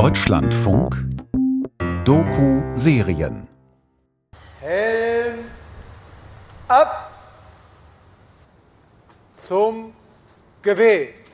Deutschlandfunk 0.00 0.96
Doku-Serien 2.06 3.46
Helm 4.62 5.34
ab 6.68 7.12
zum 9.36 9.92
Gebet. 10.62 11.29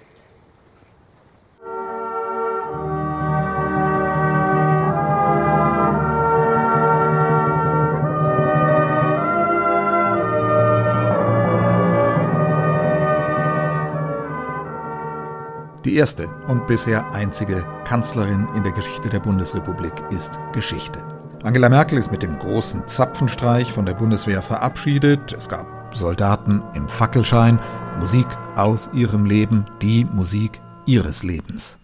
Die 15.96 16.00
erste 16.00 16.28
und 16.46 16.66
bisher 16.66 17.10
einzige 17.14 17.64
Kanzlerin 17.84 18.46
in 18.54 18.62
der 18.62 18.72
Geschichte 18.72 19.08
der 19.08 19.18
Bundesrepublik 19.18 19.94
ist 20.10 20.38
Geschichte. 20.52 21.02
Angela 21.42 21.70
Merkel 21.70 21.96
ist 21.96 22.12
mit 22.12 22.22
dem 22.22 22.38
großen 22.38 22.86
Zapfenstreich 22.86 23.72
von 23.72 23.86
der 23.86 23.94
Bundeswehr 23.94 24.42
verabschiedet. 24.42 25.32
Es 25.32 25.48
gab 25.48 25.96
Soldaten 25.96 26.62
im 26.74 26.86
Fackelschein, 26.86 27.58
Musik 27.98 28.26
aus 28.56 28.90
ihrem 28.92 29.24
Leben, 29.24 29.70
die 29.80 30.04
Musik 30.04 30.60
ihres 30.84 31.22
Lebens. 31.22 31.78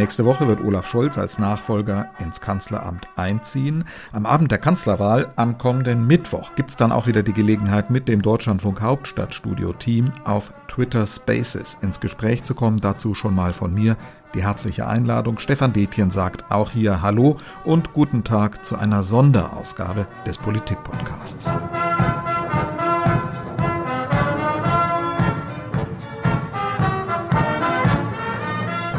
Nächste 0.00 0.24
Woche 0.24 0.48
wird 0.48 0.64
Olaf 0.64 0.86
Scholz 0.86 1.18
als 1.18 1.38
Nachfolger 1.38 2.08
ins 2.20 2.40
Kanzleramt 2.40 3.06
einziehen. 3.16 3.84
Am 4.14 4.24
Abend 4.24 4.50
der 4.50 4.56
Kanzlerwahl 4.56 5.30
am 5.36 5.58
kommenden 5.58 6.06
Mittwoch 6.06 6.54
gibt 6.54 6.70
es 6.70 6.76
dann 6.76 6.90
auch 6.90 7.06
wieder 7.06 7.22
die 7.22 7.34
Gelegenheit, 7.34 7.90
mit 7.90 8.08
dem 8.08 8.22
Deutschlandfunk 8.22 8.80
Hauptstadtstudio-Team 8.80 10.10
auf 10.24 10.54
Twitter 10.68 11.06
Spaces 11.06 11.76
ins 11.82 12.00
Gespräch 12.00 12.44
zu 12.44 12.54
kommen. 12.54 12.80
Dazu 12.80 13.12
schon 13.12 13.34
mal 13.34 13.52
von 13.52 13.74
mir 13.74 13.98
die 14.32 14.42
herzliche 14.42 14.86
Einladung. 14.86 15.38
Stefan 15.38 15.74
Detjen 15.74 16.10
sagt 16.10 16.50
auch 16.50 16.70
hier 16.70 17.02
Hallo 17.02 17.36
und 17.66 17.92
guten 17.92 18.24
Tag 18.24 18.64
zu 18.64 18.76
einer 18.76 19.02
Sonderausgabe 19.02 20.06
des 20.24 20.38
Politik-Podcasts. 20.38 21.52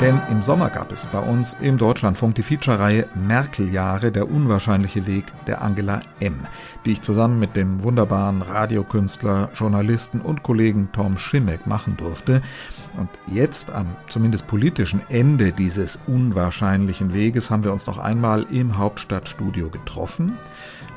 Denn 0.01 0.19
im 0.31 0.41
Sommer 0.41 0.71
gab 0.71 0.91
es 0.91 1.05
bei 1.05 1.19
uns 1.19 1.55
im 1.61 1.77
Deutschlandfunk 1.77 2.33
die 2.33 2.41
Feature-Reihe 2.41 3.05
Merkel-Jahre, 3.13 4.11
der 4.11 4.31
unwahrscheinliche 4.31 5.05
Weg 5.05 5.25
der 5.45 5.61
Angela 5.61 6.01
M., 6.19 6.39
die 6.85 6.93
ich 6.93 7.03
zusammen 7.03 7.37
mit 7.37 7.55
dem 7.55 7.83
wunderbaren 7.83 8.41
Radiokünstler, 8.41 9.51
Journalisten 9.53 10.19
und 10.19 10.41
Kollegen 10.41 10.89
Tom 10.91 11.19
Schimmeck 11.19 11.67
machen 11.67 11.97
durfte. 11.97 12.41
Und 12.97 13.09
jetzt 13.27 13.69
am 13.69 13.85
zumindest 14.07 14.47
politischen 14.47 15.01
Ende 15.07 15.51
dieses 15.51 15.99
unwahrscheinlichen 16.07 17.13
Weges 17.13 17.51
haben 17.51 17.63
wir 17.63 17.71
uns 17.71 17.85
noch 17.85 17.99
einmal 17.99 18.47
im 18.49 18.79
Hauptstadtstudio 18.79 19.69
getroffen. 19.69 20.35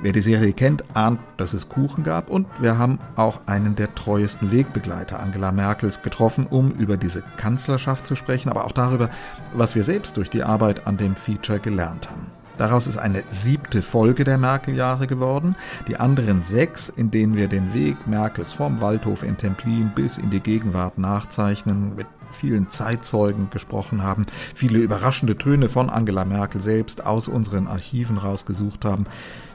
Wer 0.04 0.12
die 0.12 0.20
Serie 0.20 0.52
kennt, 0.52 0.84
ahnt, 0.94 1.18
dass 1.38 1.54
es 1.54 1.70
Kuchen 1.70 2.04
gab 2.04 2.28
und 2.28 2.46
wir 2.58 2.76
haben 2.76 2.98
auch 3.16 3.40
einen 3.46 3.74
der 3.74 3.94
treuesten 3.94 4.52
Wegbegleiter 4.52 5.18
Angela 5.18 5.50
Merkels 5.50 6.02
getroffen, 6.02 6.46
um 6.46 6.72
über 6.72 6.98
diese 6.98 7.22
Kanzlerschaft 7.38 8.06
zu 8.06 8.14
sprechen, 8.14 8.50
aber 8.50 8.66
auch 8.66 8.72
darüber, 8.72 9.08
was 9.54 9.74
wir 9.74 9.82
selbst 9.82 10.18
durch 10.18 10.28
die 10.28 10.42
Arbeit 10.42 10.86
an 10.86 10.98
dem 10.98 11.16
Feature 11.16 11.58
gelernt 11.58 12.10
haben. 12.10 12.26
Daraus 12.58 12.86
ist 12.86 12.98
eine 12.98 13.22
siebte 13.30 13.80
Folge 13.80 14.24
der 14.24 14.36
Merkel-Jahre 14.36 15.06
geworden. 15.06 15.56
Die 15.88 15.96
anderen 15.96 16.42
sechs, 16.42 16.90
in 16.90 17.10
denen 17.10 17.34
wir 17.34 17.48
den 17.48 17.72
Weg 17.72 18.06
Merkels 18.06 18.52
vom 18.52 18.82
Waldhof 18.82 19.22
in 19.22 19.38
Templin 19.38 19.90
bis 19.94 20.18
in 20.18 20.28
die 20.28 20.40
Gegenwart 20.40 20.98
nachzeichnen, 20.98 21.96
mit 21.96 22.06
vielen 22.30 22.68
Zeitzeugen 22.68 23.48
gesprochen 23.48 24.02
haben, 24.02 24.26
viele 24.54 24.80
überraschende 24.80 25.38
Töne 25.38 25.70
von 25.70 25.88
Angela 25.88 26.26
Merkel 26.26 26.60
selbst 26.60 27.06
aus 27.06 27.26
unseren 27.26 27.68
Archiven 27.68 28.18
rausgesucht 28.18 28.84
haben. 28.84 29.06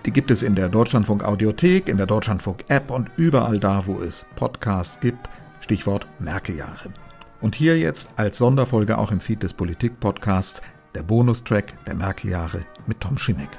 Die 0.10 0.14
gibt 0.14 0.32
es 0.32 0.42
in 0.42 0.56
der 0.56 0.70
Deutschlandfunk 0.70 1.24
Audiothek, 1.24 1.88
in 1.88 1.98
der 1.98 2.08
Deutschlandfunk 2.08 2.66
App 2.68 2.90
und 2.90 3.12
überall 3.16 3.60
da, 3.60 3.86
wo 3.86 4.02
es 4.02 4.26
Podcasts 4.36 5.00
gibt. 5.00 5.30
Stichwort 5.60 6.08
Merkeljahre. 6.18 6.90
Und 7.42 7.54
hier 7.54 7.78
jetzt 7.78 8.10
als 8.16 8.40
Sonderfolge 8.40 8.98
auch 8.98 9.12
im 9.12 9.20
Feed 9.20 9.44
des 9.44 9.54
Politik-Podcasts 9.54 10.64
der 10.96 11.04
Bonustrack 11.04 11.86
der 11.86 11.94
Merkeljahre 11.94 12.66
mit 12.88 13.00
Tom 13.02 13.20
Schimek. 13.20 13.50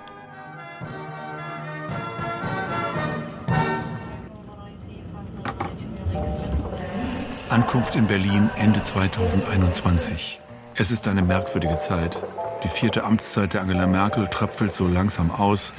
Ankunft 7.48 7.94
in 7.94 8.08
Berlin 8.08 8.50
Ende 8.56 8.82
2021. 8.82 10.40
Es 10.74 10.90
ist 10.90 11.06
eine 11.06 11.22
merkwürdige 11.22 11.78
Zeit. 11.78 12.20
Die 12.64 12.68
vierte 12.68 13.04
Amtszeit 13.04 13.54
der 13.54 13.62
Angela 13.62 13.86
Merkel 13.86 14.26
tröpfelt 14.26 14.74
so 14.74 14.88
langsam 14.88 15.30
aus, 15.30 15.72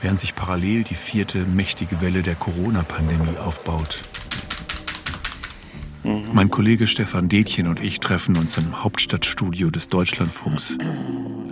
während 0.00 0.20
sich 0.20 0.34
parallel 0.34 0.84
die 0.84 0.94
vierte 0.94 1.44
mächtige 1.44 2.00
Welle 2.00 2.22
der 2.22 2.34
Corona-Pandemie 2.34 3.38
aufbaut. 3.38 4.02
Mein 6.32 6.50
Kollege 6.50 6.86
Stefan 6.86 7.28
Detjen 7.28 7.66
und 7.66 7.82
ich 7.82 8.00
treffen 8.00 8.36
uns 8.36 8.56
im 8.56 8.82
Hauptstadtstudio 8.82 9.70
des 9.70 9.88
Deutschlandfunks 9.88 10.78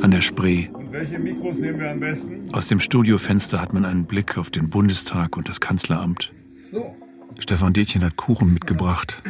an 0.00 0.10
der 0.10 0.22
Spree. 0.22 0.68
Und 0.72 0.90
welche 0.92 1.18
Mikros 1.18 1.58
nehmen 1.58 1.80
wir 1.80 1.90
am 1.90 2.00
besten? 2.00 2.48
Aus 2.52 2.66
dem 2.66 2.80
Studiofenster 2.80 3.60
hat 3.60 3.74
man 3.74 3.84
einen 3.84 4.06
Blick 4.06 4.38
auf 4.38 4.50
den 4.50 4.70
Bundestag 4.70 5.36
und 5.36 5.48
das 5.48 5.60
Kanzleramt. 5.60 6.32
So. 6.72 6.96
Stefan 7.38 7.72
Detjen 7.72 8.02
hat 8.02 8.16
Kuchen 8.16 8.54
mitgebracht. 8.54 9.22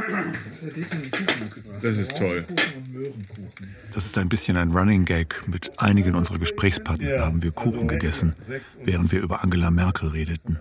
Das 1.82 1.96
ist 1.96 2.16
toll. 2.16 2.46
Das 3.92 4.06
ist 4.06 4.18
ein 4.18 4.28
bisschen 4.28 4.56
ein 4.56 4.72
Running 4.72 5.04
Gag. 5.04 5.44
Mit 5.46 5.78
einigen 5.78 6.14
unserer 6.14 6.38
Gesprächspartner 6.38 7.20
haben 7.20 7.42
wir 7.42 7.52
Kuchen 7.52 7.74
also 7.74 7.86
gegessen, 7.86 8.36
während 8.82 9.12
wir 9.12 9.20
über 9.20 9.42
Angela 9.42 9.70
Merkel 9.70 10.10
redeten. 10.10 10.58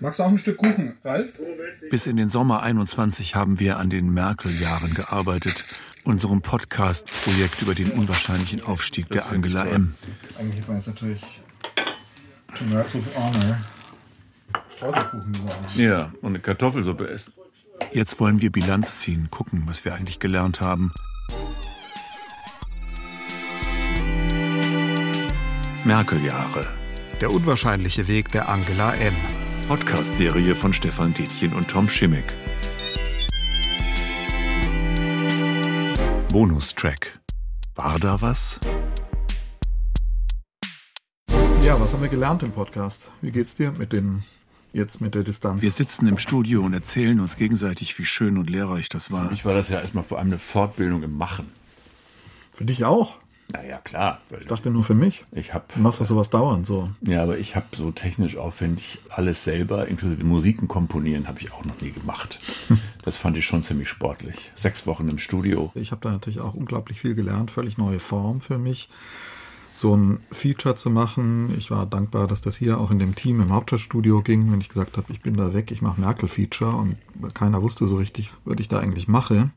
Magst 0.00 0.18
du 0.18 0.24
auch 0.24 0.28
ein 0.28 0.38
Stück 0.38 0.58
Kuchen, 0.58 0.96
Ralf? 1.04 1.28
Bis 1.90 2.06
in 2.06 2.16
den 2.16 2.28
Sommer 2.28 2.62
21 2.62 3.34
haben 3.34 3.60
wir 3.60 3.78
an 3.78 3.88
den 3.88 4.12
Merkel-Jahren 4.12 4.94
gearbeitet, 4.94 5.64
unserem 6.04 6.42
Podcast-Projekt 6.42 7.62
über 7.62 7.74
den 7.74 7.90
unwahrscheinlichen 7.90 8.62
Aufstieg 8.64 9.08
der 9.08 9.22
find 9.22 9.46
ich 9.46 9.56
Angela. 9.56 9.74
M. 9.74 9.94
Eigentlich 10.38 10.68
war 10.68 10.76
es 10.76 10.86
natürlich 10.86 11.22
to 12.54 12.64
Merkels 12.64 13.10
Honor 13.14 13.60
Streuselkuchen 14.82 15.34
sagen. 15.34 15.64
Ja, 15.76 16.12
und 16.20 16.30
eine 16.30 16.40
Kartoffelsuppe 16.40 17.08
essen. 17.08 17.32
Jetzt 17.90 18.20
wollen 18.20 18.40
wir 18.40 18.52
Bilanz 18.52 19.00
ziehen, 19.00 19.28
gucken, 19.30 19.64
was 19.66 19.84
wir 19.84 19.94
eigentlich 19.94 20.18
gelernt 20.18 20.60
haben. 20.60 20.92
Merkel-Jahre. 25.84 26.66
Der 27.20 27.30
unwahrscheinliche 27.30 28.08
Weg 28.08 28.30
der 28.32 28.48
Angela 28.48 28.94
M. 28.94 29.14
Podcast-Serie 29.68 30.54
von 30.54 30.72
Stefan 30.72 31.14
Detjen 31.14 31.52
und 31.52 31.68
Tom 31.68 31.88
Schimmick. 31.88 32.36
Bonustrack. 36.30 37.20
War 37.74 37.98
da 37.98 38.20
was? 38.20 38.58
Ja, 41.62 41.80
was 41.80 41.92
haben 41.92 42.02
wir 42.02 42.08
gelernt 42.08 42.42
im 42.42 42.52
Podcast? 42.52 43.10
Wie 43.20 43.30
geht's 43.30 43.54
dir 43.54 43.72
mit 43.72 43.92
dem 43.92 44.22
jetzt 44.72 45.00
mit 45.00 45.14
der 45.14 45.22
Distanz? 45.22 45.62
Wir 45.62 45.70
sitzen 45.70 46.06
im 46.06 46.18
Studio 46.18 46.62
und 46.64 46.72
erzählen 46.74 47.20
uns 47.20 47.36
gegenseitig, 47.36 47.98
wie 47.98 48.04
schön 48.04 48.38
und 48.38 48.50
lehrreich 48.50 48.88
das 48.88 49.10
war. 49.10 49.30
Ich 49.32 49.44
war 49.44 49.54
das 49.54 49.68
ja 49.68 49.80
erstmal 49.80 50.04
vor 50.04 50.18
allem 50.18 50.28
eine 50.28 50.38
Fortbildung 50.38 51.02
im 51.02 51.16
Machen. 51.16 51.48
Für 52.52 52.64
dich 52.64 52.84
auch? 52.84 53.18
Naja, 53.52 53.78
klar. 53.78 54.20
Ich 54.40 54.46
dachte 54.46 54.70
nur 54.70 54.82
für 54.82 54.94
mich. 54.94 55.24
ich 55.32 55.52
habe 55.52 55.64
Du 55.74 55.80
machst 55.82 56.00
doch 56.00 56.06
sowas 56.06 56.30
dauernd 56.30 56.66
so. 56.66 56.88
ja, 57.02 57.22
aber 57.22 57.36
ich 57.36 57.54
habe 57.54 57.66
so 57.76 57.90
technisch 57.90 58.36
aufwendig 58.36 58.98
alles 59.10 59.44
selber, 59.44 59.88
inklusive 59.88 60.24
Musiken 60.24 60.68
komponieren, 60.68 61.28
habe 61.28 61.40
ich 61.40 61.52
auch 61.52 61.64
noch 61.64 61.80
nie 61.80 61.90
gemacht. 61.90 62.38
Das 63.04 63.16
fand 63.16 63.36
ich 63.36 63.44
schon 63.46 63.64
ziemlich 63.64 63.88
sportlich. 63.88 64.52
Sechs 64.54 64.86
Wochen 64.86 65.08
im 65.08 65.18
Studio. 65.18 65.72
Ich 65.74 65.90
habe 65.90 66.00
da 66.02 66.12
natürlich 66.12 66.38
auch 66.38 66.54
unglaublich 66.54 67.00
viel 67.00 67.16
gelernt, 67.16 67.50
völlig 67.50 67.76
neue 67.76 67.98
Form 67.98 68.40
für 68.40 68.58
mich. 68.58 68.88
So 69.72 69.96
ein 69.96 70.20
Feature 70.30 70.76
zu 70.76 70.90
machen. 70.90 71.54
Ich 71.58 71.70
war 71.70 71.86
dankbar, 71.86 72.26
dass 72.26 72.40
das 72.40 72.56
hier 72.56 72.78
auch 72.78 72.90
in 72.90 72.98
dem 72.98 73.14
Team 73.14 73.40
im 73.40 73.52
Hauptstadtstudio 73.52 74.22
ging, 74.22 74.52
wenn 74.52 74.60
ich 74.60 74.68
gesagt 74.68 74.96
habe, 74.96 75.12
ich 75.12 75.20
bin 75.20 75.36
da 75.36 75.54
weg, 75.54 75.70
ich 75.70 75.82
mache 75.82 76.00
Merkel-Feature 76.00 76.76
und 76.76 76.96
keiner 77.34 77.62
wusste 77.62 77.86
so 77.86 77.96
richtig, 77.96 78.32
was 78.44 78.58
ich 78.58 78.68
da 78.68 78.78
eigentlich 78.78 79.08
mache. 79.08 79.50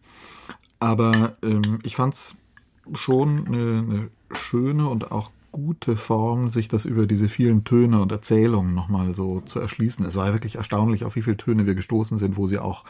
Aber 0.80 1.36
ähm, 1.44 1.80
ich 1.84 1.96
fand 1.96 2.14
es 2.14 2.36
schon 2.94 3.48
eine, 3.48 3.84
eine 3.88 4.10
schöne 4.32 4.88
und 4.88 5.12
auch 5.12 5.32
gute 5.52 5.96
Form, 5.96 6.50
sich 6.50 6.68
das 6.68 6.84
über 6.84 7.08
diese 7.08 7.30
vielen 7.30 7.64
Töne 7.64 8.02
und 8.02 8.12
Erzählungen 8.12 8.76
nochmal 8.76 9.16
so 9.16 9.40
zu 9.40 9.60
erschließen. 9.62 10.06
Es 10.06 10.18
war 10.18 10.34
wirklich 10.34 10.56
erstaunlich, 10.56 11.06
auf 11.06 11.16
wie 11.16 11.22
viele 11.22 11.38
Töne 11.38 11.66
wir 11.66 11.76
gestoßen 11.76 12.20
sind, 12.20 12.36
wo 12.36 12.46
sie 12.46 12.60
auch 12.60 12.84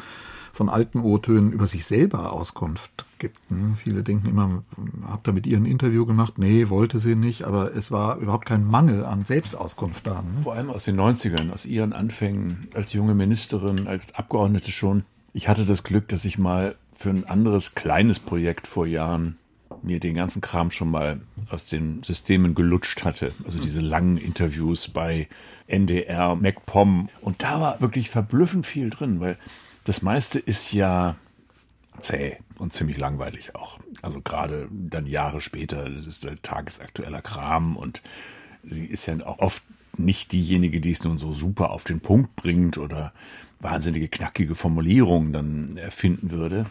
von 0.56 0.70
alten 0.70 1.02
O-Tönen 1.02 1.52
über 1.52 1.68
sich 1.68 1.84
selber 1.84 2.32
Auskunft 2.32 3.06
gibt. 3.20 3.38
Viele 3.76 4.04
denken 4.04 4.30
immer, 4.30 4.64
habt 5.06 5.28
ihr 5.28 5.34
mit 5.34 5.46
ihr 5.46 5.58
ein 5.58 5.66
Interview 5.66 6.06
gemacht? 6.06 6.38
Nee, 6.38 6.70
wollte 6.70 7.00
sie 7.00 7.16
nicht, 7.16 7.44
aber 7.44 7.76
es 7.76 7.92
war 7.92 8.20
überhaupt 8.20 8.46
kein 8.46 8.64
Mangel 8.64 9.04
an 9.04 9.26
Selbstauskunft 9.26 10.08
da. 10.08 10.22
Ne? 10.22 10.44
Vor 10.44 10.54
allem 10.54 10.70
aus 10.70 10.86
den 10.86 10.98
90ern, 10.98 11.52
aus 11.52 11.66
ihren 11.66 11.92
Anfängen 11.92 12.70
als 12.74 12.94
junge 12.94 13.16
Ministerin, 13.16 13.88
als 13.90 14.16
Abgeordnete 14.16 14.72
schon. 14.72 15.04
Ich 15.34 15.50
hatte 15.50 15.66
das 15.66 15.84
Glück, 15.84 16.08
dass 16.08 16.24
ich 16.24 16.38
mal 16.38 16.76
für 16.94 17.10
ein 17.10 17.26
anderes 17.26 17.76
kleines 17.76 18.20
Projekt 18.20 18.66
vor 18.66 18.88
Jahren 18.88 19.38
mir 19.84 20.00
den 20.00 20.16
ganzen 20.16 20.42
Kram 20.42 20.72
schon 20.72 20.90
mal 20.90 21.20
aus 21.50 21.66
den 21.66 22.02
Systemen 22.02 22.56
gelutscht 22.56 23.04
hatte. 23.04 23.34
Also 23.46 23.60
diese 23.60 23.82
langen 23.82 24.16
Interviews 24.16 24.88
bei 24.88 25.28
NDR, 25.68 26.36
MacPom. 26.36 27.10
Und 27.20 27.44
da 27.44 27.60
war 27.60 27.82
wirklich 27.82 28.10
verblüffend 28.10 28.66
viel 28.66 28.90
drin, 28.90 29.20
weil 29.20 29.38
das 29.86 30.02
meiste 30.02 30.40
ist 30.40 30.74
ja 30.74 31.16
zäh 32.02 32.38
und 32.58 32.74
ziemlich 32.74 32.98
langweilig 32.98 33.56
auch. 33.56 33.80
Also 34.02 34.22
gerade 34.22 34.68
dann 34.72 35.06
Jahre 35.06 35.40
später, 35.42 35.90
das 35.90 36.08
ist 36.08 36.26
halt 36.26 36.44
tagesaktueller 36.44 37.22
Kram 37.22 37.78
und 37.78 38.02
sie 38.64 38.86
ist 38.86 39.06
ja 39.06 39.16
auch 39.26 39.40
oft 39.40 39.64
nicht 39.98 40.32
diejenige, 40.34 40.82
die 40.82 40.92
es 40.92 41.04
nun 41.04 41.18
so 41.18 41.34
super 41.34 41.70
auf 41.70 41.86
den 41.86 42.02
Punkt 42.02 42.36
bringt 42.36 42.78
oder 42.78 43.14
wahnsinnige 43.60 44.10
knackige 44.10 44.56
Formulierungen 44.56 45.32
dann 45.32 45.78
erfinden 45.78 46.32
würde. 46.32 46.66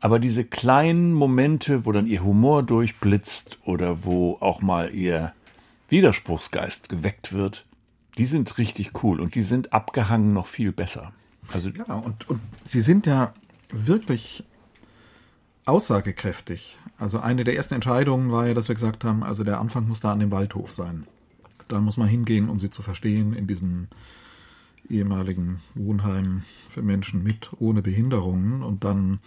Aber 0.00 0.18
diese 0.18 0.44
kleinen 0.44 1.12
Momente, 1.12 1.84
wo 1.84 1.92
dann 1.92 2.06
ihr 2.06 2.22
Humor 2.22 2.62
durchblitzt 2.62 3.58
oder 3.64 4.04
wo 4.04 4.36
auch 4.40 4.62
mal 4.62 4.94
ihr 4.94 5.32
Widerspruchsgeist 5.88 6.88
geweckt 6.88 7.32
wird, 7.32 7.66
die 8.16 8.26
sind 8.26 8.58
richtig 8.58 9.02
cool 9.02 9.20
und 9.20 9.34
die 9.34 9.42
sind 9.42 9.72
abgehangen 9.72 10.32
noch 10.32 10.46
viel 10.46 10.72
besser. 10.72 11.12
Also 11.52 11.70
ja, 11.70 11.94
und, 11.94 12.28
und 12.28 12.40
sie 12.64 12.80
sind 12.80 13.06
ja 13.06 13.32
wirklich 13.70 14.44
aussagekräftig. 15.64 16.76
Also 16.98 17.20
eine 17.20 17.44
der 17.44 17.56
ersten 17.56 17.74
Entscheidungen 17.74 18.32
war 18.32 18.46
ja, 18.46 18.54
dass 18.54 18.68
wir 18.68 18.74
gesagt 18.74 19.04
haben, 19.04 19.22
also 19.22 19.44
der 19.44 19.60
Anfang 19.60 19.86
muss 19.86 20.00
da 20.00 20.12
an 20.12 20.18
dem 20.18 20.30
Waldhof 20.30 20.72
sein. 20.72 21.06
Da 21.68 21.80
muss 21.80 21.96
man 21.96 22.08
hingehen, 22.08 22.48
um 22.48 22.58
sie 22.58 22.70
zu 22.70 22.82
verstehen, 22.82 23.34
in 23.34 23.46
diesem 23.46 23.88
ehemaligen 24.88 25.60
Wohnheim 25.74 26.42
für 26.68 26.82
Menschen 26.82 27.22
mit 27.22 27.50
ohne 27.58 27.82
Behinderungen. 27.82 28.62
Und 28.62 28.84
dann 28.84 29.20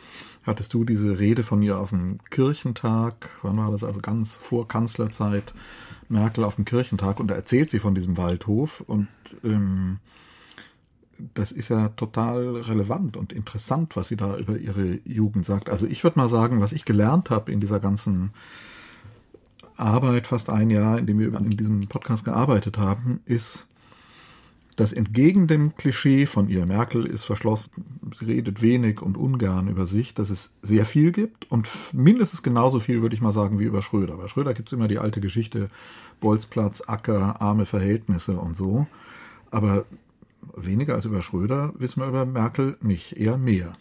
hattest 0.43 0.73
du 0.73 0.83
diese 0.83 1.19
Rede 1.19 1.43
von 1.43 1.61
ihr 1.61 1.77
auf 1.77 1.89
dem 1.89 2.17
Kirchentag. 2.29 3.29
Wann 3.43 3.57
war 3.57 3.71
das? 3.71 3.83
Also 3.83 3.99
ganz 3.99 4.35
vor 4.35 4.67
Kanzlerzeit. 4.67 5.53
Merkel 6.09 6.43
auf 6.43 6.55
dem 6.55 6.65
Kirchentag. 6.65 7.19
Und 7.19 7.27
da 7.27 7.35
erzählt 7.35 7.69
sie 7.69 7.79
von 7.79 7.95
diesem 7.95 8.17
Waldhof. 8.17 8.81
Und 8.81 9.07
ähm, 9.43 9.99
das 11.33 11.51
ist 11.51 11.69
ja 11.69 11.89
total 11.89 12.55
relevant 12.57 13.17
und 13.17 13.33
interessant, 13.33 13.95
was 13.95 14.07
sie 14.07 14.17
da 14.17 14.37
über 14.37 14.57
ihre 14.57 14.99
Jugend 15.05 15.45
sagt. 15.45 15.69
Also 15.69 15.87
ich 15.87 16.03
würde 16.03 16.19
mal 16.19 16.29
sagen, 16.29 16.61
was 16.61 16.73
ich 16.73 16.85
gelernt 16.85 17.29
habe 17.29 17.51
in 17.51 17.59
dieser 17.59 17.79
ganzen 17.79 18.31
Arbeit, 19.77 20.27
fast 20.27 20.49
ein 20.49 20.69
Jahr, 20.69 20.97
in 20.97 21.05
dem 21.05 21.19
wir 21.19 21.33
in 21.33 21.49
diesem 21.49 21.87
Podcast 21.87 22.25
gearbeitet 22.25 22.77
haben, 22.77 23.21
ist, 23.25 23.67
dass 24.75 24.93
entgegen 24.93 25.47
dem 25.47 25.75
Klischee 25.75 26.25
von 26.25 26.47
ihr, 26.47 26.65
Merkel 26.65 27.05
ist 27.05 27.23
verschlossen, 27.23 27.71
sie 28.17 28.25
redet 28.25 28.61
wenig 28.61 29.01
und 29.01 29.17
ungern 29.17 29.67
über 29.67 29.85
sich, 29.85 30.13
dass 30.13 30.29
es 30.29 30.53
sehr 30.61 30.85
viel 30.85 31.11
gibt 31.11 31.49
und 31.51 31.67
mindestens 31.93 32.41
genauso 32.41 32.79
viel, 32.79 33.01
würde 33.01 33.15
ich 33.15 33.21
mal 33.21 33.33
sagen, 33.33 33.59
wie 33.59 33.65
über 33.65 33.81
Schröder. 33.81 34.17
Bei 34.17 34.27
Schröder 34.27 34.53
gibt 34.53 34.69
es 34.69 34.73
immer 34.73 34.87
die 34.87 34.99
alte 34.99 35.19
Geschichte, 35.19 35.67
Bolzplatz, 36.19 36.83
Acker, 36.87 37.41
arme 37.41 37.65
Verhältnisse 37.65 38.37
und 38.37 38.55
so. 38.55 38.87
Aber 39.51 39.85
weniger 40.55 40.95
als 40.95 41.05
über 41.05 41.21
Schröder 41.21 41.73
wissen 41.75 42.01
wir 42.01 42.07
über 42.07 42.25
Merkel 42.25 42.77
nicht, 42.81 43.17
eher 43.17 43.37
mehr. 43.37 43.73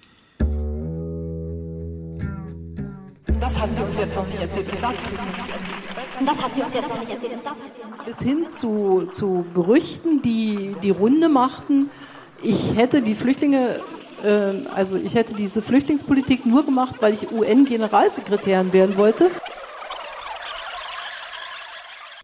Das 3.41 3.61
hat 3.61 3.75
sie 3.75 3.83
uns 3.83 3.97
jetzt 3.99 4.17
noch 4.17 4.27
nicht 4.27 4.41
erzählt. 4.41 4.67
Das, 4.81 4.95
das 6.27 6.43
hat 6.43 6.55
sie 6.55 6.63
uns 6.63 6.75
jetzt 6.75 6.89
noch 6.89 7.01
nicht 7.01 7.13
erzählt. 7.13 7.39
Bis 8.07 8.19
hin 8.21 8.47
zu, 8.49 9.09
zu 9.11 9.45
Gerüchten, 9.55 10.23
die 10.23 10.75
die 10.83 10.91
Runde 10.91 11.29
machten, 11.29 11.91
ich 12.43 12.77
hätte 12.77 13.03
die 13.03 13.15
Flüchtlinge, 13.15 13.81
äh, 14.23 14.67
also 14.75 14.97
ich 14.97 15.15
hätte 15.15 15.35
diese 15.35 15.63
Flüchtlingspolitik 15.63 16.47
nur 16.47 16.65
gemacht, 16.65 16.97
weil 17.01 17.15
ich 17.15 17.33
UN-Generalsekretärin 17.33 18.73
werden 18.73 18.97
wollte. 18.97 19.31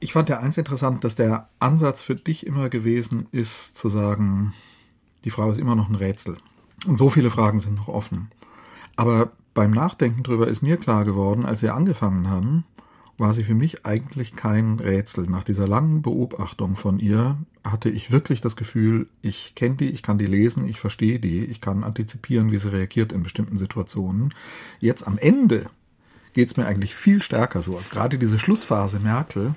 Ich 0.00 0.12
fand 0.12 0.28
ja 0.28 0.40
eins 0.40 0.58
interessant, 0.58 1.04
dass 1.04 1.14
der 1.14 1.48
Ansatz 1.58 2.02
für 2.02 2.16
dich 2.16 2.46
immer 2.46 2.69
gewesen 2.69 3.26
ist, 3.32 3.78
zu 3.78 3.88
sagen, 3.88 4.52
die 5.25 5.31
Frau 5.31 5.50
ist 5.50 5.58
immer 5.58 5.75
noch 5.75 5.88
ein 5.88 5.94
Rätsel. 5.94 6.37
Und 6.87 6.98
so 6.98 7.08
viele 7.08 7.31
Fragen 7.31 7.60
sind 7.60 7.76
noch 7.76 7.88
offen. 7.88 8.31
Aber 8.96 9.32
beim 9.54 9.70
Nachdenken 9.70 10.22
darüber 10.22 10.48
ist 10.48 10.62
mir 10.62 10.76
klar 10.76 11.04
geworden, 11.04 11.46
als 11.46 11.62
wir 11.62 11.75
angefangen 11.75 12.28
haben, 12.28 12.64
war 13.19 13.32
sie 13.32 13.44
für 13.44 13.54
mich 13.54 13.87
eigentlich 13.87 14.37
kein 14.37 14.78
Rätsel. 14.78 15.26
Nach 15.26 15.44
dieser 15.44 15.66
langen 15.66 16.02
Beobachtung 16.02 16.76
von 16.76 16.98
ihr 16.98 17.38
hatte 17.64 17.88
ich 17.88 18.10
wirklich 18.10 18.43
das 18.43 18.56
Gefühl, 18.56 19.08
ich 19.22 19.54
kenne 19.54 19.76
die, 19.76 19.90
ich 19.90 20.02
kann 20.02 20.19
die 20.19 20.26
lesen, 20.26 20.69
ich 20.69 20.78
verstehe 20.78 21.19
die, 21.19 21.44
ich 21.44 21.62
kann 21.62 21.84
antizipieren, 21.84 22.52
wie 22.52 22.58
sie 22.58 22.72
reagiert 22.72 23.12
in 23.12 23.22
bestimmten 23.22 23.56
Situationen. 23.56 24.34
Jetzt 24.78 25.06
am 25.06 25.16
Ende 25.16 25.66
geht 26.36 26.50
es 26.50 26.58
mir 26.58 26.66
eigentlich 26.66 26.94
viel 26.94 27.22
stärker 27.22 27.62
so. 27.62 27.78
Also 27.78 27.88
gerade 27.88 28.18
diese 28.18 28.38
Schlussphase 28.38 29.00
Merkel 29.00 29.54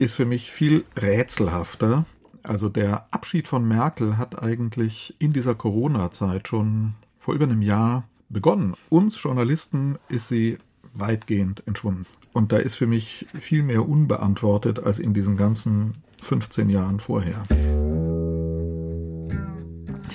ist 0.00 0.14
für 0.14 0.24
mich 0.24 0.50
viel 0.50 0.84
rätselhafter. 1.00 2.04
Also 2.42 2.68
der 2.68 3.06
Abschied 3.12 3.46
von 3.46 3.66
Merkel 3.66 4.18
hat 4.18 4.42
eigentlich 4.42 5.14
in 5.20 5.32
dieser 5.32 5.54
Corona-Zeit 5.54 6.48
schon 6.48 6.94
vor 7.20 7.34
über 7.34 7.44
einem 7.44 7.62
Jahr 7.62 8.08
begonnen. 8.28 8.74
Uns 8.88 9.22
Journalisten 9.22 9.98
ist 10.08 10.26
sie 10.26 10.58
weitgehend 10.94 11.62
entschwunden. 11.66 12.06
Und 12.32 12.50
da 12.50 12.56
ist 12.56 12.74
für 12.74 12.88
mich 12.88 13.28
viel 13.38 13.62
mehr 13.62 13.88
unbeantwortet 13.88 14.80
als 14.80 14.98
in 14.98 15.14
diesen 15.14 15.36
ganzen 15.36 15.94
15 16.22 16.70
Jahren 16.70 16.98
vorher. 16.98 17.46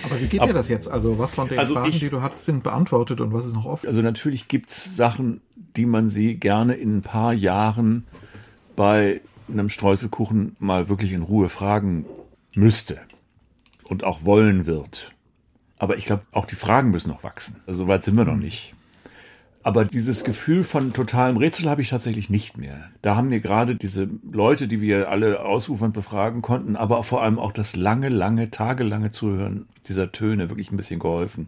Aber 0.03 0.19
wie 0.19 0.27
geht 0.27 0.41
dir 0.41 0.53
das 0.53 0.69
jetzt? 0.69 0.89
Also 0.89 1.17
was 1.19 1.35
von 1.35 1.47
den 1.47 1.59
also 1.59 1.73
Fragen, 1.73 1.89
ich, 1.89 1.99
die 1.99 2.09
du 2.09 2.21
hattest, 2.21 2.45
sind 2.45 2.63
beantwortet 2.63 3.21
und 3.21 3.33
was 3.33 3.45
ist 3.45 3.53
noch 3.53 3.65
offen? 3.65 3.87
Also 3.87 4.01
natürlich 4.01 4.47
gibt 4.47 4.69
es 4.69 4.95
Sachen, 4.95 5.41
die 5.75 5.85
man 5.85 6.09
sie 6.09 6.35
gerne 6.35 6.73
in 6.73 6.97
ein 6.97 7.01
paar 7.01 7.33
Jahren 7.33 8.05
bei 8.75 9.21
einem 9.51 9.69
Streuselkuchen 9.69 10.55
mal 10.59 10.89
wirklich 10.89 11.11
in 11.11 11.21
Ruhe 11.21 11.49
fragen 11.49 12.05
müsste 12.55 12.99
und 13.83 14.03
auch 14.03 14.25
wollen 14.25 14.65
wird. 14.65 15.13
Aber 15.77 15.97
ich 15.97 16.05
glaube, 16.05 16.23
auch 16.31 16.45
die 16.45 16.55
Fragen 16.55 16.91
müssen 16.91 17.09
noch 17.09 17.23
wachsen. 17.23 17.61
Also 17.67 17.83
so 17.83 17.87
weit 17.87 18.03
sind 18.03 18.15
wir 18.15 18.25
noch 18.25 18.37
nicht. 18.37 18.73
Aber 19.65 19.83
dieses 19.83 20.23
Gefühl 20.23 20.63
von 20.63 20.93
totalem 20.93 21.37
Rätsel 21.37 21.67
habe 21.71 21.81
ich 21.81 21.89
tatsächlich 21.89 22.29
nicht 22.29 22.55
mehr. 22.55 22.83
Da 23.01 23.15
haben 23.15 23.29
mir 23.29 23.39
gerade 23.39 23.75
diese 23.75 24.07
Leute, 24.31 24.67
die 24.67 24.79
wir 24.79 25.09
alle 25.09 25.39
ausufernd 25.39 25.91
befragen 25.91 26.43
konnten, 26.43 26.75
aber 26.75 27.01
vor 27.01 27.23
allem 27.23 27.39
auch 27.39 27.51
das 27.51 27.75
lange, 27.75 28.09
lange, 28.09 28.51
tagelange 28.51 29.09
Zuhören 29.09 29.65
dieser 29.87 30.11
Töne 30.11 30.49
wirklich 30.49 30.71
ein 30.71 30.77
bisschen 30.77 30.99
geholfen. 30.99 31.47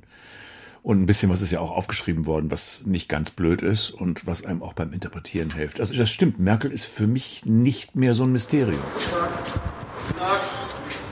Und 0.81 0.99
ein 0.99 1.05
bisschen 1.05 1.29
was 1.29 1.43
ist 1.43 1.51
ja 1.51 1.59
auch 1.59 1.69
aufgeschrieben 1.69 2.25
worden, 2.25 2.49
was 2.49 2.87
nicht 2.87 3.07
ganz 3.07 3.29
blöd 3.29 3.61
ist 3.61 3.91
und 3.91 4.25
was 4.25 4.43
einem 4.43 4.63
auch 4.63 4.73
beim 4.73 4.93
Interpretieren 4.93 5.53
hilft. 5.53 5.79
Also 5.79 5.93
das 5.93 6.09
stimmt, 6.09 6.39
Merkel 6.39 6.71
ist 6.71 6.85
für 6.85 7.05
mich 7.05 7.45
nicht 7.45 7.95
mehr 7.95 8.15
so 8.15 8.23
ein 8.23 8.31
Mysterium. 8.31 8.81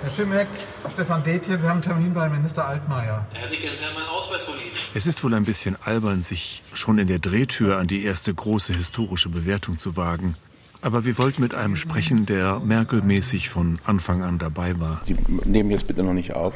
Herr 0.06 0.12
Schimmeck, 0.12 0.48
Stefan 0.94 1.24
Detje, 1.24 1.60
wir 1.60 1.68
haben 1.68 1.78
einen 1.78 1.82
Termin 1.82 2.14
bei 2.14 2.30
Minister 2.30 2.64
Altmaier. 2.64 3.26
Herr 3.34 3.50
Dicken, 3.50 3.64
wir 3.64 3.88
haben 3.88 3.98
einen 3.98 4.08
Ausweis 4.08 4.44
von 4.44 4.54
Ihnen. 4.54 4.70
Es 4.94 5.08
ist 5.08 5.24
wohl 5.24 5.34
ein 5.34 5.46
bisschen 5.46 5.78
albern, 5.84 6.22
sich 6.22 6.62
schon 6.74 7.00
in 7.00 7.08
der 7.08 7.18
Drehtür 7.18 7.80
an 7.80 7.88
die 7.88 8.04
erste 8.04 8.32
große 8.32 8.74
historische 8.74 9.30
Bewertung 9.30 9.80
zu 9.80 9.98
wagen. 9.98 10.36
Aber 10.84 11.06
wir 11.06 11.18
wollten 11.18 11.42
mit 11.42 11.56
einem 11.56 11.76
sprechen, 11.76 12.28
der 12.28 12.60
Merkel-mäßig 12.60 13.50
von 13.50 13.80
Anfang 13.84 14.22
an 14.22 14.38
dabei 14.38 14.80
war. 14.80 15.02
Sie 15.08 15.18
nehmen 15.44 15.72
jetzt 15.72 15.88
bitte 15.88 16.04
noch 16.04 16.14
nicht 16.14 16.36
auf. 16.36 16.54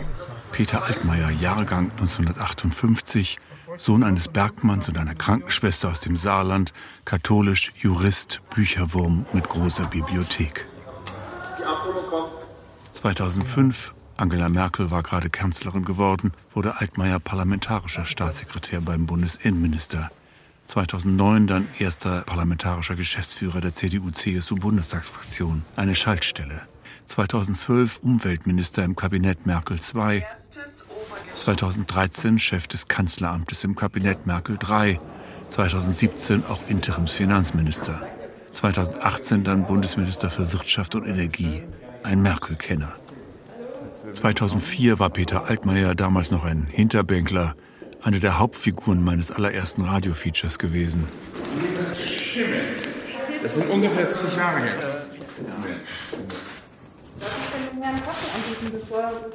Peter 0.51 0.83
Altmaier, 0.83 1.31
Jahrgang 1.31 1.89
1958, 1.93 3.37
Sohn 3.77 4.03
eines 4.03 4.27
Bergmanns 4.27 4.89
und 4.89 4.99
einer 4.99 5.15
Krankenschwester 5.15 5.89
aus 5.89 6.01
dem 6.01 6.15
Saarland, 6.15 6.71
katholisch, 7.03 7.71
Jurist, 7.79 8.41
Bücherwurm 8.53 9.25
mit 9.33 9.49
großer 9.49 9.87
Bibliothek. 9.87 10.67
2005, 12.99 13.93
Angela 14.17 14.49
Merkel 14.49 14.91
war 14.91 15.03
gerade 15.03 15.29
Kanzlerin 15.29 15.85
geworden, 15.85 16.33
wurde 16.53 16.81
Altmaier 16.81 17.19
parlamentarischer 17.19 18.03
Staatssekretär 18.03 18.81
beim 18.81 19.05
Bundesinnenminister. 19.05 20.11
2009 20.65 21.47
dann 21.47 21.67
erster 21.77 22.23
parlamentarischer 22.23 22.95
Geschäftsführer 22.95 23.61
der 23.61 23.73
CDU-CSU-Bundestagsfraktion, 23.73 25.63
eine 25.77 25.95
Schaltstelle. 25.95 26.63
2012 27.05 27.99
Umweltminister 27.99 28.83
im 28.83 28.97
Kabinett 28.97 29.45
Merkel 29.45 29.77
II, 29.77 30.25
2013 31.37 32.37
Chef 32.37 32.67
des 32.67 32.89
Kanzleramtes 32.89 33.63
im 33.63 33.77
Kabinett 33.77 34.27
Merkel 34.27 34.59
III, 34.61 34.99
2017 35.47 36.43
auch 36.47 36.67
Interimsfinanzminister. 36.67 38.01
2018 38.51 39.45
dann 39.45 39.65
Bundesminister 39.65 40.29
für 40.29 40.51
Wirtschaft 40.51 40.95
und 40.95 41.05
Energie, 41.05 41.63
ein 42.03 42.21
Merkel-Kenner. 42.21 42.93
2004 44.13 44.99
war 44.99 45.09
Peter 45.09 45.45
Altmaier 45.45 45.95
damals 45.95 46.31
noch 46.31 46.45
ein 46.45 46.67
Hinterbänkler, 46.69 47.55
eine 48.01 48.19
der 48.19 48.39
Hauptfiguren 48.39 49.03
meines 49.03 49.31
allerersten 49.31 49.83
Radiofeatures 49.83 50.57
gewesen. 50.57 51.05
Das 53.43 53.53
sind 53.55 53.69
ungefähr 53.69 54.07
20 54.07 54.37
Jahre 54.37 54.59
her. 54.59 55.05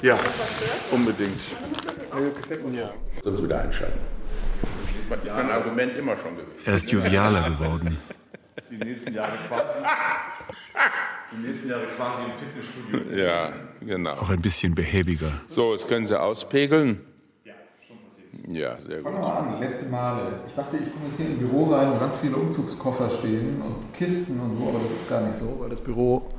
Ja, 0.02 0.18
unbedingt. 0.90 1.40
Sonst 3.22 3.42
wieder 3.42 3.60
einschalten. 3.60 3.98
Das 5.10 5.18
ist 5.22 5.34
mein 5.36 5.50
Argument 5.50 5.96
immer 5.96 6.16
schon 6.16 6.32
gewesen. 6.32 6.52
Er 6.64 6.74
ist 6.74 6.90
jovialer 6.90 7.50
geworden. 7.50 7.98
Die 8.70 8.76
nächsten 8.76 9.12
Jahre 9.14 9.32
quasi. 9.48 9.78
Die 11.32 11.46
nächsten 11.46 11.68
Jahre 11.68 11.86
quasi 11.86 12.22
im 12.24 12.32
Fitnessstudio. 12.38 13.16
Ja, 13.16 13.52
genau. 13.80 14.12
Auch 14.12 14.30
ein 14.30 14.40
bisschen 14.40 14.74
behäbiger. 14.74 15.40
So, 15.48 15.72
jetzt 15.72 15.88
können 15.88 16.04
Sie 16.04 16.18
auspegeln. 16.18 17.00
Ja, 18.46 18.78
sehr 18.80 18.98
gut. 18.98 19.04
Fangen 19.04 19.16
wir 19.16 19.28
mal 19.28 19.54
an, 19.54 19.60
letzte 19.60 19.86
Male. 19.86 20.40
Ich 20.46 20.54
dachte, 20.54 20.76
ich 20.76 20.92
komme 20.92 21.06
jetzt 21.06 21.16
hier 21.16 21.26
in 21.26 21.32
ein 21.32 21.38
Büro 21.38 21.72
rein, 21.72 21.90
wo 21.92 21.98
ganz 21.98 22.16
viele 22.16 22.36
Umzugskoffer 22.36 23.10
stehen 23.10 23.62
und 23.62 23.94
Kisten 23.94 24.38
und 24.38 24.52
so, 24.52 24.68
aber 24.68 24.80
das 24.80 24.90
ist 24.90 25.08
gar 25.08 25.22
nicht 25.22 25.34
so, 25.34 25.56
weil 25.60 25.70
das 25.70 25.80
Büro 25.80 26.30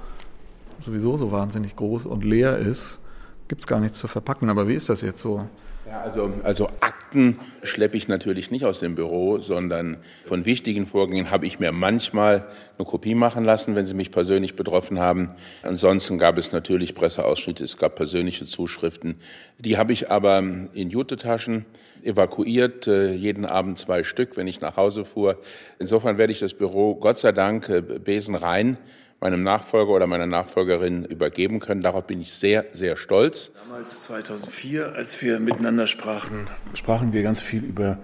sowieso 0.81 1.17
so 1.17 1.31
wahnsinnig 1.31 1.75
groß 1.75 2.05
und 2.05 2.23
leer 2.23 2.57
ist. 2.57 2.99
Gibt 3.47 3.61
es 3.61 3.67
gar 3.67 3.79
nichts 3.79 3.97
zu 3.97 4.07
verpacken. 4.07 4.49
Aber 4.49 4.67
wie 4.67 4.75
ist 4.75 4.89
das 4.89 5.01
jetzt 5.01 5.21
so? 5.21 5.47
Ja, 5.87 6.01
also, 6.01 6.31
also 6.43 6.69
Akten 7.05 7.39
schleppe 7.61 7.97
ich 7.97 8.07
natürlich 8.07 8.49
nicht 8.49 8.65
aus 8.65 8.79
dem 8.79 8.95
Büro, 8.95 9.37
sondern 9.37 9.97
von 10.25 10.45
wichtigen 10.45 10.87
Vorgängen 10.87 11.29
habe 11.29 11.45
ich 11.45 11.59
mir 11.59 11.71
manchmal 11.71 12.47
eine 12.77 12.85
Kopie 12.85 13.13
machen 13.13 13.43
lassen, 13.43 13.75
wenn 13.75 13.85
sie 13.85 13.93
mich 13.93 14.11
persönlich 14.11 14.55
betroffen 14.55 14.97
haben. 14.97 15.27
Ansonsten 15.61 16.17
gab 16.17 16.39
es 16.39 16.51
natürlich 16.51 16.95
Presseausschnitte, 16.95 17.63
es 17.63 17.77
gab 17.77 17.95
persönliche 17.95 18.47
Zuschriften. 18.47 19.17
Die 19.59 19.77
habe 19.77 19.93
ich 19.93 20.09
aber 20.09 20.39
in 20.39 20.89
Jutetaschen 20.89 21.65
evakuiert, 22.03 22.87
äh, 22.87 23.13
jeden 23.13 23.45
Abend 23.45 23.77
zwei 23.77 24.03
Stück, 24.03 24.35
wenn 24.35 24.47
ich 24.47 24.59
nach 24.61 24.75
Hause 24.75 25.05
fuhr. 25.05 25.39
Insofern 25.77 26.17
werde 26.17 26.33
ich 26.33 26.39
das 26.39 26.55
Büro 26.55 26.95
Gott 26.95 27.19
sei 27.19 27.31
Dank 27.31 27.69
äh, 27.69 27.81
besenrein 27.81 28.77
meinem 29.25 29.41
Nachfolger 29.41 29.89
oder 29.89 30.05
meiner 30.05 30.27
Nachfolgerin 30.27 31.03
übergeben 31.03 31.59
können. 31.59 31.81
Darauf 31.81 32.05
bin 32.05 32.21
ich 32.21 32.31
sehr, 32.31 32.65
sehr 32.73 32.95
stolz. 32.95 33.51
Damals 33.67 34.01
2004, 34.01 34.93
als 34.93 35.19
wir 35.23 35.39
miteinander 35.39 35.87
sprachen, 35.87 36.45
sprachen 36.75 37.11
wir 37.11 37.23
ganz 37.23 37.41
viel 37.41 37.63
über 37.63 37.97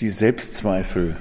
die 0.00 0.10
Selbstzweifel 0.10 1.16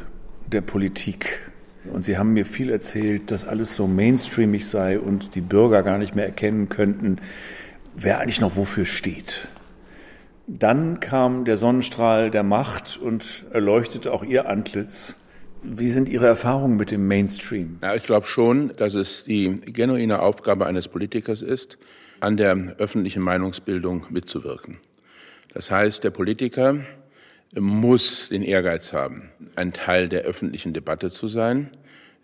der 0.47 0.59
Politik. 0.59 1.49
Und 1.85 2.01
Sie 2.01 2.17
haben 2.17 2.33
mir 2.33 2.45
viel 2.45 2.69
erzählt, 2.69 3.31
dass 3.31 3.47
alles 3.47 3.75
so 3.75 3.87
mainstreamig 3.87 4.67
sei 4.67 4.99
und 4.99 5.35
die 5.35 5.41
Bürger 5.41 5.83
gar 5.83 5.97
nicht 5.97 6.13
mehr 6.13 6.25
erkennen 6.25 6.67
könnten, 6.67 7.21
wer 7.95 8.19
eigentlich 8.19 8.41
noch 8.41 8.57
wofür 8.57 8.83
steht. 8.83 9.47
Dann 10.47 10.99
kam 10.99 11.45
der 11.45 11.55
Sonnenstrahl 11.55 12.29
der 12.29 12.43
Macht 12.43 12.97
und 12.97 13.45
erleuchtete 13.53 14.11
auch 14.11 14.25
Ihr 14.25 14.49
Antlitz. 14.49 15.15
Wie 15.63 15.89
sind 15.89 16.09
Ihre 16.09 16.27
Erfahrungen 16.27 16.77
mit 16.77 16.91
dem 16.91 17.07
Mainstream? 17.07 17.79
Ja, 17.81 17.95
ich 17.95 18.03
glaube 18.03 18.27
schon, 18.27 18.71
dass 18.77 18.93
es 18.93 19.23
die 19.23 19.55
genuine 19.65 20.21
Aufgabe 20.21 20.65
eines 20.65 20.87
Politikers 20.87 21.41
ist, 21.41 21.77
an 22.19 22.37
der 22.37 22.75
öffentlichen 22.77 23.21
Meinungsbildung 23.21 24.05
mitzuwirken. 24.09 24.77
Das 25.53 25.71
heißt, 25.71 26.03
der 26.03 26.11
Politiker 26.11 26.85
muss 27.55 28.29
den 28.29 28.43
Ehrgeiz 28.43 28.93
haben, 28.93 29.29
ein 29.55 29.73
Teil 29.73 30.09
der 30.09 30.21
öffentlichen 30.21 30.73
Debatte 30.73 31.09
zu 31.09 31.27
sein. 31.27 31.69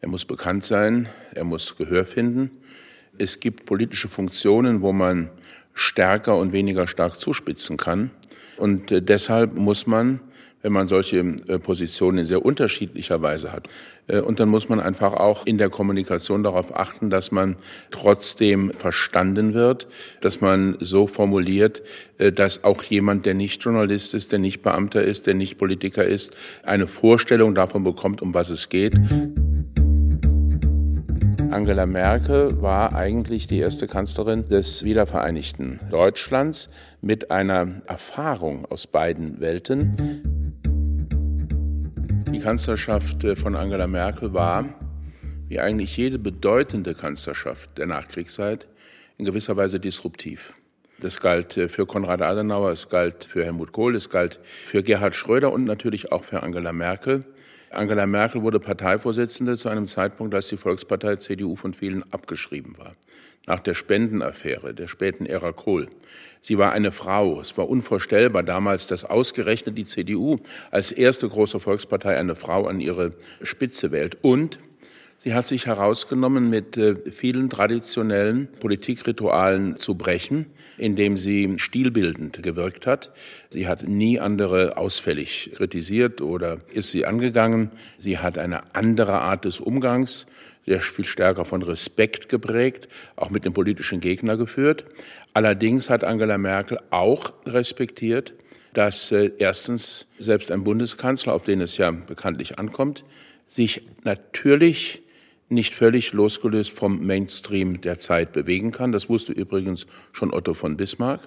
Er 0.01 0.09
muss 0.09 0.25
bekannt 0.25 0.65
sein, 0.65 1.09
er 1.33 1.43
muss 1.43 1.77
Gehör 1.77 2.05
finden. 2.05 2.51
Es 3.17 3.39
gibt 3.39 3.65
politische 3.65 4.09
Funktionen, 4.09 4.81
wo 4.81 4.91
man 4.91 5.29
stärker 5.73 6.37
und 6.37 6.51
weniger 6.51 6.87
stark 6.87 7.19
zuspitzen 7.19 7.77
kann. 7.77 8.11
Und 8.57 8.91
äh, 8.91 9.01
deshalb 9.01 9.55
muss 9.55 9.87
man 9.87 10.19
wenn 10.63 10.71
man 10.71 10.87
solche 10.87 11.19
äh, 11.19 11.59
Positionen 11.59 12.19
in 12.19 12.25
sehr 12.25 12.43
unterschiedlicher 12.43 13.21
Weise 13.21 13.51
hat. 13.51 13.67
Äh, 14.07 14.21
und 14.21 14.39
dann 14.39 14.49
muss 14.49 14.69
man 14.69 14.79
einfach 14.79 15.13
auch 15.13 15.45
in 15.45 15.59
der 15.59 15.69
Kommunikation 15.69 16.41
darauf 16.41 16.75
achten, 16.75 17.09
dass 17.09 17.31
man 17.31 17.57
trotzdem 17.91 18.71
verstanden 18.71 19.53
wird, 19.53 19.87
dass 20.21 20.41
man 20.41 20.77
so 20.79 21.05
formuliert, 21.05 21.83
äh, 22.17 22.31
dass 22.31 22.63
auch 22.63 22.81
jemand, 22.83 23.25
der 23.25 23.35
nicht 23.35 23.63
Journalist 23.63 24.13
ist, 24.15 24.31
der 24.31 24.39
nicht 24.39 24.63
Beamter 24.63 25.03
ist, 25.03 25.27
der 25.27 25.35
nicht 25.35 25.57
Politiker 25.57 26.05
ist, 26.05 26.33
eine 26.63 26.87
Vorstellung 26.87 27.53
davon 27.53 27.83
bekommt, 27.83 28.21
um 28.21 28.33
was 28.33 28.49
es 28.49 28.69
geht. 28.69 28.95
Angela 31.53 31.85
Merkel 31.85 32.63
war 32.63 32.95
eigentlich 32.95 33.45
die 33.45 33.59
erste 33.59 33.85
Kanzlerin 33.85 34.47
des 34.47 34.83
wiedervereinigten 34.83 35.79
Deutschlands 35.91 36.67
mit 36.99 37.29
einer 37.29 37.83
Erfahrung 37.85 38.65
aus 38.65 38.87
beiden 38.87 39.39
Welten. 39.39 39.93
Die 42.33 42.39
Kanzlerschaft 42.39 43.23
äh, 43.23 43.35
von 43.35 43.55
Angela 43.55 43.85
Merkel 43.85 44.33
war, 44.33 44.65
wie 45.47 45.59
eigentlich 45.59 45.95
jede 45.95 46.17
bedeutende 46.17 46.95
Kanzlerschaft 46.95 47.77
der 47.77 47.85
Nachkriegszeit, 47.85 48.67
in 49.19 49.25
gewisser 49.25 49.55
Weise 49.55 49.79
disruptiv. 49.79 50.55
Das 51.01 51.21
galt 51.21 51.55
äh, 51.57 51.69
für 51.69 51.85
Konrad 51.85 52.23
Adenauer, 52.23 52.71
es 52.71 52.89
galt 52.89 53.25
für 53.25 53.45
Helmut 53.45 53.73
Kohl, 53.73 53.95
es 53.95 54.09
galt 54.09 54.39
für 54.43 54.81
Gerhard 54.81 55.13
Schröder 55.13 55.53
und 55.53 55.65
natürlich 55.65 56.11
auch 56.11 56.23
für 56.23 56.41
Angela 56.41 56.73
Merkel. 56.73 57.25
Angela 57.73 58.05
Merkel 58.05 58.41
wurde 58.41 58.59
Parteivorsitzende 58.59 59.57
zu 59.57 59.69
einem 59.69 59.87
Zeitpunkt, 59.87 60.33
als 60.33 60.47
die 60.47 60.57
Volkspartei 60.57 61.15
CDU 61.17 61.55
von 61.55 61.73
vielen 61.73 62.03
abgeschrieben 62.11 62.77
war. 62.77 62.93
Nach 63.45 63.59
der 63.59 63.73
Spendenaffäre 63.73 64.73
der 64.73 64.87
späten 64.87 65.25
Ära 65.25 65.51
Kohl. 65.51 65.89
Sie 66.41 66.57
war 66.57 66.71
eine 66.71 66.91
Frau. 66.91 67.41
Es 67.41 67.57
war 67.57 67.69
unvorstellbar 67.69 68.43
damals, 68.43 68.87
dass 68.87 69.05
ausgerechnet 69.05 69.77
die 69.77 69.85
CDU 69.85 70.37
als 70.71 70.91
erste 70.91 71.27
große 71.27 71.59
Volkspartei 71.59 72.17
eine 72.17 72.35
Frau 72.35 72.67
an 72.67 72.79
ihre 72.79 73.11
Spitze 73.41 73.91
wählt. 73.91 74.17
Und 74.21 74.59
sie 75.23 75.33
hat 75.33 75.47
sich 75.47 75.65
herausgenommen, 75.67 76.49
mit 76.49 76.77
äh, 76.77 76.95
vielen 77.11 77.49
traditionellen 77.49 78.47
Politikritualen 78.59 79.77
zu 79.77 79.95
brechen, 79.95 80.47
indem 80.77 81.17
sie 81.17 81.53
stilbildend 81.57 82.43
gewirkt 82.43 82.85
hat. 82.85 83.11
Sie 83.49 83.67
hat 83.67 83.87
nie 83.87 84.19
andere 84.19 84.77
ausfällig 84.77 85.51
kritisiert 85.55 86.21
oder 86.21 86.59
ist 86.73 86.91
sie 86.91 87.05
angegangen. 87.05 87.71
Sie 87.97 88.17
hat 88.17 88.37
eine 88.37 88.75
andere 88.75 89.21
Art 89.21 89.45
des 89.45 89.59
Umgangs 89.59 90.25
sehr 90.65 90.81
viel 90.81 91.05
stärker 91.05 91.43
von 91.43 91.61
Respekt 91.61 92.29
geprägt, 92.29 92.87
auch 93.17 93.29
mit 93.29 93.43
dem 93.43 93.53
politischen 93.53 93.99
Gegner 93.99 94.37
geführt. 94.37 94.85
Allerdings 95.33 95.89
hat 95.89 96.03
Angela 96.03 96.37
Merkel 96.37 96.77
auch 96.89 97.33
respektiert, 97.45 98.33
dass 98.73 99.11
äh, 99.11 99.31
erstens 99.39 100.07
selbst 100.19 100.51
ein 100.51 100.63
Bundeskanzler, 100.63 101.33
auf 101.33 101.43
den 101.43 101.61
es 101.61 101.77
ja 101.77 101.91
bekanntlich 101.91 102.59
ankommt, 102.59 103.03
sich 103.47 103.83
natürlich 104.03 105.02
nicht 105.53 105.75
völlig 105.75 106.13
losgelöst 106.13 106.71
vom 106.71 107.05
Mainstream 107.05 107.81
der 107.81 107.99
Zeit 107.99 108.31
bewegen 108.31 108.71
kann. 108.71 108.91
Das 108.91 109.09
wusste 109.09 109.33
übrigens 109.33 109.87
schon 110.11 110.33
Otto 110.33 110.53
von 110.53 110.77
Bismarck 110.77 111.21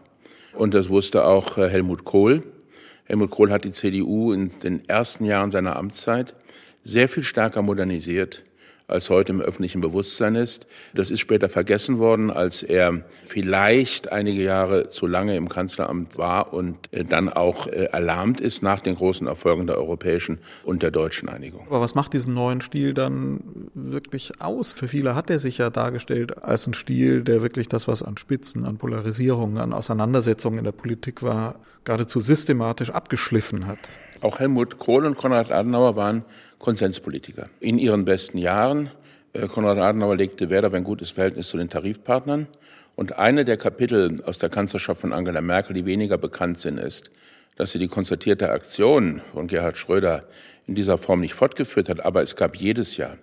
und 0.53 0.75
das 0.75 0.89
wusste 0.89 1.25
auch 1.25 1.59
äh, 1.59 1.69
Helmut 1.69 2.05
Kohl. 2.05 2.43
Helmut 3.05 3.31
Kohl 3.31 3.51
hat 3.51 3.65
die 3.65 3.73
CDU 3.73 4.33
in 4.33 4.51
den 4.61 4.89
ersten 4.89 5.25
Jahren 5.25 5.51
seiner 5.51 5.77
Amtszeit 5.77 6.35
sehr 6.83 7.09
viel 7.09 7.23
stärker 7.23 7.63
modernisiert 7.63 8.43
als 8.89 9.11
heute 9.11 9.33
im 9.33 9.41
öffentlichen 9.41 9.81
Bewusstsein 9.81 10.37
ist. 10.37 10.67
Das 10.95 11.11
ist 11.11 11.21
später 11.21 11.49
vergessen 11.49 11.99
worden, 11.99 12.31
als 12.31 12.63
er 12.63 13.03
vielleicht 13.27 14.13
einige 14.13 14.43
Jahre 14.43 14.91
zu 14.91 15.07
lange 15.07 15.37
im 15.37 15.49
Kanzleramt 15.49 16.17
war 16.17 16.53
und 16.53 16.93
äh, 16.93 17.05
dann 17.05 17.29
auch 17.29 17.67
äh, 17.67 17.87
erlahmt 17.87 18.41
ist 18.41 18.63
nach 18.63 18.81
den 18.81 18.95
großen 18.95 19.27
Erfolgen 19.27 19.67
der 19.67 19.77
europäischen 19.77 20.39
und 20.65 20.83
der 20.83 20.91
deutschen 20.91 21.29
Einigung. 21.29 21.67
Aber 21.67 21.81
was 21.81 21.95
macht 21.95 22.13
diesen 22.13 22.35
neuen 22.35 22.61
Stil 22.61 22.95
dann 22.95 23.41
wirklich 23.75 24.41
aus? 24.41 24.73
Für 24.73 24.89
viele 24.89 25.15
hat 25.15 25.31
er 25.31 25.39
sich 25.39 25.59
ja 25.59 25.71
dargestellt 25.71 26.43
als 26.43 26.67
ein 26.67 26.75
Stil, 26.75 27.23
der 27.23 27.43
wirklich 27.43 27.69
das, 27.69 27.89
was 27.89 28.03
an 28.03 28.17
Spitzen, 28.17 28.65
an 28.65 28.79
Polarisierungen, 28.79 29.59
an 29.59 29.73
Auseinandersetzungen 29.73 30.59
in 30.59 30.65
der 30.65 30.73
Politik 30.73 31.23
war, 31.23 31.57
geradezu 31.85 32.21
systematisch 32.21 32.91
abgeschliffen 32.91 33.67
hat. 33.67 33.79
Auch 34.21 34.39
Helmut 34.39 34.79
Kohl 34.79 35.05
und 35.07 35.17
Konrad 35.17 35.53
Adenauer 35.53 35.97
waren 35.97 36.25
Konsenspolitiker. 36.59 37.49
In 37.61 37.79
ihren 37.79 38.05
besten 38.05 38.39
Jahren, 38.39 38.91
äh, 39.33 39.47
Konrad 39.47 39.79
Adenauer 39.79 40.17
legte 40.17 40.51
Wert 40.51 40.65
auf 40.65 40.75
ein 40.75 40.85
gutes 40.85 41.11
Verhältnis 41.11 41.49
zu 41.49 41.57
den 41.57 41.71
Tarifpartnern. 41.71 42.47
Und 42.95 43.19
eine 43.19 43.45
der 43.45 43.59
Kapitel 43.59 44.23
aus 44.25 44.39
der 44.39 44.49
Kanzlerschaft 44.49 45.03
von 45.03 45.13
Angela 45.13 45.43
Merkel, 45.43 45.75
die 45.75 45.85
weniger 45.85 46.17
bekannt 46.17 46.61
sind, 46.61 46.79
ist, 46.79 47.11
dass 47.57 47.73
sie 47.73 47.79
die 47.79 47.89
konzertierte 47.89 48.51
Aktion 48.51 49.21
von 49.33 49.47
Gerhard 49.47 49.77
Schröder 49.77 50.25
in 50.67 50.75
dieser 50.75 50.97
Form 50.97 51.21
nicht 51.21 51.35
fortgeführt 51.35 51.89
hat. 51.89 52.05
Aber 52.05 52.23
es 52.23 52.37
gab 52.37 52.57
jedes 52.57 52.97
Jahr 52.97 53.19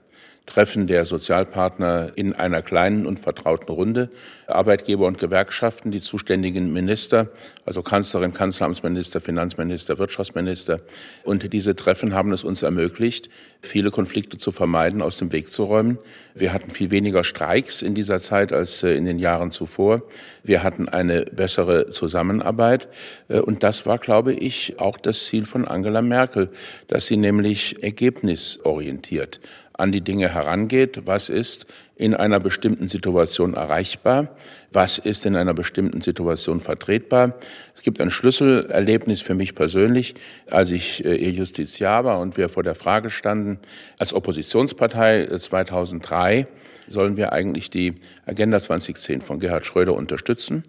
Treffen 0.45 0.87
der 0.87 1.05
Sozialpartner 1.05 2.11
in 2.15 2.33
einer 2.33 2.61
kleinen 2.61 3.05
und 3.05 3.17
vertrauten 3.19 3.73
Runde. 3.73 4.09
Arbeitgeber 4.47 5.07
und 5.07 5.17
Gewerkschaften, 5.17 5.89
die 5.89 6.01
zuständigen 6.01 6.73
Minister, 6.73 7.29
also 7.65 7.81
Kanzlerin, 7.81 8.33
Kanzleramtsminister, 8.33 9.21
Finanzminister, 9.21 9.97
Wirtschaftsminister. 9.99 10.81
Und 11.23 11.53
diese 11.53 11.77
Treffen 11.77 12.13
haben 12.13 12.33
es 12.33 12.43
uns 12.43 12.61
ermöglicht, 12.61 13.29
viele 13.61 13.89
Konflikte 13.89 14.37
zu 14.37 14.51
vermeiden, 14.51 15.01
aus 15.01 15.17
dem 15.17 15.31
Weg 15.31 15.49
zu 15.49 15.63
räumen. 15.63 15.97
Wir 16.35 16.51
hatten 16.51 16.71
viel 16.71 16.91
weniger 16.91 17.23
Streiks 17.23 17.81
in 17.81 17.95
dieser 17.95 18.19
Zeit 18.19 18.51
als 18.51 18.83
äh, 18.83 18.95
in 18.95 19.05
den 19.05 19.19
Jahren 19.19 19.51
zuvor. 19.51 20.01
Wir 20.43 20.61
hatten 20.61 20.89
eine 20.89 21.23
bessere 21.23 21.89
Zusammenarbeit. 21.91 22.89
Äh, 23.29 23.39
und 23.39 23.63
das 23.63 23.85
war, 23.85 23.97
glaube 23.97 24.33
ich, 24.33 24.77
auch 24.79 24.97
das 24.97 25.25
Ziel 25.25 25.45
von 25.45 25.65
Angela 25.65 26.01
Merkel, 26.01 26.49
dass 26.89 27.07
sie 27.07 27.17
nämlich 27.17 27.81
ergebnisorientiert 27.81 29.39
an 29.83 29.91
die 29.91 30.01
Dinge 30.01 30.33
herangeht. 30.33 31.01
Was 31.05 31.29
ist 31.29 31.67
in 31.95 32.15
einer 32.15 32.39
bestimmten 32.39 32.87
Situation 32.87 33.53
erreichbar? 33.53 34.29
Was 34.71 34.97
ist 34.97 35.25
in 35.25 35.35
einer 35.35 35.53
bestimmten 35.53 36.01
Situation 36.01 36.61
vertretbar? 36.61 37.35
Es 37.75 37.83
gibt 37.83 37.99
ein 37.99 38.09
Schlüsselerlebnis 38.09 39.21
für 39.21 39.35
mich 39.35 39.55
persönlich, 39.55 40.15
als 40.49 40.71
ich 40.71 41.03
äh, 41.03 41.29
Justiziar 41.29 42.05
war 42.05 42.19
und 42.21 42.37
wir 42.37 42.47
vor 42.47 42.63
der 42.63 42.75
Frage 42.75 43.09
standen, 43.09 43.59
als 43.99 44.13
Oppositionspartei 44.13 45.27
2003 45.37 46.39
äh, 46.39 46.45
sollen 46.87 47.17
wir 47.17 47.33
eigentlich 47.33 47.69
die 47.69 47.93
Agenda 48.25 48.59
2010 48.59 49.21
von 49.21 49.39
Gerhard 49.39 49.65
Schröder 49.65 49.93
unterstützen. 49.93 50.63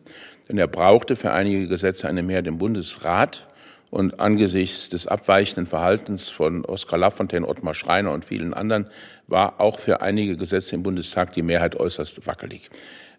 Denn 0.48 0.58
er 0.58 0.66
brauchte 0.66 1.16
für 1.16 1.32
einige 1.32 1.68
Gesetze 1.68 2.08
eine 2.08 2.22
Mehrheit 2.22 2.46
im 2.46 2.58
Bundesrat. 2.58 3.46
Und 3.94 4.18
angesichts 4.18 4.88
des 4.88 5.06
abweichenden 5.06 5.66
Verhaltens 5.66 6.28
von 6.28 6.64
Oskar 6.64 6.98
Lafontaine, 6.98 7.46
Ottmar 7.46 7.74
Schreiner 7.74 8.10
und 8.10 8.24
vielen 8.24 8.52
anderen 8.52 8.88
war 9.28 9.60
auch 9.60 9.78
für 9.78 10.02
einige 10.02 10.36
Gesetze 10.36 10.74
im 10.74 10.82
Bundestag 10.82 11.32
die 11.34 11.42
Mehrheit 11.42 11.78
äußerst 11.78 12.26
wackelig. 12.26 12.70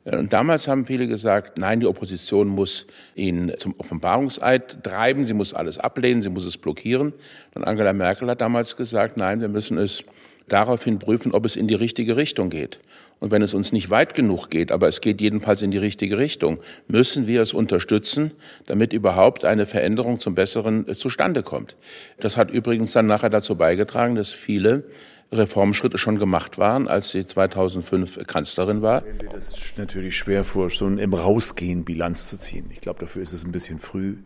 Und 0.03 0.33
damals 0.33 0.67
haben 0.67 0.85
viele 0.85 1.07
gesagt, 1.07 1.57
nein, 1.57 1.79
die 1.79 1.85
Opposition 1.85 2.49
muss 2.49 2.87
ihn 3.15 3.53
zum 3.57 3.73
Offenbarungseid 3.77 4.83
treiben, 4.83 5.23
sie 5.23 5.33
muss 5.33 5.53
alles 5.53 5.79
ablehnen, 5.79 6.21
sie 6.21 6.29
muss 6.29 6.43
es 6.43 6.57
blockieren. 6.57 7.13
Und 7.53 7.63
Angela 7.63 7.93
Merkel 7.93 8.29
hat 8.29 8.41
damals 8.41 8.75
gesagt, 8.75 9.15
nein, 9.15 9.39
wir 9.39 9.47
müssen 9.47 9.77
es 9.77 10.03
daraufhin 10.49 10.99
prüfen, 10.99 11.31
ob 11.31 11.45
es 11.45 11.55
in 11.55 11.69
die 11.69 11.75
richtige 11.75 12.17
Richtung 12.17 12.49
geht. 12.49 12.81
Und 13.25 13.31
wenn 13.31 13.41
es 13.41 13.55
uns 13.55 13.71
nicht 13.71 13.89
weit 13.89 14.13
genug 14.13 14.51
geht, 14.51 14.71
aber 14.71 14.87
es 14.87 15.01
geht 15.01 15.19
jedenfalls 15.19 15.63
in 15.63 15.71
die 15.71 15.79
richtige 15.79 16.19
Richtung, 16.19 16.59
müssen 16.87 17.25
wir 17.25 17.41
es 17.41 17.53
unterstützen, 17.53 18.29
damit 18.67 18.93
überhaupt 18.93 19.45
eine 19.45 19.65
Veränderung 19.65 20.19
zum 20.19 20.35
Besseren 20.35 20.87
äh, 20.87 20.93
zustande 20.93 21.41
kommt. 21.41 21.75
Das 22.19 22.37
hat 22.37 22.51
übrigens 22.51 22.91
dann 22.91 23.07
nachher 23.07 23.31
dazu 23.31 23.55
beigetragen, 23.55 24.13
dass 24.13 24.31
viele 24.31 24.83
Reformschritte 25.31 25.97
schon 25.97 26.19
gemacht 26.19 26.59
waren, 26.59 26.87
als 26.87 27.13
sie 27.13 27.25
2005 27.25 28.27
Kanzlerin 28.27 28.83
war. 28.83 29.03
Das 29.33 29.57
ist 29.57 29.79
natürlich 29.79 30.15
schwer 30.15 30.43
vor, 30.43 30.69
schon 30.69 30.99
im 30.99 31.15
Rausgehen 31.15 31.83
Bilanz 31.83 32.29
zu 32.29 32.37
ziehen. 32.37 32.69
Ich 32.69 32.81
glaube, 32.81 32.99
dafür 32.99 33.23
ist 33.23 33.33
es 33.33 33.43
ein 33.43 33.51
bisschen 33.51 33.79
früh. 33.79 34.17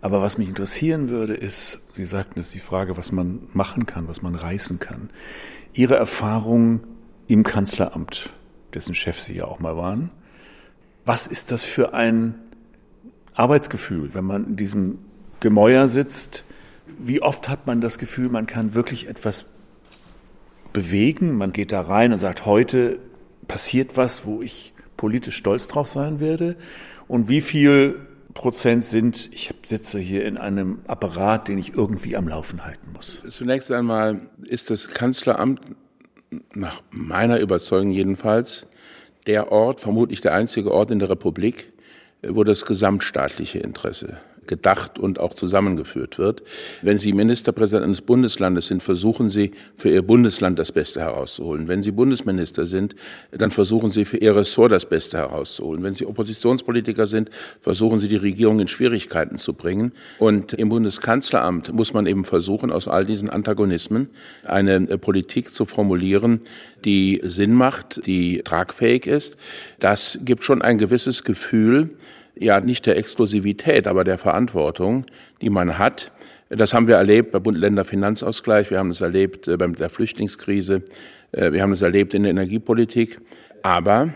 Aber 0.00 0.22
was 0.22 0.38
mich 0.38 0.48
interessieren 0.48 1.08
würde, 1.08 1.34
ist, 1.34 1.78
Sie 1.94 2.04
sagten 2.04 2.40
es, 2.40 2.50
die 2.50 2.58
Frage, 2.58 2.96
was 2.96 3.12
man 3.12 3.42
machen 3.52 3.86
kann, 3.86 4.08
was 4.08 4.22
man 4.22 4.34
reißen 4.34 4.80
kann. 4.80 5.10
Ihre 5.72 5.94
Erfahrung 5.94 6.80
im 7.28 7.44
Kanzleramt, 7.44 8.32
dessen 8.74 8.94
Chef 8.94 9.20
Sie 9.20 9.34
ja 9.34 9.44
auch 9.44 9.60
mal 9.60 9.76
waren. 9.76 10.10
Was 11.04 11.26
ist 11.26 11.50
das 11.50 11.64
für 11.64 11.94
ein 11.94 12.34
Arbeitsgefühl, 13.34 14.14
wenn 14.14 14.24
man 14.24 14.46
in 14.46 14.56
diesem 14.56 14.98
Gemäuer 15.40 15.88
sitzt? 15.88 16.44
Wie 16.98 17.22
oft 17.22 17.48
hat 17.48 17.66
man 17.66 17.80
das 17.80 17.98
Gefühl, 17.98 18.28
man 18.28 18.46
kann 18.46 18.74
wirklich 18.74 19.08
etwas 19.08 19.46
bewegen? 20.72 21.36
Man 21.36 21.52
geht 21.52 21.72
da 21.72 21.80
rein 21.80 22.12
und 22.12 22.18
sagt, 22.18 22.46
heute 22.46 22.98
passiert 23.48 23.96
was, 23.96 24.26
wo 24.26 24.42
ich 24.42 24.74
politisch 24.96 25.36
stolz 25.36 25.68
drauf 25.68 25.88
sein 25.88 26.20
werde? 26.20 26.56
Und 27.08 27.28
wie 27.28 27.40
viel 27.40 28.06
Prozent 28.34 28.84
sind, 28.84 29.30
ich 29.32 29.52
sitze 29.66 29.98
hier 29.98 30.24
in 30.24 30.38
einem 30.38 30.80
Apparat, 30.86 31.48
den 31.48 31.58
ich 31.58 31.74
irgendwie 31.74 32.16
am 32.16 32.28
Laufen 32.28 32.64
halten 32.64 32.92
muss? 32.94 33.24
Zunächst 33.30 33.72
einmal 33.72 34.20
ist 34.44 34.70
das 34.70 34.88
Kanzleramt 34.88 35.60
nach 36.54 36.82
meiner 36.90 37.38
Überzeugung 37.38 37.90
jedenfalls, 37.90 38.66
der 39.26 39.52
Ort, 39.52 39.80
vermutlich 39.80 40.20
der 40.20 40.34
einzige 40.34 40.72
Ort 40.72 40.90
in 40.90 40.98
der 40.98 41.10
Republik, 41.10 41.72
wo 42.26 42.44
das 42.44 42.64
gesamtstaatliche 42.64 43.58
Interesse 43.58 44.18
gedacht 44.50 44.98
und 44.98 45.18
auch 45.18 45.32
zusammengeführt 45.32 46.18
wird. 46.18 46.42
Wenn 46.82 46.98
Sie 46.98 47.14
Ministerpräsident 47.14 47.84
eines 47.84 48.02
Bundeslandes 48.02 48.66
sind, 48.66 48.82
versuchen 48.82 49.30
Sie 49.30 49.52
für 49.76 49.88
Ihr 49.88 50.02
Bundesland 50.02 50.58
das 50.58 50.72
Beste 50.72 51.00
herauszuholen. 51.00 51.68
Wenn 51.68 51.82
Sie 51.82 51.92
Bundesminister 51.92 52.66
sind, 52.66 52.96
dann 53.30 53.50
versuchen 53.50 53.88
Sie 53.88 54.04
für 54.04 54.18
Ihr 54.18 54.36
Ressort 54.36 54.72
das 54.72 54.84
Beste 54.84 55.16
herauszuholen. 55.16 55.82
Wenn 55.82 55.94
Sie 55.94 56.04
Oppositionspolitiker 56.04 57.06
sind, 57.06 57.30
versuchen 57.60 57.98
Sie 57.98 58.08
die 58.08 58.16
Regierung 58.16 58.60
in 58.60 58.68
Schwierigkeiten 58.68 59.38
zu 59.38 59.54
bringen. 59.54 59.92
Und 60.18 60.52
im 60.52 60.68
Bundeskanzleramt 60.68 61.72
muss 61.72 61.94
man 61.94 62.06
eben 62.06 62.24
versuchen, 62.24 62.72
aus 62.72 62.88
all 62.88 63.06
diesen 63.06 63.30
Antagonismen 63.30 64.10
eine 64.44 64.74
äh, 64.90 64.98
Politik 64.98 65.54
zu 65.54 65.64
formulieren, 65.64 66.40
die 66.84 67.20
Sinn 67.22 67.54
macht, 67.54 68.04
die 68.06 68.42
tragfähig 68.42 69.06
ist. 69.06 69.36
Das 69.78 70.18
gibt 70.24 70.42
schon 70.42 70.60
ein 70.60 70.78
gewisses 70.78 71.22
Gefühl, 71.22 71.90
ja 72.38 72.60
nicht 72.60 72.86
der 72.86 72.96
Exklusivität, 72.96 73.86
aber 73.86 74.04
der 74.04 74.18
Verantwortung, 74.18 75.06
die 75.40 75.50
man 75.50 75.78
hat. 75.78 76.12
Das 76.48 76.74
haben 76.74 76.88
wir 76.88 76.96
erlebt 76.96 77.30
bei 77.30 77.38
Bund-Länder-Finanzausgleich, 77.38 78.70
wir 78.70 78.78
haben 78.78 78.90
es 78.90 79.00
erlebt 79.00 79.46
äh, 79.46 79.56
bei 79.56 79.66
der 79.68 79.90
Flüchtlingskrise, 79.90 80.82
äh, 81.32 81.52
wir 81.52 81.62
haben 81.62 81.72
es 81.72 81.82
erlebt 81.82 82.14
in 82.14 82.24
der 82.24 82.30
Energiepolitik. 82.30 83.20
Aber 83.62 84.12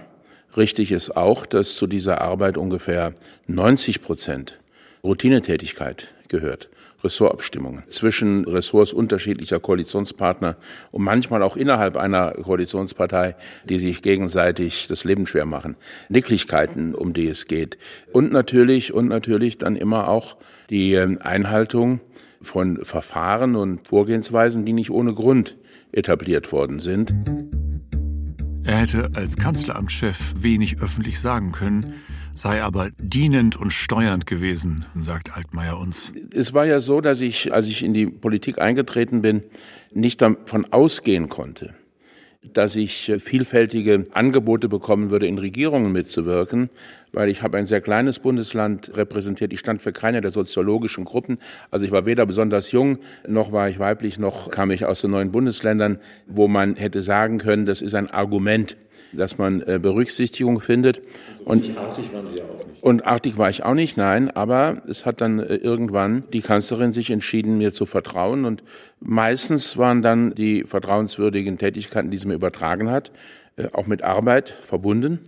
richtig 0.57 0.91
ist 0.91 1.17
auch, 1.17 1.47
dass 1.47 1.75
zu 1.75 1.87
dieser 1.87 2.21
Arbeit 2.21 2.57
ungefähr 2.57 3.13
90 3.47 4.03
Prozent 4.03 4.59
Routinetätigkeit 5.05 6.13
gehört. 6.29 6.71
Ressortabstimmungen 7.05 7.85
zwischen 7.89 8.45
Ressorts 8.45 8.93
unterschiedlicher 8.93 9.61
Koalitionspartner 9.61 10.57
und 10.91 11.05
manchmal 11.05 11.43
auch 11.43 11.57
innerhalb 11.57 11.97
einer 11.97 12.33
Koalitionspartei, 12.33 13.37
die 13.65 13.79
sich 13.79 14.03
gegenseitig 14.03 14.89
das 14.89 15.05
Leben 15.05 15.27
schwer 15.27 15.47
machen. 15.47 15.77
Nicklichkeiten, 16.09 16.95
um 16.95 17.13
die 17.13 17.29
es 17.29 17.47
geht. 17.47 17.79
Und 18.13 18.33
natürlich, 18.33 18.93
und 18.93 19.09
natürlich 19.09 19.57
dann 19.57 19.77
immer 19.77 20.09
auch 20.09 20.37
die 20.71 20.95
ähm, 20.95 21.19
Einhaltung 21.23 22.01
von 22.43 22.85
Verfahren 22.85 23.57
und 23.57 23.87
Vorgehensweisen, 23.87 24.65
die 24.65 24.73
nicht 24.73 24.91
ohne 24.91 25.15
Grund 25.15 25.57
etabliert 25.93 26.53
worden 26.53 26.79
sind. 26.81 27.15
Er 28.65 28.77
hätte 28.77 29.11
als 29.15 29.37
Kanzleramtschef 29.37 30.35
wenig 30.39 30.81
öffentlich 30.81 31.21
sagen 31.21 31.53
können, 31.53 31.95
sei 32.35 32.63
aber 32.63 32.91
dienend 32.99 33.57
und 33.57 33.73
steuernd 33.73 34.27
gewesen, 34.27 34.85
sagt 35.01 35.37
Altmaier 35.37 35.79
uns. 35.79 36.13
Es 36.35 36.53
war 36.53 36.67
ja 36.67 36.81
so, 36.81 37.01
dass 37.01 37.21
ich, 37.21 37.53
als 37.53 37.69
ich 37.69 37.83
in 37.83 37.95
die 37.95 38.07
Politik 38.07 38.59
eingetreten 38.59 39.23
bin, 39.23 39.43
nicht 39.93 40.21
davon 40.21 40.67
ausgehen 40.73 41.29
konnte, 41.29 41.75
dass 42.53 42.77
ich 42.77 43.13
vielfältige 43.19 44.05
Angebote 44.13 44.69
bekommen 44.69 45.11
würde, 45.11 45.27
in 45.27 45.39
Regierungen 45.39 45.93
mitzuwirken, 45.93 46.69
weil 47.15 47.29
ich 47.29 47.43
habe 47.43 47.59
ein 47.59 47.67
sehr 47.67 47.81
kleines 47.81 48.19
Bundesland 48.19 48.97
repräsentiert. 48.97 49.53
Ich 49.53 49.61
stand 49.61 49.83
für 49.83 49.93
keine 49.93 50.21
der 50.21 50.31
soziologischen 50.31 51.05
Gruppen. 51.05 51.39
Also 51.71 51.87
ich 51.87 51.93
war 51.93 52.07
weder 52.07 52.27
besonders 52.27 52.73
jung, 52.73 52.99
noch 53.27 53.53
war 53.53 53.69
ich 53.69 53.79
weiblich, 53.79 54.19
noch 54.19 54.51
kam 54.51 54.71
ich 54.71 54.85
aus 54.85 55.01
den 55.01 55.11
neuen 55.11 55.33
Bundesländern, 55.33 55.99
wo 56.27 56.49
man 56.49 56.77
hätte 56.77 57.03
sagen 57.03 57.39
können, 57.39 57.67
das 57.67 57.83
ist 57.83 57.95
ein 57.95 58.11
Argument 58.11 58.77
dass 59.17 59.39
man 59.39 59.63
äh, 59.63 59.79
Berücksichtigung 59.81 60.61
findet. 60.61 61.01
Also 61.47 61.73
und 61.73 61.79
artig 61.79 62.13
waren 62.13 62.27
Sie 62.27 62.37
ja 62.37 62.45
auch 62.45 62.67
nicht. 62.67 62.83
Und 62.83 63.07
artig 63.07 63.39
war 63.39 63.51
ich 63.51 63.63
auch 63.63 63.75
nicht, 63.75 63.97
nein. 63.97 64.31
Aber 64.31 64.83
es 64.89 65.07
hat 65.07 65.21
dann 65.21 65.39
äh, 65.39 65.57
irgendwann 65.57 66.25
die 66.33 66.41
Kanzlerin 66.41 66.93
sich 66.93 67.11
entschieden, 67.11 67.59
mir 67.59 67.73
zu 67.73 67.87
vertrauen. 67.87 68.45
Und 68.45 68.63
meistens 69.01 69.77
waren 69.77 70.03
dann 70.03 70.35
die 70.35 70.65
vertrauenswürdigen 70.65 71.59
Tätigkeiten, 71.59 72.11
die 72.11 72.17
sie 72.17 72.29
mir 72.29 72.35
übertragen 72.35 72.91
hat, 72.91 73.13
äh, 73.57 73.69
auch 73.73 73.87
mit 73.87 74.03
Arbeit 74.03 74.51
verbunden. 74.63 75.21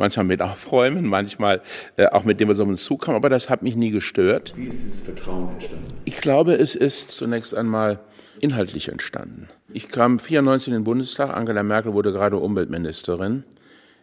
Manchmal 0.00 0.24
mit 0.24 0.40
Aufräumen, 0.40 1.04
manchmal 1.04 1.60
äh, 1.98 2.06
auch 2.06 2.24
mit 2.24 2.40
dem, 2.40 2.48
was 2.48 2.58
auf 2.58 2.66
uns 2.66 2.82
zukam. 2.82 3.14
Aber 3.14 3.28
das 3.28 3.50
hat 3.50 3.62
mich 3.62 3.76
nie 3.76 3.90
gestört. 3.90 4.54
Wie 4.56 4.64
ist 4.64 4.82
dieses 4.82 5.00
Vertrauen 5.00 5.50
entstanden? 5.50 5.84
Ich 6.06 6.22
glaube, 6.22 6.54
es 6.54 6.74
ist 6.74 7.10
zunächst 7.10 7.54
einmal 7.54 8.00
inhaltlich 8.40 8.88
entstanden. 8.88 9.50
Ich 9.74 9.88
kam 9.88 10.18
94 10.18 10.68
in 10.68 10.72
den 10.72 10.84
Bundestag, 10.84 11.36
Angela 11.36 11.62
Merkel 11.62 11.92
wurde 11.92 12.12
gerade 12.12 12.38
Umweltministerin. 12.38 13.44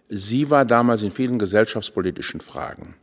Sie 0.08 0.52
war 0.52 0.66
damals 0.66 1.02
in 1.02 1.10
vielen 1.10 1.40
gesellschaftspolitischen 1.40 2.42
Fragen 2.42 2.94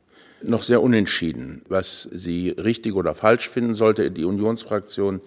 noch 0.46 0.62
sehr 0.62 0.82
unentschieden, 0.82 1.62
was 1.68 2.08
sie 2.12 2.50
richtig 2.50 2.94
oder 2.94 3.14
falsch 3.14 3.48
finden 3.48 3.74
sollte. 3.74 4.10
Die 4.10 4.24
Unionsfraktion 4.24 5.20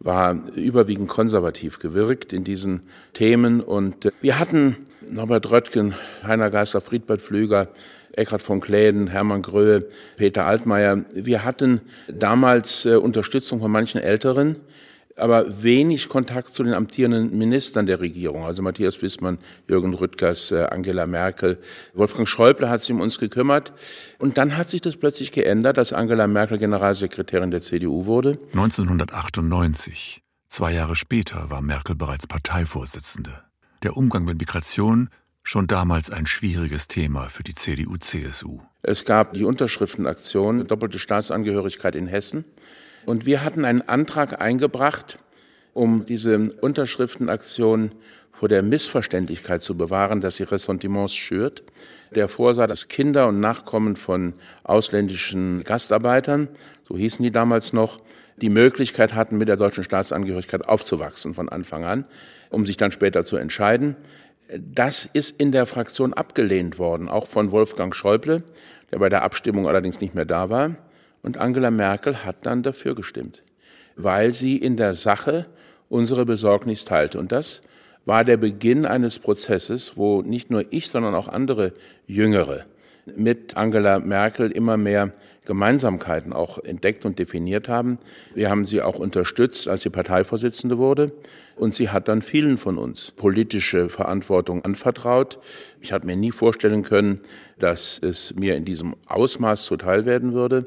war 0.00 0.38
überwiegend 0.54 1.08
konservativ 1.08 1.78
gewirkt 1.78 2.32
in 2.32 2.44
diesen 2.44 2.82
Themen. 3.12 3.60
Und 3.60 4.12
wir 4.20 4.38
hatten 4.38 4.76
Norbert 5.10 5.50
Röttgen, 5.50 5.94
Heiner 6.22 6.50
Geister, 6.50 6.80
Friedbert 6.80 7.20
Pflüger, 7.20 7.68
Eckhard 8.12 8.42
von 8.42 8.60
Kläden, 8.60 9.08
Hermann 9.08 9.42
Gröhe, 9.42 9.86
Peter 10.16 10.46
Altmaier. 10.46 11.04
Wir 11.12 11.44
hatten 11.44 11.80
damals 12.08 12.86
äh, 12.86 12.94
Unterstützung 12.94 13.60
von 13.60 13.70
manchen 13.70 14.00
Älteren, 14.00 14.56
aber 15.16 15.62
wenig 15.62 16.08
Kontakt 16.08 16.54
zu 16.54 16.64
den 16.64 16.74
amtierenden 16.74 17.36
Ministern 17.36 17.86
der 17.86 18.00
Regierung, 18.00 18.44
also 18.44 18.62
Matthias 18.62 19.00
Wissmann, 19.02 19.38
Jürgen 19.68 19.94
Rüttgers, 19.94 20.50
äh, 20.50 20.64
Angela 20.64 21.06
Merkel. 21.06 21.58
Wolfgang 21.94 22.28
Schäuble 22.28 22.68
hat 22.68 22.80
sich 22.80 22.92
um 22.92 23.00
uns 23.00 23.18
gekümmert. 23.18 23.72
Und 24.18 24.38
dann 24.38 24.56
hat 24.56 24.70
sich 24.70 24.80
das 24.80 24.96
plötzlich 24.96 25.32
geändert, 25.32 25.76
dass 25.76 25.92
Angela 25.92 26.26
Merkel 26.26 26.58
Generalsekretärin 26.58 27.50
der 27.50 27.62
CDU 27.62 28.06
wurde. 28.06 28.38
1998, 28.52 30.22
zwei 30.48 30.72
Jahre 30.72 30.96
später, 30.96 31.50
war 31.50 31.62
Merkel 31.62 31.94
bereits 31.94 32.26
Parteivorsitzende. 32.26 33.42
Der 33.82 33.96
Umgang 33.96 34.24
mit 34.24 34.38
Migration 34.38 35.10
schon 35.44 35.66
damals 35.66 36.10
ein 36.10 36.26
schwieriges 36.26 36.88
Thema 36.88 37.28
für 37.28 37.42
die 37.42 37.54
CDU-CSU. 37.54 38.60
Es 38.82 39.04
gab 39.04 39.34
die 39.34 39.44
Unterschriftenaktion 39.44 40.66
Doppelte 40.66 40.98
Staatsangehörigkeit 40.98 41.94
in 41.94 42.06
Hessen. 42.06 42.44
Und 43.06 43.26
wir 43.26 43.44
hatten 43.44 43.64
einen 43.64 43.82
Antrag 43.82 44.40
eingebracht, 44.40 45.18
um 45.72 46.06
diese 46.06 46.38
Unterschriftenaktion 46.60 47.92
vor 48.32 48.48
der 48.48 48.62
Missverständlichkeit 48.62 49.62
zu 49.62 49.76
bewahren, 49.76 50.20
dass 50.20 50.36
sie 50.36 50.42
Ressentiments 50.44 51.14
schürt. 51.14 51.62
Der 52.14 52.28
vorsah, 52.28 52.66
dass 52.66 52.88
Kinder 52.88 53.28
und 53.28 53.40
Nachkommen 53.40 53.96
von 53.96 54.34
ausländischen 54.64 55.62
Gastarbeitern, 55.64 56.48
so 56.88 56.96
hießen 56.96 57.22
die 57.22 57.30
damals 57.30 57.72
noch, 57.72 57.98
die 58.36 58.50
Möglichkeit 58.50 59.14
hatten, 59.14 59.38
mit 59.38 59.48
der 59.48 59.56
deutschen 59.56 59.84
Staatsangehörigkeit 59.84 60.68
aufzuwachsen 60.68 61.34
von 61.34 61.48
Anfang 61.48 61.84
an, 61.84 62.04
um 62.50 62.66
sich 62.66 62.76
dann 62.76 62.90
später 62.90 63.24
zu 63.24 63.36
entscheiden. 63.36 63.96
Das 64.58 65.08
ist 65.12 65.40
in 65.40 65.52
der 65.52 65.66
Fraktion 65.66 66.12
abgelehnt 66.12 66.78
worden, 66.78 67.08
auch 67.08 67.28
von 67.28 67.52
Wolfgang 67.52 67.94
Schäuble, 67.94 68.42
der 68.90 68.98
bei 68.98 69.08
der 69.08 69.22
Abstimmung 69.22 69.68
allerdings 69.68 70.00
nicht 70.00 70.14
mehr 70.14 70.24
da 70.24 70.50
war. 70.50 70.76
Und 71.24 71.38
Angela 71.38 71.70
Merkel 71.70 72.24
hat 72.24 72.44
dann 72.46 72.62
dafür 72.62 72.94
gestimmt, 72.94 73.42
weil 73.96 74.32
sie 74.32 74.58
in 74.58 74.76
der 74.76 74.92
Sache 74.92 75.46
unsere 75.88 76.26
Besorgnis 76.26 76.84
teilte. 76.84 77.18
Und 77.18 77.32
das 77.32 77.62
war 78.04 78.24
der 78.24 78.36
Beginn 78.36 78.84
eines 78.84 79.18
Prozesses, 79.18 79.96
wo 79.96 80.20
nicht 80.20 80.50
nur 80.50 80.66
ich, 80.70 80.88
sondern 80.88 81.14
auch 81.14 81.26
andere 81.26 81.72
Jüngere 82.06 82.66
mit 83.16 83.56
Angela 83.56 83.98
Merkel 83.98 84.50
immer 84.50 84.76
mehr 84.76 85.12
Gemeinsamkeiten 85.44 86.32
auch 86.32 86.58
entdeckt 86.58 87.04
und 87.04 87.18
definiert 87.18 87.68
haben. 87.68 87.98
Wir 88.34 88.48
haben 88.48 88.64
sie 88.64 88.80
auch 88.80 88.98
unterstützt, 88.98 89.68
als 89.68 89.82
sie 89.82 89.90
Parteivorsitzende 89.90 90.78
wurde. 90.78 91.12
Und 91.56 91.74
sie 91.74 91.90
hat 91.90 92.08
dann 92.08 92.22
vielen 92.22 92.56
von 92.56 92.78
uns 92.78 93.10
politische 93.10 93.88
Verantwortung 93.88 94.64
anvertraut. 94.64 95.38
Ich 95.80 95.92
hatte 95.92 96.06
mir 96.06 96.16
nie 96.16 96.30
vorstellen 96.32 96.82
können, 96.82 97.20
dass 97.58 97.98
es 98.02 98.34
mir 98.34 98.56
in 98.56 98.64
diesem 98.64 98.96
Ausmaß 99.06 99.64
zuteil 99.64 100.06
werden 100.06 100.32
würde. 100.32 100.64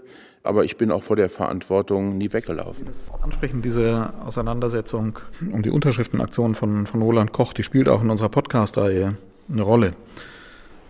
Aber 0.48 0.64
ich 0.64 0.78
bin 0.78 0.92
auch 0.92 1.04
vor 1.04 1.18
der 1.18 1.28
Verantwortung 1.28 2.18
nie 2.18 2.32
weggelaufen. 2.32 2.86
Das 2.86 3.14
Ansprechen 3.22 3.62
dieser 3.62 4.14
Auseinandersetzung 4.26 5.20
um 5.52 5.62
die 5.62 5.70
Unterschriftenaktion 5.70 6.56
von, 6.56 6.88
von 6.88 7.02
Roland 7.02 7.34
Koch, 7.34 7.52
die 7.52 7.64
spielt 7.64 7.90
auch 7.90 8.02
in 8.02 8.10
unserer 8.10 8.30
Podcast-Reihe 8.30 9.16
eine 9.52 9.62
Rolle. 9.62 9.92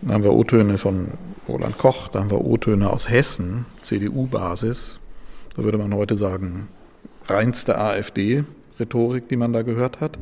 Da 0.02 0.14
haben 0.14 0.22
wir 0.22 0.32
O-Töne 0.32 0.78
von 0.78 1.08
Roland 1.48 1.76
Koch, 1.76 2.06
da 2.06 2.20
haben 2.20 2.30
wir 2.30 2.44
O-Töne 2.44 2.88
aus 2.88 3.10
Hessen, 3.10 3.66
CDU-Basis. 3.82 5.00
Da 5.56 5.64
würde 5.64 5.78
man 5.78 5.92
heute 5.92 6.16
sagen, 6.16 6.68
reinste 7.26 7.78
AfD-Rhetorik, 7.78 9.28
die 9.28 9.36
man 9.36 9.52
da 9.52 9.62
gehört 9.62 10.00
hat. 10.00 10.18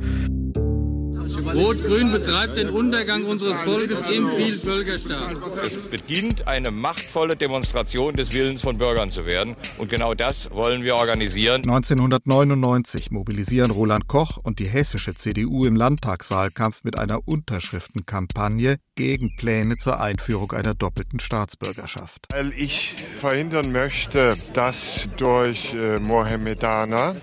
Rot-Grün 1.35 2.11
betreibt 2.11 2.57
den 2.57 2.69
Untergang 2.69 3.25
unseres 3.25 3.59
Volkes 3.61 4.01
im 4.09 4.29
Vielvölkerstaat. 4.29 5.35
Es 5.61 5.77
beginnt 5.89 6.47
eine 6.47 6.71
machtvolle 6.71 7.35
Demonstration 7.35 8.15
des 8.15 8.31
Willens 8.31 8.61
von 8.61 8.77
Bürgern 8.77 9.11
zu 9.11 9.25
werden. 9.25 9.55
Und 9.77 9.89
genau 9.89 10.13
das 10.13 10.49
wollen 10.51 10.83
wir 10.83 10.95
organisieren. 10.95 11.61
1999 11.67 13.11
mobilisieren 13.11 13.71
Roland 13.71 14.07
Koch 14.07 14.37
und 14.37 14.59
die 14.59 14.67
hessische 14.67 15.15
CDU 15.15 15.65
im 15.65 15.75
Landtagswahlkampf 15.75 16.83
mit 16.83 16.99
einer 16.99 17.27
Unterschriftenkampagne 17.27 18.77
gegen 18.95 19.35
Pläne 19.37 19.75
zur 19.77 19.99
Einführung 19.99 20.51
einer 20.53 20.73
doppelten 20.73 21.19
Staatsbürgerschaft. 21.19 22.27
Weil 22.31 22.53
ich 22.53 22.95
verhindern 23.19 23.71
möchte, 23.71 24.35
dass 24.53 25.07
durch 25.17 25.73
äh, 25.73 25.99
Mohammedaner 25.99 27.15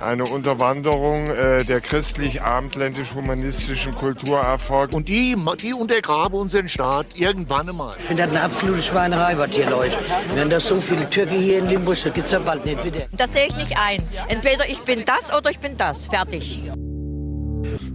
eine 0.00 0.24
Unterwanderung 0.24 1.26
äh, 1.26 1.64
der 1.64 1.80
christlich-abendländisch-humanistischen 1.80 3.92
Kultur 3.92 4.40
erfolgt. 4.40 4.94
Und 4.94 5.08
die, 5.08 5.36
die 5.60 5.72
untergraben 5.72 6.38
unseren 6.38 6.68
Staat 6.68 7.06
irgendwann 7.14 7.68
einmal. 7.68 7.94
Ich 7.98 8.04
finde 8.04 8.24
das 8.24 8.32
eine 8.32 8.44
absolute 8.44 8.82
Schweinerei, 8.82 9.36
was 9.38 9.50
hier 9.50 9.68
läuft. 9.68 9.98
Wenn 10.34 10.50
das 10.50 10.66
so 10.66 10.80
viele 10.80 11.08
Türken 11.10 11.38
hier 11.38 11.58
in 11.58 11.66
Limburg, 11.66 11.98
gibt 12.02 12.18
es 12.18 12.32
ja 12.32 12.38
bald 12.38 12.64
nicht 12.64 12.84
wieder. 12.84 13.06
Das 13.12 13.32
sehe 13.32 13.46
ich 13.46 13.56
nicht 13.56 13.76
ein. 13.78 14.02
Entweder 14.28 14.68
ich 14.68 14.80
bin 14.80 15.04
das 15.04 15.36
oder 15.36 15.50
ich 15.50 15.58
bin 15.58 15.76
das. 15.76 16.06
Fertig. 16.06 16.62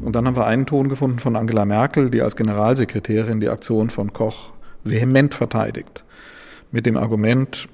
Und 0.02 0.16
dann 0.16 0.26
haben 0.26 0.36
wir 0.36 0.48
einen 0.48 0.66
Ton 0.66 0.90
gefunden 0.90 1.20
von 1.20 1.36
Angela 1.36 1.66
Merkel, 1.66 2.10
die 2.10 2.22
als 2.22 2.36
Generalsekretärin 2.36 3.40
die 3.40 3.50
Aktion 3.50 3.90
von 3.90 4.14
Koch 4.14 4.52
vehement 4.84 5.34
verteidigt. 5.34 6.04
Mit 6.72 6.86
dem 6.86 6.98
Argument, 6.98 7.68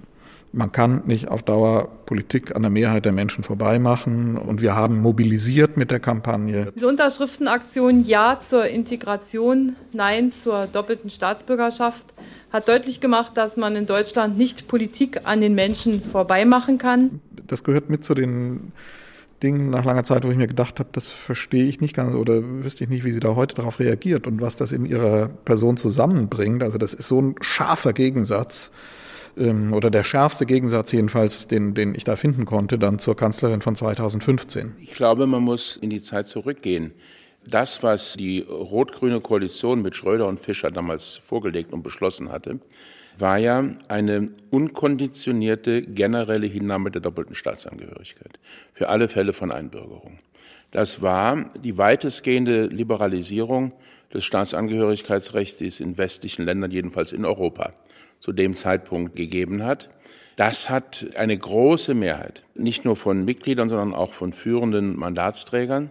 man 0.54 0.72
kann 0.72 1.02
nicht 1.06 1.30
auf 1.30 1.42
Dauer 1.42 1.90
Politik 2.06 2.56
an 2.56 2.62
der 2.62 2.70
Mehrheit 2.70 3.06
der 3.06 3.12
Menschen 3.12 3.44
vorbeimachen. 3.44 4.38
Und 4.38 4.62
wir 4.62 4.76
haben 4.76 5.02
mobilisiert 5.02 5.78
mit 5.78 5.90
der 5.90 6.00
Kampagne. 6.00 6.72
Diese 6.76 6.88
Unterschriftenaktion 6.88 8.04
Ja 8.04 8.40
zur 8.46 8.68
Integration, 8.68 9.76
Nein 9.92 10.32
zur 10.32 10.68
doppelten 10.68 11.10
Staatsbürgerschaft 11.10 12.14
hat 12.52 12.68
deutlich 12.68 13.02
gemacht, 13.02 13.36
dass 13.36 13.58
man 13.58 13.76
in 13.76 13.88
Deutschland 13.88 14.38
nicht 14.38 14.68
Politik 14.68 15.22
an 15.24 15.42
den 15.42 15.56
Menschen 15.56 16.04
vorbeimachen 16.04 16.78
kann. 16.78 17.20
Das 17.48 17.64
gehört 17.64 17.90
mit 17.90 18.04
zu 18.04 18.14
den 18.14 18.72
Dingen 19.42 19.72
nach 19.72 19.86
langer 19.86 20.04
Zeit, 20.04 20.24
wo 20.24 20.30
ich 20.30 20.38
mir 20.38 20.48
gedacht 20.48 20.80
habe, 20.80 20.90
das 20.94 21.08
verstehe 21.08 21.66
ich 21.66 21.82
nicht 21.82 21.96
ganz 21.96 22.14
oder 22.14 22.42
wüsste 22.64 22.84
ich 22.84 22.92
nicht, 22.92 23.04
wie 23.04 23.12
sie 23.12 23.20
da 23.20 23.36
heute 23.36 23.56
darauf 23.56 23.80
reagiert 23.80 24.28
und 24.28 24.40
was 24.40 24.56
das 24.56 24.72
in 24.72 24.86
ihrer 24.86 25.30
Person 25.30 25.78
zusammenbringt. 25.78 26.62
Also 26.62 26.78
das 26.78 26.94
ist 26.94 27.08
so 27.08 27.20
ein 27.20 27.36
scharfer 27.42 27.92
Gegensatz 27.92 28.72
ähm, 29.38 29.74
oder 29.74 29.90
der 29.90 30.04
schärfste 30.04 30.46
Gegensatz 30.46 30.92
jedenfalls, 30.92 31.48
den, 31.48 31.74
den 31.74 31.96
ich 31.96 32.04
da 32.04 32.16
finden 32.16 32.46
konnte, 32.46 32.78
dann 32.78 33.00
zur 33.00 33.16
Kanzlerin 33.16 33.62
von 33.62 33.76
2015. 33.76 34.74
Ich 34.80 34.94
glaube, 34.94 35.28
man 35.28 35.44
muss 35.44 35.78
in 35.78 35.90
die 35.90 36.02
Zeit 36.02 36.28
zurückgehen. 36.28 36.94
Das, 37.46 37.84
was 37.84 38.14
die 38.14 38.40
rot-grüne 38.40 39.20
Koalition 39.20 39.82
mit 39.82 39.96
Schröder 39.96 40.28
und 40.28 40.40
Fischer 40.40 40.72
damals 40.72 41.18
vorgelegt 41.18 41.74
und 41.74 41.84
beschlossen 41.84 42.32
hatte, 42.32 42.60
war 43.18 43.38
ja 43.38 43.64
eine 43.90 44.32
unkonditionierte 44.50 45.82
generelle 45.84 46.48
Hinnahme 46.48 46.90
der 46.90 47.02
doppelten 47.02 47.36
Staatsangehörigkeit 47.36 48.40
für 48.74 48.90
alle 48.90 49.08
Fälle 49.08 49.34
von 49.34 49.52
Einbürgerung. 49.52 50.20
Das 50.72 51.02
war 51.02 51.52
die 51.64 51.78
weitestgehende 51.78 52.66
Liberalisierung 52.66 53.74
des 54.14 54.26
Staatsangehörigkeitsrechts, 54.26 55.80
in 55.80 55.98
westlichen 55.98 56.46
Ländern, 56.46 56.72
jedenfalls 56.72 57.12
in 57.12 57.26
Europa, 57.26 57.72
zu 58.24 58.32
dem 58.32 58.56
Zeitpunkt 58.56 59.18
gegeben 59.18 59.64
hat. 59.64 59.90
Das 60.38 60.70
hat 60.70 61.08
eine 61.18 61.38
große 61.38 61.94
Mehrheit, 61.94 62.44
nicht 62.56 62.86
nur 62.86 62.96
von 62.96 63.26
Mitgliedern, 63.26 63.68
sondern 63.68 63.94
auch 63.94 64.14
von 64.14 64.32
führenden 64.32 64.98
Mandatsträgern, 64.98 65.90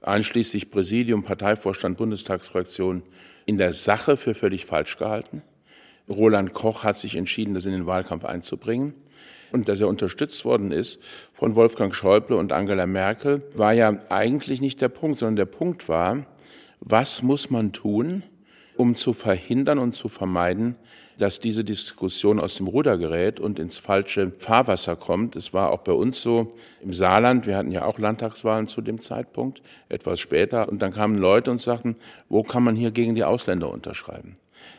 einschließlich 0.00 0.70
Präsidium, 0.70 1.24
Parteivorstand, 1.24 1.98
Bundestagsfraktion, 1.98 3.02
in 3.46 3.58
der 3.58 3.72
Sache 3.72 4.16
für 4.16 4.36
völlig 4.36 4.64
falsch 4.64 4.96
gehalten. 4.96 5.42
Roland 6.08 6.54
Koch 6.54 6.84
hat 6.84 6.98
sich 6.98 7.16
entschieden, 7.16 7.52
das 7.52 7.66
in 7.66 7.72
den 7.72 7.86
Wahlkampf 7.86 8.24
einzubringen. 8.24 8.94
Und 9.50 9.68
dass 9.68 9.80
er 9.80 9.88
unterstützt 9.88 10.44
worden 10.44 10.70
ist 10.70 11.02
von 11.34 11.56
Wolfgang 11.56 11.92
Schäuble 11.92 12.36
und 12.36 12.52
Angela 12.52 12.86
Merkel, 12.86 13.42
war 13.54 13.72
ja 13.72 13.98
eigentlich 14.08 14.60
nicht 14.60 14.80
der 14.80 14.88
Punkt, 14.88 15.18
sondern 15.18 15.34
der 15.34 15.46
Punkt 15.46 15.88
war, 15.88 16.26
was 16.78 17.22
muss 17.22 17.50
man 17.50 17.72
tun, 17.72 18.22
um 18.76 18.94
zu 18.94 19.12
verhindern 19.12 19.80
und 19.80 19.96
zu 19.96 20.08
vermeiden, 20.08 20.76
dass 21.22 21.38
diese 21.38 21.62
Diskussion 21.62 22.40
aus 22.40 22.56
dem 22.56 22.66
Ruder 22.66 22.98
gerät 22.98 23.38
und 23.38 23.60
ins 23.60 23.78
falsche 23.78 24.32
Fahrwasser 24.32 24.96
kommt. 24.96 25.36
Es 25.36 25.54
war 25.54 25.70
auch 25.70 25.82
bei 25.82 25.92
uns 25.92 26.20
so 26.20 26.48
im 26.80 26.92
Saarland, 26.92 27.46
wir 27.46 27.56
hatten 27.56 27.70
ja 27.70 27.84
auch 27.84 28.00
Landtagswahlen 28.00 28.66
zu 28.66 28.80
dem 28.80 29.00
Zeitpunkt, 29.00 29.62
etwas 29.88 30.18
später, 30.18 30.68
und 30.68 30.82
dann 30.82 30.92
kamen 30.92 31.16
Leute 31.16 31.52
und 31.52 31.60
sagten, 31.60 31.94
wo 32.28 32.42
kann 32.42 32.64
man 32.64 32.74
hier 32.74 32.90
gegen 32.90 33.14
die 33.14 33.22
Ausländer 33.22 33.70
unterschreiben? 33.70 34.34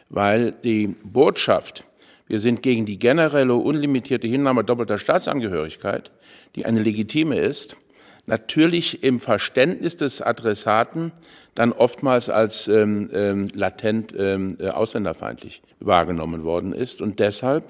Weil 0.10 0.52
die 0.52 0.88
Botschaft, 0.88 1.86
wir 2.28 2.40
sind 2.40 2.62
gegen 2.62 2.86
die 2.86 3.00
generelle 3.00 3.56
unlimitierte 3.56 4.28
Hinnahme 4.28 4.66
doppelter 4.66 4.98
Staatsangehörigkeit, 4.98 6.12
die 6.58 6.66
eine 6.66 6.82
legitime 6.82 7.40
ist, 7.40 7.78
natürlich 8.26 9.04
im 9.04 9.20
Verständnis 9.20 9.98
des 9.98 10.22
Adressaten 10.22 11.12
dann 11.56 11.72
oftmals 11.72 12.30
als 12.30 12.68
ähm, 12.68 13.10
ähm, 13.14 13.48
latent 13.54 14.14
ähm, 14.18 14.58
äh, 14.60 14.70
ausländerfeindlich 14.70 15.62
wahrgenommen 15.80 16.44
worden 16.44 16.74
ist. 16.74 17.02
Und 17.02 17.20
deshalb 17.20 17.64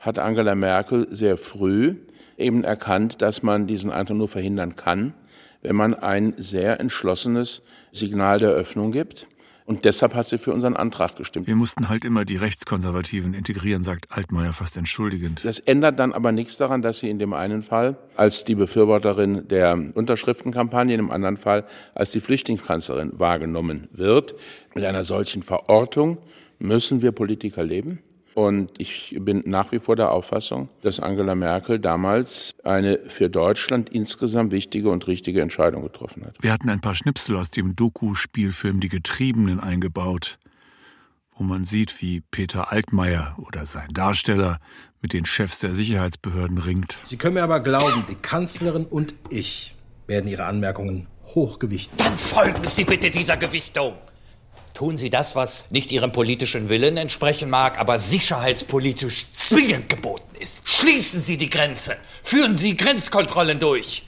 hat 0.00 0.18
Angela 0.18 0.54
Merkel 0.54 1.08
sehr 1.10 1.36
früh 1.36 1.96
eben 2.38 2.64
erkannt, 2.64 3.20
dass 3.22 3.42
man 3.42 3.66
diesen 3.66 3.90
Eintritt 3.90 4.16
nur 4.16 4.28
verhindern 4.28 4.76
kann, 4.76 5.14
wenn 5.62 5.76
man 5.76 5.94
ein 5.94 6.34
sehr 6.36 6.80
entschlossenes 6.80 7.62
Signal 7.92 8.38
der 8.38 8.50
Öffnung 8.50 8.92
gibt, 8.92 9.26
Und 9.66 9.84
deshalb 9.84 10.14
hat 10.14 10.26
sie 10.26 10.38
für 10.38 10.52
unseren 10.52 10.76
Antrag 10.76 11.16
gestimmt. 11.16 11.48
Wir 11.48 11.56
mussten 11.56 11.88
halt 11.88 12.04
immer 12.04 12.24
die 12.24 12.36
Rechtskonservativen 12.36 13.34
integrieren, 13.34 13.82
sagt 13.82 14.12
Altmaier 14.12 14.52
fast 14.52 14.76
entschuldigend. 14.76 15.44
Das 15.44 15.58
ändert 15.58 15.98
dann 15.98 16.12
aber 16.12 16.30
nichts 16.30 16.56
daran, 16.56 16.82
dass 16.82 17.00
sie 17.00 17.10
in 17.10 17.18
dem 17.18 17.32
einen 17.32 17.62
Fall 17.62 17.98
als 18.14 18.44
die 18.44 18.54
Befürworterin 18.54 19.48
der 19.48 19.76
Unterschriftenkampagne, 19.94 20.94
in 20.94 20.98
dem 20.98 21.10
anderen 21.10 21.36
Fall 21.36 21.64
als 21.94 22.12
die 22.12 22.20
Flüchtlingskanzlerin 22.20 23.18
wahrgenommen 23.18 23.88
wird. 23.90 24.36
Mit 24.74 24.84
einer 24.84 25.02
solchen 25.02 25.42
Verortung 25.42 26.18
müssen 26.60 27.02
wir 27.02 27.10
Politiker 27.10 27.64
leben. 27.64 27.98
Und 28.36 28.70
ich 28.76 29.16
bin 29.18 29.42
nach 29.46 29.72
wie 29.72 29.78
vor 29.78 29.96
der 29.96 30.10
Auffassung, 30.12 30.68
dass 30.82 31.00
Angela 31.00 31.34
Merkel 31.34 31.78
damals 31.78 32.54
eine 32.64 33.00
für 33.08 33.30
Deutschland 33.30 33.88
insgesamt 33.88 34.52
wichtige 34.52 34.90
und 34.90 35.06
richtige 35.06 35.40
Entscheidung 35.40 35.82
getroffen 35.82 36.22
hat. 36.26 36.36
Wir 36.42 36.52
hatten 36.52 36.68
ein 36.68 36.82
paar 36.82 36.94
Schnipsel 36.94 37.34
aus 37.38 37.50
dem 37.50 37.74
Doku-Spielfilm 37.74 38.80
Die 38.80 38.90
Getriebenen 38.90 39.58
eingebaut, 39.58 40.36
wo 41.34 41.44
man 41.44 41.64
sieht, 41.64 42.02
wie 42.02 42.20
Peter 42.30 42.70
Altmaier 42.70 43.36
oder 43.38 43.64
sein 43.64 43.88
Darsteller 43.94 44.58
mit 45.00 45.14
den 45.14 45.24
Chefs 45.24 45.60
der 45.60 45.74
Sicherheitsbehörden 45.74 46.58
ringt. 46.58 46.98
Sie 47.04 47.16
können 47.16 47.34
mir 47.34 47.42
aber 47.42 47.60
glauben, 47.60 48.04
die 48.06 48.16
Kanzlerin 48.16 48.84
und 48.84 49.14
ich 49.30 49.76
werden 50.06 50.28
Ihre 50.28 50.44
Anmerkungen 50.44 51.06
hochgewichten. 51.34 51.96
Dann 51.96 52.18
folgen 52.18 52.64
Sie 52.64 52.84
bitte 52.84 53.10
dieser 53.10 53.38
Gewichtung. 53.38 53.94
Tun 54.76 54.98
Sie 54.98 55.08
das, 55.08 55.34
was 55.34 55.70
nicht 55.70 55.90
Ihrem 55.90 56.12
politischen 56.12 56.68
Willen 56.68 56.98
entsprechen 56.98 57.48
mag, 57.48 57.78
aber 57.78 57.98
sicherheitspolitisch 57.98 59.32
zwingend 59.32 59.88
geboten 59.88 60.36
ist. 60.38 60.68
Schließen 60.68 61.18
Sie 61.18 61.38
die 61.38 61.48
Grenze. 61.48 61.96
Führen 62.22 62.54
Sie 62.54 62.76
Grenzkontrollen 62.76 63.58
durch. 63.58 64.06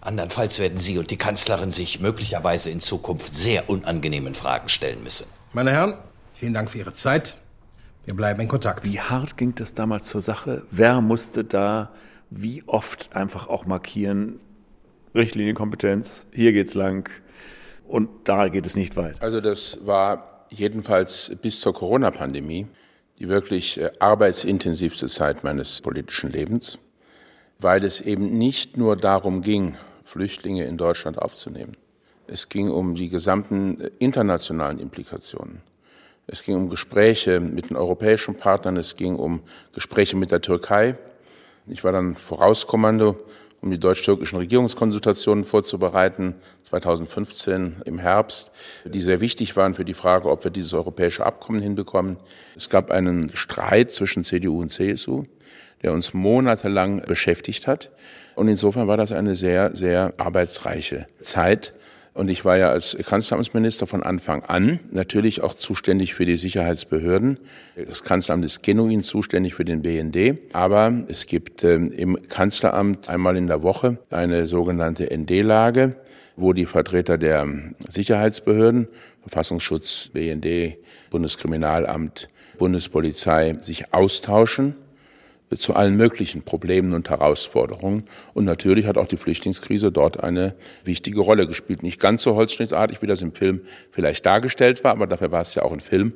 Andernfalls 0.00 0.60
werden 0.60 0.78
Sie 0.78 0.96
und 0.96 1.10
die 1.10 1.16
Kanzlerin 1.16 1.72
sich 1.72 1.98
möglicherweise 1.98 2.70
in 2.70 2.78
Zukunft 2.78 3.34
sehr 3.34 3.68
unangenehmen 3.68 4.36
Fragen 4.36 4.68
stellen 4.68 5.02
müssen. 5.02 5.26
Meine 5.52 5.72
Herren, 5.72 5.94
vielen 6.34 6.54
Dank 6.54 6.70
für 6.70 6.78
Ihre 6.78 6.92
Zeit. 6.92 7.36
Wir 8.04 8.14
bleiben 8.14 8.40
in 8.40 8.46
Kontakt. 8.46 8.84
Wie 8.84 9.00
hart 9.00 9.36
ging 9.36 9.56
das 9.56 9.74
damals 9.74 10.06
zur 10.06 10.20
Sache? 10.20 10.62
Wer 10.70 11.00
musste 11.00 11.42
da 11.42 11.90
wie 12.30 12.62
oft 12.68 13.12
einfach 13.12 13.48
auch 13.48 13.66
markieren, 13.66 14.38
Richtlinienkompetenz, 15.16 16.28
hier 16.32 16.52
geht's 16.52 16.74
lang, 16.74 17.10
und 17.88 18.08
da 18.24 18.48
geht 18.48 18.66
es 18.66 18.76
nicht 18.76 18.96
weit. 18.96 19.20
Also 19.22 19.40
das 19.40 19.78
war 19.84 20.46
jedenfalls 20.50 21.32
bis 21.42 21.60
zur 21.60 21.74
Corona-Pandemie 21.74 22.66
die 23.18 23.28
wirklich 23.28 23.80
äh, 23.80 23.90
arbeitsintensivste 23.98 25.08
Zeit 25.08 25.44
meines 25.44 25.80
politischen 25.80 26.30
Lebens, 26.30 26.78
weil 27.58 27.84
es 27.84 28.00
eben 28.00 28.38
nicht 28.38 28.76
nur 28.76 28.96
darum 28.96 29.42
ging, 29.42 29.76
Flüchtlinge 30.04 30.64
in 30.64 30.78
Deutschland 30.78 31.18
aufzunehmen. 31.18 31.76
Es 32.26 32.48
ging 32.48 32.70
um 32.70 32.94
die 32.94 33.08
gesamten 33.08 33.80
äh, 33.80 33.90
internationalen 33.98 34.78
Implikationen. 34.78 35.62
Es 36.26 36.42
ging 36.42 36.56
um 36.56 36.68
Gespräche 36.68 37.40
mit 37.40 37.70
den 37.70 37.76
europäischen 37.76 38.34
Partnern, 38.34 38.76
es 38.76 38.96
ging 38.96 39.16
um 39.16 39.40
Gespräche 39.72 40.16
mit 40.16 40.30
der 40.30 40.42
Türkei. 40.42 40.96
Ich 41.66 41.84
war 41.84 41.92
dann 41.92 42.16
Vorauskommando 42.16 43.16
um 43.60 43.70
die 43.70 43.78
deutsch-türkischen 43.78 44.38
Regierungskonsultationen 44.38 45.44
vorzubereiten, 45.44 46.34
2015 46.64 47.76
im 47.84 47.98
Herbst, 47.98 48.52
die 48.84 49.00
sehr 49.00 49.20
wichtig 49.20 49.56
waren 49.56 49.74
für 49.74 49.84
die 49.84 49.94
Frage, 49.94 50.30
ob 50.30 50.44
wir 50.44 50.50
dieses 50.50 50.74
europäische 50.74 51.24
Abkommen 51.24 51.60
hinbekommen. 51.60 52.18
Es 52.56 52.68
gab 52.68 52.90
einen 52.90 53.34
Streit 53.34 53.90
zwischen 53.90 54.24
CDU 54.24 54.60
und 54.60 54.70
CSU, 54.70 55.24
der 55.82 55.92
uns 55.92 56.14
monatelang 56.14 57.02
beschäftigt 57.02 57.66
hat. 57.66 57.90
Und 58.34 58.48
insofern 58.48 58.86
war 58.86 58.96
das 58.96 59.10
eine 59.10 59.34
sehr, 59.34 59.74
sehr 59.74 60.14
arbeitsreiche 60.18 61.06
Zeit. 61.20 61.74
Und 62.18 62.30
ich 62.30 62.44
war 62.44 62.58
ja 62.58 62.70
als 62.70 62.98
Kanzleramtsminister 63.06 63.86
von 63.86 64.02
Anfang 64.02 64.42
an 64.42 64.80
natürlich 64.90 65.40
auch 65.40 65.54
zuständig 65.54 66.14
für 66.14 66.26
die 66.26 66.34
Sicherheitsbehörden. 66.34 67.38
Das 67.86 68.02
Kanzleramt 68.02 68.44
ist 68.44 68.64
genuin 68.64 69.04
zuständig 69.04 69.54
für 69.54 69.64
den 69.64 69.82
BND. 69.82 70.40
Aber 70.52 71.04
es 71.06 71.26
gibt 71.26 71.62
äh, 71.62 71.76
im 71.76 72.18
Kanzleramt 72.28 73.08
einmal 73.08 73.36
in 73.36 73.46
der 73.46 73.62
Woche 73.62 73.98
eine 74.10 74.48
sogenannte 74.48 75.16
ND-Lage, 75.16 75.94
wo 76.34 76.52
die 76.52 76.66
Vertreter 76.66 77.18
der 77.18 77.46
Sicherheitsbehörden, 77.88 78.88
Verfassungsschutz, 79.20 80.10
BND, 80.12 80.76
Bundeskriminalamt, 81.10 82.26
Bundespolizei 82.58 83.54
sich 83.62 83.94
austauschen 83.94 84.74
zu 85.56 85.74
allen 85.74 85.96
möglichen 85.96 86.42
Problemen 86.42 86.92
und 86.92 87.08
Herausforderungen. 87.08 88.04
Und 88.34 88.44
natürlich 88.44 88.86
hat 88.86 88.98
auch 88.98 89.06
die 89.06 89.16
Flüchtlingskrise 89.16 89.90
dort 89.90 90.22
eine 90.22 90.54
wichtige 90.84 91.20
Rolle 91.20 91.46
gespielt. 91.46 91.82
Nicht 91.82 92.00
ganz 92.00 92.22
so 92.22 92.34
holzschnittartig, 92.34 93.00
wie 93.00 93.06
das 93.06 93.22
im 93.22 93.32
Film 93.32 93.62
vielleicht 93.90 94.26
dargestellt 94.26 94.84
war, 94.84 94.92
aber 94.92 95.06
dafür 95.06 95.32
war 95.32 95.40
es 95.40 95.54
ja 95.54 95.62
auch 95.62 95.72
ein 95.72 95.80
Film. 95.80 96.14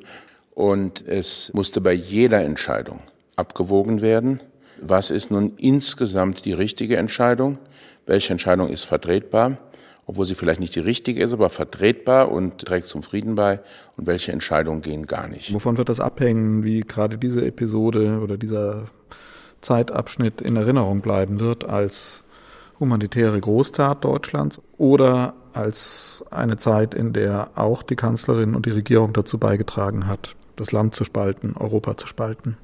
Und 0.51 1.07
es 1.07 1.51
musste 1.53 1.81
bei 1.81 1.93
jeder 1.93 2.41
Entscheidung 2.41 2.99
abgewogen 3.35 4.01
werden. 4.01 4.39
Was 4.81 5.09
ist 5.09 5.31
nun 5.31 5.53
insgesamt 5.57 6.45
die 6.45 6.53
richtige 6.53 6.97
Entscheidung? 6.97 7.57
Welche 8.05 8.33
Entscheidung 8.33 8.69
ist 8.69 8.83
vertretbar? 8.83 9.57
Obwohl 10.05 10.25
sie 10.25 10.35
vielleicht 10.35 10.59
nicht 10.59 10.75
die 10.75 10.81
richtige 10.81 11.23
ist, 11.23 11.31
aber 11.31 11.49
vertretbar 11.49 12.29
und 12.29 12.59
trägt 12.59 12.87
zum 12.87 13.03
Frieden 13.03 13.35
bei. 13.35 13.61
Und 13.95 14.05
welche 14.05 14.33
Entscheidungen 14.33 14.81
gehen 14.81 15.05
gar 15.07 15.29
nicht? 15.29 15.53
Wovon 15.53 15.77
wird 15.77 15.87
das 15.87 16.01
abhängen, 16.01 16.63
wie 16.63 16.81
gerade 16.81 17.17
diese 17.17 17.45
Episode 17.45 18.19
oder 18.21 18.37
dieser 18.37 18.89
Zeitabschnitt 19.63 20.41
in 20.41 20.55
Erinnerung 20.55 21.01
bleiben 21.01 21.39
wird 21.39 21.67
als 21.67 22.23
humanitäre 22.79 23.39
Großtat 23.39 24.03
Deutschlands 24.03 24.61
oder 24.77 25.33
als 25.53 26.23
eine 26.31 26.57
Zeit, 26.57 26.93
in 26.93 27.13
der 27.13 27.51
auch 27.55 27.83
die 27.83 27.95
Kanzlerin 27.95 28.55
und 28.55 28.65
die 28.65 28.71
Regierung 28.71 29.13
dazu 29.13 29.37
beigetragen 29.37 30.07
hat, 30.07 30.35
das 30.55 30.71
Land 30.71 30.95
zu 30.95 31.03
spalten, 31.03 31.55
Europa 31.57 31.97
zu 31.97 32.07
spalten? 32.07 32.57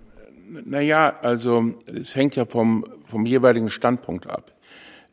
Naja, 0.65 1.13
also 1.21 1.73
es 1.85 2.15
hängt 2.15 2.35
ja 2.35 2.45
vom, 2.45 2.85
vom 3.05 3.25
jeweiligen 3.25 3.69
Standpunkt 3.69 4.27
ab. 4.27 4.51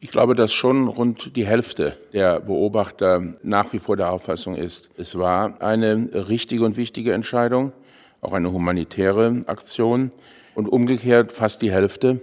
Ich 0.01 0.11
glaube, 0.11 0.35
dass 0.35 0.53
schon 0.53 0.89
rund 0.89 1.37
die 1.37 1.47
Hälfte 1.47 1.97
der 2.13 2.41
Beobachter 2.41 3.23
nach 3.43 3.73
wie 3.73 3.79
vor 3.79 3.97
der 3.97 4.13
Auffassung 4.13 4.55
ist, 4.55 4.91
es 4.97 5.17
war 5.19 5.61
eine 5.61 6.29
richtige 6.29 6.65
und 6.65 6.77
wichtige 6.77 7.13
Entscheidung, 7.13 7.73
auch 8.21 8.33
eine 8.33 8.53
humanitäre 8.53 9.41
Aktion. 9.47 10.13
Und 10.57 10.69
umgekehrt 10.69 11.31
fast 11.31 11.63
die 11.63 11.71
Hälfte 11.71 12.21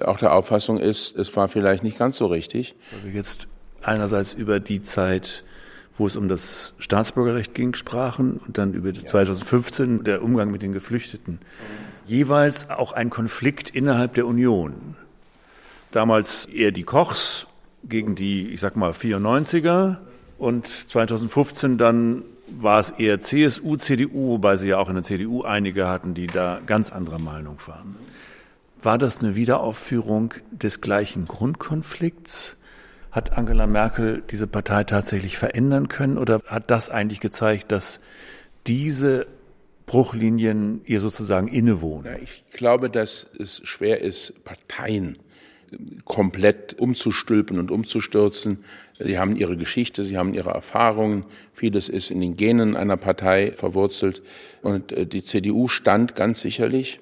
auch 0.00 0.18
der 0.18 0.32
Auffassung 0.32 0.78
ist, 0.78 1.16
es 1.16 1.34
war 1.36 1.48
vielleicht 1.48 1.82
nicht 1.82 1.98
ganz 1.98 2.16
so 2.16 2.26
richtig. 2.26 2.74
Weil 2.92 3.12
wir 3.12 3.12
jetzt 3.12 3.48
einerseits 3.82 4.32
über 4.32 4.60
die 4.60 4.82
Zeit, 4.82 5.44
wo 5.98 6.06
es 6.06 6.16
um 6.16 6.28
das 6.28 6.74
Staatsbürgerrecht 6.78 7.54
ging, 7.54 7.74
sprachen 7.74 8.40
und 8.46 8.58
dann 8.58 8.74
über 8.74 8.92
2015 8.92 10.04
der 10.04 10.22
Umgang 10.22 10.50
mit 10.50 10.62
den 10.62 10.72
Geflüchteten. 10.72 11.38
Jeweils 12.06 12.70
auch 12.70 12.92
ein 12.92 13.10
Konflikt 13.10 13.70
innerhalb 13.70 14.14
der 14.14 14.26
Union. 14.26 14.96
Damals 15.90 16.46
eher 16.46 16.72
die 16.72 16.84
Kochs 16.84 17.46
gegen 17.84 18.14
die, 18.14 18.48
ich 18.48 18.60
sag 18.60 18.76
mal, 18.76 18.92
94er 18.92 19.98
und 20.38 20.66
2015 20.66 21.76
dann 21.76 22.24
war 22.58 22.78
es 22.78 22.90
eher 22.90 23.20
CSU, 23.20 23.76
CDU, 23.76 24.28
wobei 24.28 24.56
sie 24.56 24.68
ja 24.68 24.78
auch 24.78 24.88
in 24.88 24.94
der 24.94 25.04
CDU 25.04 25.42
einige 25.42 25.88
hatten, 25.88 26.14
die 26.14 26.26
da 26.26 26.60
ganz 26.64 26.90
anderer 26.90 27.18
Meinung 27.18 27.58
waren. 27.66 27.96
War 28.82 28.98
das 28.98 29.20
eine 29.20 29.36
Wiederaufführung 29.36 30.34
des 30.50 30.80
gleichen 30.80 31.24
Grundkonflikts? 31.24 32.56
Hat 33.10 33.36
Angela 33.36 33.66
Merkel 33.66 34.22
diese 34.30 34.46
Partei 34.46 34.84
tatsächlich 34.84 35.38
verändern 35.38 35.88
können 35.88 36.18
oder 36.18 36.40
hat 36.46 36.70
das 36.70 36.88
eigentlich 36.88 37.20
gezeigt, 37.20 37.70
dass 37.70 38.00
diese 38.66 39.26
Bruchlinien 39.86 40.80
ihr 40.84 41.00
sozusagen 41.00 41.48
innewohnen? 41.48 42.16
Ich 42.22 42.44
glaube, 42.52 42.90
dass 42.90 43.28
es 43.38 43.60
schwer 43.64 44.00
ist, 44.00 44.44
Parteien 44.44 45.18
komplett 46.04 46.78
umzustülpen 46.78 47.58
und 47.58 47.70
umzustürzen. 47.70 48.64
Sie 48.98 49.18
haben 49.18 49.36
ihre 49.36 49.56
Geschichte, 49.56 50.04
sie 50.04 50.16
haben 50.16 50.34
ihre 50.34 50.50
Erfahrungen. 50.50 51.24
Vieles 51.52 51.88
ist 51.88 52.10
in 52.10 52.20
den 52.20 52.36
Genen 52.36 52.76
einer 52.76 52.96
Partei 52.96 53.52
verwurzelt. 53.52 54.22
Und 54.62 54.92
äh, 54.92 55.06
die 55.06 55.22
CDU 55.22 55.68
stand 55.68 56.16
ganz 56.16 56.40
sicherlich 56.40 57.00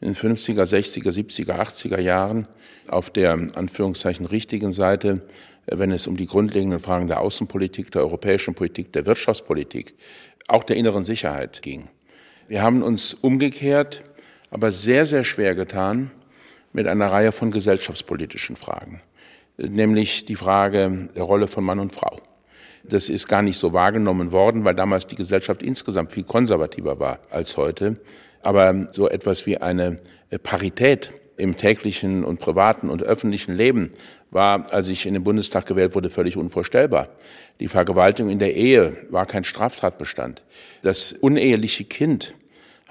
in 0.00 0.08
den 0.08 0.16
50er, 0.16 0.64
60er, 0.64 1.10
70er, 1.10 1.58
80er 1.60 2.00
Jahren 2.00 2.48
auf 2.88 3.10
der 3.10 3.32
Anführungszeichen 3.54 4.26
richtigen 4.26 4.72
Seite, 4.72 5.26
äh, 5.66 5.78
wenn 5.78 5.92
es 5.92 6.06
um 6.06 6.16
die 6.16 6.26
grundlegenden 6.26 6.80
Fragen 6.80 7.08
der 7.08 7.20
Außenpolitik, 7.20 7.90
der 7.90 8.02
europäischen 8.02 8.54
Politik, 8.54 8.92
der 8.92 9.06
Wirtschaftspolitik, 9.06 9.94
auch 10.48 10.64
der 10.64 10.76
inneren 10.76 11.02
Sicherheit 11.02 11.62
ging. 11.62 11.88
Wir 12.48 12.62
haben 12.62 12.82
uns 12.82 13.14
umgekehrt 13.14 14.02
aber 14.52 14.70
sehr, 14.70 15.06
sehr 15.06 15.24
schwer 15.24 15.54
getan, 15.54 16.10
mit 16.72 16.86
einer 16.86 17.12
Reihe 17.12 17.32
von 17.32 17.50
gesellschaftspolitischen 17.50 18.56
Fragen, 18.56 19.00
nämlich 19.56 20.24
die 20.24 20.36
Frage 20.36 21.08
der 21.14 21.22
Rolle 21.22 21.48
von 21.48 21.64
Mann 21.64 21.78
und 21.78 21.92
Frau. 21.92 22.20
Das 22.84 23.08
ist 23.08 23.28
gar 23.28 23.42
nicht 23.42 23.58
so 23.58 23.72
wahrgenommen 23.72 24.32
worden, 24.32 24.64
weil 24.64 24.74
damals 24.74 25.06
die 25.06 25.16
Gesellschaft 25.16 25.62
insgesamt 25.62 26.12
viel 26.12 26.24
konservativer 26.24 26.98
war 26.98 27.20
als 27.30 27.56
heute. 27.56 28.00
Aber 28.42 28.88
so 28.90 29.08
etwas 29.08 29.46
wie 29.46 29.58
eine 29.58 30.00
Parität 30.42 31.12
im 31.36 31.56
täglichen 31.56 32.24
und 32.24 32.40
privaten 32.40 32.90
und 32.90 33.02
öffentlichen 33.02 33.54
Leben 33.54 33.92
war, 34.30 34.72
als 34.72 34.88
ich 34.88 35.06
in 35.06 35.14
den 35.14 35.22
Bundestag 35.22 35.66
gewählt 35.66 35.94
wurde, 35.94 36.10
völlig 36.10 36.36
unvorstellbar. 36.36 37.10
Die 37.60 37.68
Vergewaltigung 37.68 38.30
in 38.30 38.38
der 38.38 38.56
Ehe 38.56 38.96
war 39.10 39.26
kein 39.26 39.44
Straftatbestand. 39.44 40.42
Das 40.82 41.12
uneheliche 41.12 41.84
Kind 41.84 42.34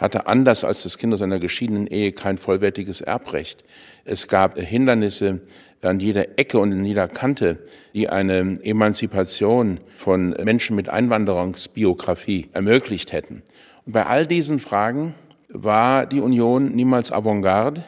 hatte 0.02 0.26
anders 0.26 0.64
als 0.64 0.84
das 0.84 0.98
Kind 0.98 1.14
aus 1.14 1.22
einer 1.22 1.40
geschiedenen 1.40 1.86
Ehe 1.88 2.12
kein 2.12 2.40
vollwertiges 2.40 3.02
Erbrecht. 3.02 3.64
Es 4.04 4.28
gab 4.28 4.58
Hindernisse 4.58 5.42
an 5.82 6.00
jeder 6.00 6.40
Ecke 6.40 6.60
und 6.60 6.72
in 6.72 6.84
jeder 6.84 7.08
Kante, 7.08 7.60
die 7.94 8.10
eine 8.10 8.60
Emanzipation 8.64 9.80
von 9.98 10.32
Menschen 10.44 10.76
mit 10.76 10.90
Einwanderungsbiografie 10.90 12.50
ermöglicht 12.52 13.14
hätten. 13.14 13.44
Und 13.86 13.94
bei 13.94 14.06
all 14.06 14.26
diesen 14.26 14.60
Fragen 14.60 15.14
war 15.50 16.06
die 16.06 16.20
Union 16.20 16.76
niemals 16.76 17.12
Avantgarde, 17.12 17.84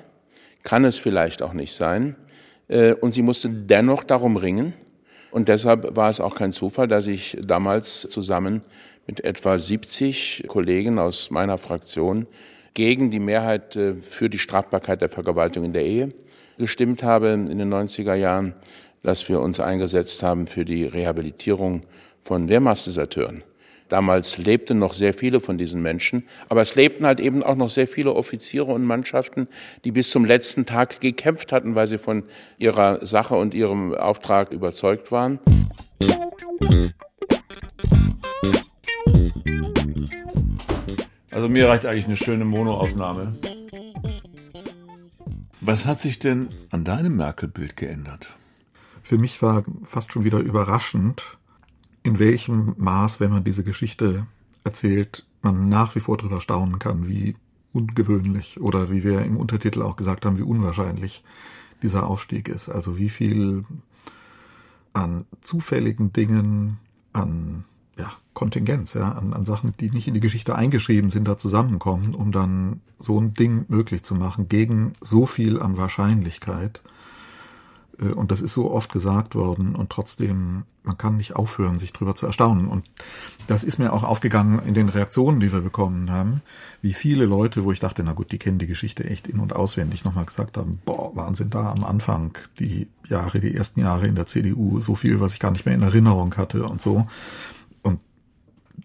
kann 0.64 0.86
es 0.86 1.00
vielleicht 1.00 1.42
auch 1.42 1.54
nicht 1.54 1.74
sein. 1.74 2.16
Äh, 2.68 2.94
und 2.94 3.14
sie 3.14 3.22
musste 3.22 3.50
dennoch 3.50 4.04
darum 4.04 4.38
ringen. 4.38 4.74
Und 5.32 5.48
deshalb 5.50 5.96
war 5.96 6.10
es 6.10 6.20
auch 6.20 6.36
kein 6.36 6.52
Zufall, 6.52 6.88
dass 6.88 7.08
ich 7.08 7.38
damals 7.42 8.02
zusammen 8.02 8.62
mit 9.08 9.24
etwa 9.24 9.58
70 9.58 10.46
Kollegen 10.48 11.00
aus 11.00 11.32
meiner 11.32 11.58
Fraktion 11.58 12.28
gegen 12.74 13.12
die 13.12 13.20
Mehrheit 13.20 13.76
äh, 13.76 13.96
für 13.96 14.30
die 14.30 14.40
Strafbarkeit 14.40 15.02
der 15.02 15.10
Vergewaltigung 15.10 15.66
in 15.66 15.74
der 15.74 15.86
Ehe 15.86 16.10
gestimmt 16.58 17.04
habe 17.04 17.30
in 17.30 17.58
den 17.58 17.74
90er 17.74 18.14
Jahren, 18.16 18.54
dass 19.02 19.28
wir 19.28 19.42
uns 19.42 19.60
eingesetzt 19.60 20.24
haben 20.24 20.48
für 20.48 20.66
die 20.66 20.86
Rehabilitierung 20.86 21.82
von 22.22 22.48
Wehrmachtsdeserteuren. 22.48 23.44
Damals 23.90 24.38
lebten 24.38 24.80
noch 24.80 24.94
sehr 24.94 25.14
viele 25.14 25.40
von 25.40 25.58
diesen 25.58 25.82
Menschen, 25.82 26.24
aber 26.50 26.62
es 26.62 26.74
lebten 26.76 27.06
halt 27.06 27.20
eben 27.20 27.44
auch 27.44 27.56
noch 27.56 27.70
sehr 27.70 27.88
viele 27.88 28.14
Offiziere 28.16 28.72
und 28.72 28.84
Mannschaften, 28.86 29.48
die 29.84 29.92
bis 29.92 30.10
zum 30.10 30.26
letzten 30.26 30.66
Tag 30.66 31.02
gekämpft 31.02 31.52
hatten, 31.52 31.76
weil 31.76 31.88
sie 31.88 31.98
von 31.98 32.24
ihrer 32.58 33.06
Sache 33.06 33.36
und 33.36 33.54
ihrem 33.54 33.94
Auftrag 33.94 34.52
überzeugt 34.52 35.12
waren. 35.12 35.40
Also 41.34 41.50
mir 41.50 41.68
reicht 41.68 41.86
eigentlich 41.86 42.06
eine 42.06 42.16
schöne 42.16 42.46
Monoaufnahme. 42.46 43.36
Was 45.62 45.86
hat 45.86 46.00
sich 46.00 46.20
denn 46.20 46.50
an 46.72 46.84
deinem 46.84 47.16
Merkel-Bild 47.16 47.76
geändert? 47.76 48.36
Für 49.02 49.18
mich 49.18 49.42
war 49.42 49.64
fast 49.84 50.14
schon 50.14 50.26
wieder 50.26 50.40
überraschend, 50.40 51.38
in 52.04 52.20
welchem 52.20 52.76
Maß, 52.78 53.20
wenn 53.20 53.32
man 53.32 53.44
diese 53.44 53.64
Geschichte 53.64 54.28
erzählt, 54.64 55.26
man 55.42 55.70
nach 55.70 55.96
wie 55.96 56.02
vor 56.02 56.18
darüber 56.18 56.40
staunen 56.40 56.78
kann, 56.78 57.08
wie 57.08 57.36
ungewöhnlich 57.72 58.62
oder 58.62 58.92
wie 58.92 59.04
wir 59.04 59.24
im 59.24 59.38
Untertitel 59.38 59.82
auch 59.82 59.96
gesagt 59.96 60.26
haben, 60.26 60.38
wie 60.38 60.44
unwahrscheinlich 60.44 61.24
dieser 61.82 62.06
Aufstieg 62.08 62.48
ist. 62.48 62.70
Also 62.70 62.98
wie 62.98 63.10
viel 63.10 63.66
an 64.94 65.26
zufälligen 65.42 66.14
Dingen, 66.14 66.78
an 67.12 67.66
Kontingenz, 68.34 68.94
ja, 68.94 69.12
an, 69.12 69.34
an 69.34 69.46
Sachen, 69.46 69.74
die 69.80 69.92
nicht 69.92 70.08
in 70.08 70.14
die 70.14 70.20
Geschichte 70.20 70.56
eingeschrieben 70.56 71.10
sind, 71.10 71.28
da 71.28 71.38
zusammenkommen, 71.38 72.16
um 72.16 72.32
dann 72.32 72.82
so 73.00 73.20
ein 73.20 73.34
Ding 73.34 73.66
möglich 73.68 74.04
zu 74.04 74.16
machen, 74.16 74.48
gegen 74.50 74.94
so 75.02 75.26
viel 75.26 75.62
an 75.62 75.78
Wahrscheinlichkeit. 75.78 76.82
Äh, 78.00 78.08
und 78.08 78.32
das 78.32 78.42
ist 78.42 78.54
so 78.54 78.72
oft 78.72 78.92
gesagt 78.92 79.36
worden 79.36 79.76
und 79.76 79.90
trotzdem, 79.90 80.64
man 80.84 80.98
kann 80.98 81.18
nicht 81.18 81.36
aufhören, 81.36 81.78
sich 81.78 81.94
drüber 81.94 82.16
zu 82.16 82.26
erstaunen. 82.26 82.68
Und 82.68 82.86
das 83.48 83.64
ist 83.64 83.78
mir 83.78 83.94
auch 83.94 84.04
aufgegangen 84.04 84.60
in 84.66 84.74
den 84.74 84.90
Reaktionen, 84.90 85.40
die 85.40 85.52
wir 85.52 85.62
bekommen 85.62 86.10
haben, 86.12 86.42
wie 86.82 86.94
viele 86.94 87.26
Leute, 87.26 87.64
wo 87.64 87.72
ich 87.72 87.80
dachte, 87.80 88.04
na 88.04 88.14
gut, 88.14 88.32
die 88.32 88.40
kennen 88.40 88.60
die 88.60 88.68
Geschichte 88.68 89.04
echt 89.04 89.28
in- 89.28 89.40
und 89.40 89.56
auswendig, 89.56 90.04
nochmal 90.04 90.26
gesagt 90.26 90.58
haben, 90.58 90.80
boah, 90.86 91.16
Wahnsinn, 91.16 91.50
da 91.50 91.72
am 91.72 91.84
Anfang, 91.84 92.38
die 92.60 92.88
Jahre, 93.08 93.40
die 93.40 93.54
ersten 93.54 93.82
Jahre 93.82 94.08
in 94.08 94.16
der 94.16 94.26
CDU, 94.26 94.80
so 94.80 94.96
viel, 94.96 95.20
was 95.20 95.34
ich 95.34 95.40
gar 95.40 95.52
nicht 95.52 95.66
mehr 95.66 95.76
in 95.76 95.82
Erinnerung 95.82 96.36
hatte 96.36 96.66
und 96.66 96.82
so 96.82 97.08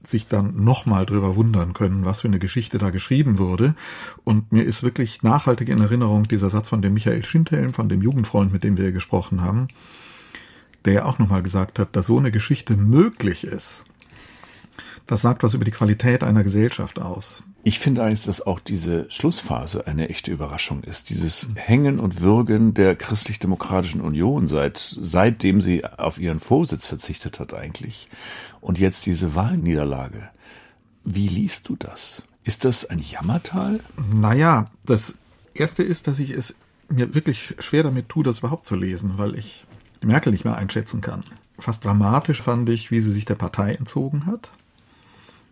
sich 0.05 0.29
dann 0.29 0.65
nochmal 0.65 1.07
drüber 1.07 1.37
wundern 1.37 1.75
können, 1.75 2.05
was 2.05 2.21
für 2.21 2.29
eine 2.29 2.39
Geschichte 2.39 2.79
da 2.79 2.91
geschrieben 2.91 3.39
wurde. 3.39 3.75
Und 4.25 4.53
mir 4.53 4.65
ist 4.65 4.83
wirklich 4.83 5.23
nachhaltig 5.23 5.69
in 5.69 5.81
Erinnerung 5.81 6.25
dieser 6.25 6.51
Satz 6.51 6.69
von 6.69 6.83
dem 6.83 6.95
Michael 6.95 7.25
Schindhelm, 7.25 7.73
von 7.73 7.89
dem 7.89 8.03
Jugendfreund, 8.03 8.53
mit 8.53 8.65
dem 8.65 8.77
wir 8.77 8.93
gesprochen 8.93 9.43
haben, 9.43 9.69
der 10.85 10.93
ja 10.93 11.05
auch 11.05 11.19
nochmal 11.19 11.43
gesagt 11.43 11.79
hat, 11.79 11.97
dass 11.97 12.07
so 12.07 12.19
eine 12.19 12.31
Geschichte 12.31 12.77
möglich 12.77 13.45
ist. 13.45 13.85
Das 15.07 15.23
sagt 15.23 15.43
was 15.43 15.55
über 15.55 15.65
die 15.65 15.71
Qualität 15.71 16.23
einer 16.23 16.45
Gesellschaft 16.45 16.99
aus. 16.99 17.43
Ich 17.65 17.79
finde 17.81 18.03
eigentlich, 18.03 18.25
dass 18.25 18.47
auch 18.47 18.61
diese 18.61 19.11
Schlussphase 19.11 19.87
eine 19.87 20.09
echte 20.09 20.31
Überraschung 20.31 20.83
ist. 20.85 21.11
Dieses 21.11 21.49
Hängen 21.55 21.99
und 21.99 22.21
Würgen 22.21 22.73
der 22.73 22.97
Christlich-Demokratischen 22.97 24.01
Union 24.01 24.49
seit, 24.49 24.79
seitdem 24.79 25.61
sie 25.61 25.85
auf 25.85 26.19
ihren 26.19 26.41
Vorsitz 26.41 26.87
verzichtet 26.87 27.41
hat 27.41 27.55
eigentlich. 27.55 28.09
Und 28.61 28.79
jetzt 28.79 29.07
diese 29.07 29.35
Wahlniederlage. 29.35 30.31
Wie 31.05 31.29
liest 31.29 31.69
du 31.69 31.77
das? 31.77 32.23
Ist 32.45 32.65
das 32.65 32.87
ein 32.87 33.01
Jammertal? 33.01 33.81
Naja, 34.15 34.71
das 34.87 35.19
erste 35.55 35.83
ist, 35.83 36.07
dass 36.07 36.19
ich 36.19 36.31
es 36.31 36.55
mir 36.89 37.15
wirklich 37.15 37.55
schwer 37.59 37.83
damit 37.83 38.09
tue, 38.09 38.25
das 38.25 38.39
überhaupt 38.39 38.67
zu 38.67 38.77
lesen, 38.77 39.19
weil 39.19 39.39
ich 39.39 39.67
Merkel 40.01 40.33
nicht 40.33 40.45
mehr 40.45 40.57
einschätzen 40.57 41.01
kann. 41.01 41.25
Fast 41.59 41.85
dramatisch 41.85 42.41
fand 42.41 42.69
ich, 42.69 42.91
wie 42.91 43.01
sie 43.01 43.11
sich 43.11 43.25
der 43.25 43.35
Partei 43.35 43.75
entzogen 43.75 44.27
hat. 44.27 44.51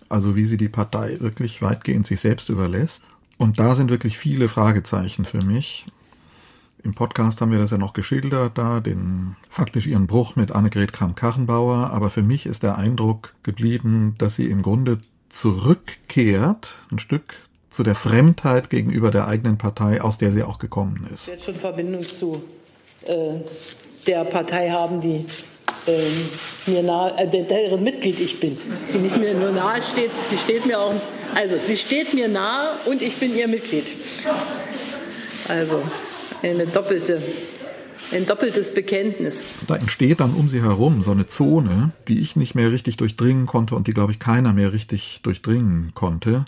Also 0.09 0.37
wie 0.37 0.47
sie 0.47 0.57
die 0.57 0.69
Partei 0.69 1.19
wirklich 1.21 1.63
weitgehend 1.63 2.07
sich 2.07 2.21
selbst 2.21 2.49
überlässt. 2.49 3.05
Und 3.39 3.59
da 3.59 3.75
sind 3.75 3.91
wirklich 3.91 4.19
viele 4.19 4.49
Fragezeichen 4.49 5.25
für 5.25 5.43
mich. 5.43 5.87
Im 6.83 6.95
Podcast 6.95 7.41
haben 7.41 7.51
wir 7.51 7.59
das 7.59 7.73
ja 7.73 7.79
noch 7.79 7.93
geschildert, 7.93 8.57
da 8.57 8.81
den 8.81 9.37
faktisch 9.51 9.87
ihren 9.87 10.07
Bruch 10.07 10.37
mit 10.37 10.53
Annegret 10.53 10.93
Kramp-Karrenbauer. 10.93 11.91
Aber 11.91 12.11
für 12.11 12.23
mich 12.23 12.47
ist 12.47 12.63
der 12.63 12.79
Eindruck 12.79 13.35
geblieben, 13.43 14.15
dass 14.19 14.37
sie 14.37 14.47
im 14.47 14.63
Grunde 14.63 14.99
zurückkehrt, 15.29 16.75
ein 16.93 16.99
Stück 16.99 17.35
zu 17.69 17.83
der 17.83 17.95
Fremdheit 17.95 18.71
gegenüber 18.71 19.11
der 19.11 19.27
eigenen 19.27 19.59
Partei, 19.59 20.01
aus 20.01 20.17
der 20.17 20.33
sie 20.33 20.43
auch 20.43 20.59
gekommen 20.59 21.07
ist. 21.13 21.27
Jetzt 21.27 21.45
schon 21.45 21.57
Verbindung 21.57 22.05
zu 22.05 22.43
äh, 23.03 23.41
der 24.07 24.25
Partei 24.25 24.71
haben, 24.71 25.01
die 25.01 25.27
äh, 25.87 26.71
mir 26.71 26.83
nahe, 26.83 27.17
äh, 27.19 27.45
deren 27.45 27.83
Mitglied 27.83 28.21
ich 28.21 28.41
bin, 28.41 28.57
die 28.93 28.99
nicht 28.99 29.17
mir 29.17 29.35
nur 29.35 29.53
nahe 29.53 29.83
steht, 29.83 30.11
die 30.31 30.37
steht 30.37 30.67
mir 30.67 30.79
auch, 30.79 30.95
also 31.35 31.57
sie 31.59 31.77
steht 31.77 32.15
mir 32.15 32.29
nahe 32.29 32.71
und 32.87 33.03
ich 33.03 33.17
bin 33.17 33.35
ihr 33.35 33.49
Mitglied. 33.49 33.93
Also 35.49 35.83
eine 36.43 36.67
doppelte, 36.67 37.23
ein 38.13 38.27
doppeltes 38.27 38.75
Bekenntnis. 38.75 39.45
Da 39.67 39.77
entsteht 39.77 40.21
dann 40.21 40.35
um 40.35 40.49
sie 40.49 40.63
herum 40.63 41.03
so 41.03 41.13
eine 41.13 41.27
Zone, 41.27 41.93
die 42.09 42.21
ich 42.21 42.37
nicht 42.37 42.55
mehr 42.55 42.73
richtig 42.73 42.97
durchdringen 42.97 43.47
konnte 43.47 43.75
und 43.75 43.87
die, 43.87 43.95
glaube 43.95 44.13
ich, 44.13 44.19
keiner 44.19 44.53
mehr 44.53 44.73
richtig 44.73 45.21
durchdringen 45.23 45.93
konnte 45.95 46.45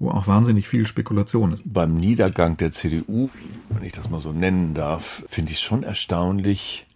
wo 0.00 0.10
auch 0.10 0.26
wahnsinnig 0.26 0.66
viel 0.66 0.86
Spekulation 0.86 1.52
ist. 1.52 1.62
Beim 1.66 1.96
Niedergang 1.96 2.56
der 2.56 2.72
CDU, 2.72 3.28
wenn 3.68 3.84
ich 3.84 3.92
das 3.92 4.08
mal 4.08 4.20
so 4.20 4.32
nennen 4.32 4.72
darf, 4.72 5.22
finde 5.28 5.52
ich 5.52 5.60
schon 5.60 5.82
erstaunlich, 5.82 6.86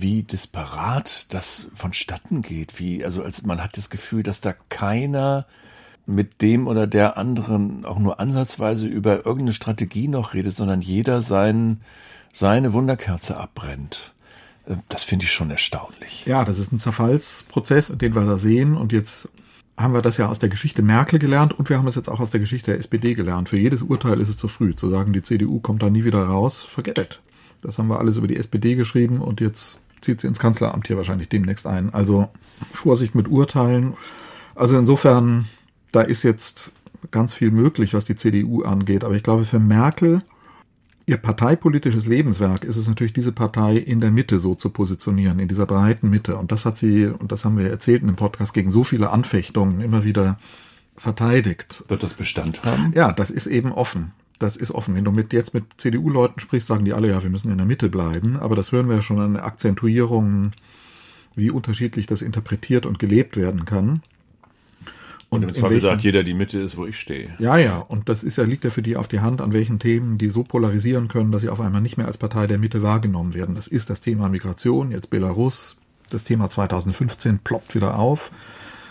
wie 0.00 0.22
disparat 0.22 1.32
das 1.32 1.68
vonstatten 1.74 2.42
geht. 2.42 2.78
Wie, 2.78 3.04
also 3.04 3.22
als 3.22 3.42
man 3.42 3.62
hat 3.62 3.76
das 3.76 3.90
Gefühl, 3.90 4.22
dass 4.22 4.40
da 4.40 4.54
keiner 4.68 5.46
mit 6.06 6.42
dem 6.42 6.66
oder 6.66 6.86
der 6.86 7.16
anderen 7.16 7.84
auch 7.84 7.98
nur 7.98 8.20
ansatzweise 8.20 8.86
über 8.86 9.26
irgendeine 9.26 9.52
Strategie 9.52 10.08
noch 10.08 10.34
redet, 10.34 10.54
sondern 10.54 10.80
jeder 10.80 11.20
sein, 11.20 11.80
seine 12.32 12.72
Wunderkerze 12.72 13.36
abbrennt. 13.38 14.14
Äh, 14.66 14.76
das 14.88 15.02
finde 15.02 15.24
ich 15.24 15.32
schon 15.32 15.50
erstaunlich. 15.50 16.24
Ja, 16.26 16.44
das 16.44 16.58
ist 16.58 16.72
ein 16.72 16.78
Zerfallsprozess, 16.78 17.92
den 17.96 18.14
wir 18.14 18.22
da 18.22 18.36
sehen. 18.36 18.76
Und 18.76 18.92
jetzt 18.92 19.28
haben 19.76 19.94
wir 19.94 20.02
das 20.02 20.16
ja 20.16 20.28
aus 20.28 20.38
der 20.38 20.48
Geschichte 20.48 20.82
Merkel 20.82 21.18
gelernt 21.18 21.58
und 21.58 21.68
wir 21.68 21.78
haben 21.78 21.86
es 21.86 21.96
jetzt 21.96 22.08
auch 22.08 22.20
aus 22.20 22.30
der 22.30 22.40
Geschichte 22.40 22.70
der 22.70 22.78
SPD 22.78 23.14
gelernt. 23.14 23.48
Für 23.48 23.58
jedes 23.58 23.82
Urteil 23.82 24.20
ist 24.20 24.28
es 24.28 24.36
zu 24.36 24.48
früh. 24.48 24.74
Zu 24.74 24.88
sagen, 24.88 25.12
die 25.12 25.22
CDU 25.22 25.60
kommt 25.60 25.82
da 25.82 25.90
nie 25.90 26.04
wieder 26.04 26.24
raus, 26.24 26.58
forget 26.58 26.98
it. 26.98 27.20
Das 27.62 27.78
haben 27.78 27.88
wir 27.88 27.98
alles 27.98 28.16
über 28.16 28.28
die 28.28 28.36
SPD 28.36 28.74
geschrieben 28.74 29.20
und 29.20 29.40
jetzt 29.40 29.78
zieht 30.06 30.20
sie 30.20 30.26
ins 30.26 30.38
Kanzleramt 30.38 30.86
hier 30.86 30.96
wahrscheinlich 30.96 31.28
demnächst 31.28 31.66
ein. 31.66 31.92
Also 31.92 32.28
Vorsicht 32.72 33.14
mit 33.14 33.28
Urteilen. 33.28 33.94
Also 34.54 34.78
insofern, 34.78 35.46
da 35.92 36.00
ist 36.00 36.22
jetzt 36.22 36.72
ganz 37.10 37.34
viel 37.34 37.50
möglich, 37.50 37.92
was 37.92 38.06
die 38.06 38.16
CDU 38.16 38.62
angeht. 38.62 39.04
Aber 39.04 39.14
ich 39.14 39.22
glaube, 39.22 39.44
für 39.44 39.58
Merkel 39.58 40.22
Ihr 41.08 41.18
parteipolitisches 41.18 42.06
Lebenswerk 42.06 42.64
ist 42.64 42.76
es 42.76 42.88
natürlich, 42.88 43.12
diese 43.12 43.30
Partei 43.30 43.76
in 43.76 44.00
der 44.00 44.10
Mitte 44.10 44.40
so 44.40 44.56
zu 44.56 44.70
positionieren, 44.70 45.38
in 45.38 45.46
dieser 45.46 45.64
breiten 45.64 46.10
Mitte. 46.10 46.36
Und 46.36 46.50
das 46.50 46.64
hat 46.64 46.76
sie, 46.76 47.06
und 47.06 47.30
das 47.30 47.44
haben 47.44 47.56
wir 47.56 47.70
erzählt 47.70 48.00
in 48.00 48.08
dem 48.08 48.16
Podcast, 48.16 48.52
gegen 48.54 48.72
so 48.72 48.82
viele 48.82 49.10
Anfechtungen 49.10 49.80
immer 49.80 50.02
wieder 50.02 50.40
verteidigt. 50.96 51.84
Wird 51.86 52.02
das 52.02 52.14
Bestand 52.14 52.64
haben? 52.64 52.92
Ja, 52.92 53.12
das 53.12 53.30
ist 53.30 53.46
eben 53.46 53.70
offen. 53.70 54.10
Das 54.38 54.56
ist 54.56 54.70
offen. 54.70 54.94
Wenn 54.94 55.04
du 55.04 55.12
mit, 55.12 55.32
jetzt 55.32 55.54
mit 55.54 55.64
CDU-Leuten 55.78 56.40
sprichst, 56.40 56.68
sagen 56.68 56.84
die 56.84 56.92
alle, 56.92 57.08
ja, 57.08 57.22
wir 57.22 57.30
müssen 57.30 57.50
in 57.50 57.56
der 57.56 57.66
Mitte 57.66 57.88
bleiben. 57.88 58.36
Aber 58.36 58.54
das 58.54 58.72
hören 58.72 58.88
wir 58.88 58.96
ja 58.96 59.02
schon 59.02 59.20
an 59.20 59.36
Akzentuierungen, 59.36 60.52
wie 61.34 61.50
unterschiedlich 61.50 62.06
das 62.06 62.22
interpretiert 62.22 62.86
und 62.86 62.98
gelebt 62.98 63.36
werden 63.36 63.64
kann. 63.64 64.00
Und, 65.28 65.42
und 65.42 65.48
im 65.48 65.54
Zweifel 65.54 65.80
sagt 65.80 66.02
jeder, 66.02 66.22
die 66.22 66.34
Mitte 66.34 66.58
ist, 66.58 66.76
wo 66.76 66.86
ich 66.86 66.98
stehe. 66.98 67.34
Ja, 67.38 67.56
ja, 67.56 67.78
und 67.78 68.08
das 68.08 68.22
ist 68.22 68.36
ja, 68.36 68.44
liegt 68.44 68.64
ja 68.64 68.70
für 68.70 68.82
die 68.82 68.96
auf 68.96 69.08
die 69.08 69.20
Hand, 69.20 69.40
an 69.40 69.52
welchen 69.52 69.78
Themen 69.78 70.18
die 70.18 70.30
so 70.30 70.44
polarisieren 70.44 71.08
können, 71.08 71.32
dass 71.32 71.42
sie 71.42 71.48
auf 71.48 71.60
einmal 71.60 71.80
nicht 71.80 71.96
mehr 71.96 72.06
als 72.06 72.18
Partei 72.18 72.46
der 72.46 72.58
Mitte 72.58 72.82
wahrgenommen 72.82 73.34
werden. 73.34 73.54
Das 73.54 73.66
ist 73.66 73.90
das 73.90 74.00
Thema 74.00 74.28
Migration, 74.28 74.92
jetzt 74.92 75.10
Belarus, 75.10 75.76
das 76.10 76.24
Thema 76.24 76.48
2015 76.48 77.40
ploppt 77.40 77.74
wieder 77.74 77.98
auf. 77.98 78.30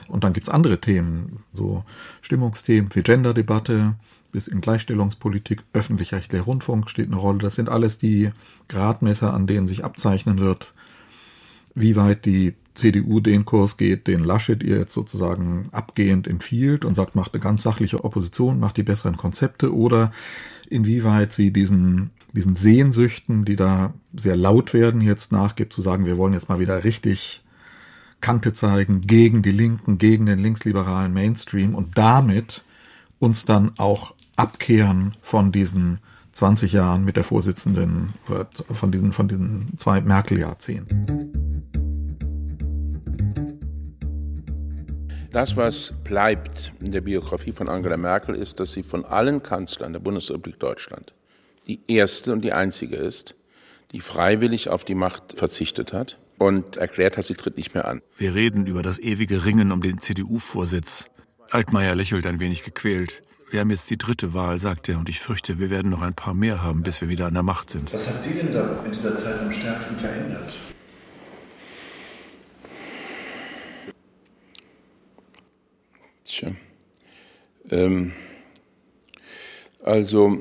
Und 0.08 0.24
dann 0.24 0.34
gibt's 0.34 0.50
andere 0.50 0.80
Themen, 0.80 1.40
so 1.54 1.84
Stimmungsthemen 2.22 2.90
wie 2.94 3.02
Genderdebatte, 3.02 3.96
bis 4.36 4.50
in 4.50 4.60
Gleichstellungspolitik, 4.60 5.64
öffentlich-rechtlicher 5.72 6.44
Rundfunk 6.44 6.90
steht 6.90 7.08
eine 7.08 7.16
Rolle. 7.16 7.38
Das 7.38 7.56
sind 7.56 7.70
alles 7.70 8.00
die 8.00 8.32
Gradmesser, 8.68 9.34
an 9.34 9.48
denen 9.48 9.66
sich 9.66 9.86
abzeichnen 9.86 10.40
wird, 10.40 10.74
wie 11.74 11.96
weit 11.96 12.26
die 12.26 12.54
CDU 12.74 13.22
den 13.22 13.46
Kurs 13.46 13.78
geht, 13.78 14.08
den 14.08 14.26
Laschet 14.26 14.62
ihr 14.62 14.78
jetzt 14.78 14.94
sozusagen 14.94 15.70
abgehend 15.72 16.28
empfiehlt 16.28 16.84
und 16.84 16.96
sagt, 16.96 17.16
macht 17.16 17.34
eine 17.34 17.42
ganz 17.42 17.64
sachliche 17.64 18.04
Opposition, 18.04 18.60
macht 18.60 18.76
die 18.76 18.84
besseren 18.84 19.16
Konzepte 19.16 19.74
oder 19.74 20.12
inwieweit 20.70 21.32
sie 21.32 21.52
diesen, 21.52 22.12
diesen 22.34 22.56
Sehnsüchten, 22.56 23.46
die 23.46 23.56
da 23.56 23.94
sehr 24.14 24.36
laut 24.36 24.74
werden, 24.74 25.00
jetzt 25.00 25.32
nachgibt, 25.32 25.72
zu 25.72 25.80
sagen, 25.80 26.06
wir 26.06 26.18
wollen 26.18 26.34
jetzt 26.34 26.50
mal 26.50 26.60
wieder 26.60 26.84
richtig 26.84 27.42
Kante 28.20 28.52
zeigen 28.52 29.00
gegen 29.00 29.44
die 29.44 29.52
Linken, 29.54 29.98
gegen 29.98 30.26
den 30.26 30.40
linksliberalen 30.40 31.14
Mainstream 31.14 31.74
und 31.74 31.98
damit 31.98 32.66
uns 33.20 33.46
dann 33.46 33.72
auch 33.78 34.14
abkehren 34.36 35.16
von 35.22 35.52
diesen 35.52 36.00
20 36.34 36.74
Jahren 36.74 37.06
mit 37.06 37.16
der 37.16 37.24
Vorsitzenden, 37.24 38.14
von 38.74 38.92
diesen, 38.92 39.14
von 39.14 39.28
diesen 39.28 39.78
zwei 39.78 40.02
Merkel-Jahrzehnten. 40.02 41.06
Das, 45.32 45.58
was 45.58 45.94
bleibt 46.04 46.72
in 46.82 46.92
der 46.92 47.02
Biografie 47.02 47.52
von 47.52 47.68
Angela 47.68 47.98
Merkel, 47.98 48.36
ist, 48.36 48.60
dass 48.60 48.74
sie 48.74 48.84
von 48.84 49.04
allen 49.04 49.44
Kanzlern 49.44 49.92
der 49.92 50.00
Bundesrepublik 50.00 50.60
Deutschland 50.60 51.14
die 51.68 51.80
erste 51.88 52.32
und 52.32 52.44
die 52.44 52.54
einzige 52.54 52.96
ist, 52.96 53.36
die 53.92 54.00
freiwillig 54.00 54.70
auf 54.70 54.86
die 54.86 54.96
Macht 54.96 55.38
verzichtet 55.38 55.94
hat 55.94 56.18
und 56.38 56.78
erklärt 56.78 57.18
hat, 57.18 57.26
sie 57.26 57.34
tritt 57.34 57.58
nicht 57.58 57.74
mehr 57.74 57.88
an. 57.88 58.02
Wir 58.18 58.36
reden 58.36 58.66
über 58.66 58.82
das 58.82 59.00
ewige 59.00 59.46
Ringen 59.46 59.72
um 59.72 59.82
den 59.82 60.00
CDU-Vorsitz. 60.00 61.06
Altmaier 61.50 61.96
lächelt 61.96 62.26
ein 62.26 62.40
wenig 62.40 62.64
gequält. 62.64 63.22
Wir 63.52 63.60
haben 63.60 63.70
jetzt 63.70 63.92
die 63.92 63.98
dritte 63.98 64.34
Wahl, 64.34 64.58
sagt 64.58 64.90
er, 64.90 64.98
und 64.98 65.08
ich 65.08 65.20
fürchte, 65.20 65.60
wir 65.60 65.70
werden 65.70 65.92
noch 65.92 66.02
ein 66.02 66.16
paar 66.16 66.34
mehr 66.34 66.64
haben, 66.64 66.82
bis 66.82 67.02
wir 67.02 67.10
wieder 67.10 67.28
an 67.28 67.36
der 67.36 67.44
Macht 67.44 67.70
sind. 67.70 67.94
Was 67.94 68.10
hat 68.10 68.22
Sie 68.22 68.34
denn 68.34 68.52
da 68.52 68.84
in 68.84 68.92
dieser 68.92 69.16
Zeit 69.16 69.40
am 69.40 69.52
stärksten 69.52 69.96
verändert? 69.98 70.56
Tja. 76.26 76.52
Ähm, 77.70 78.14
also, 79.84 80.40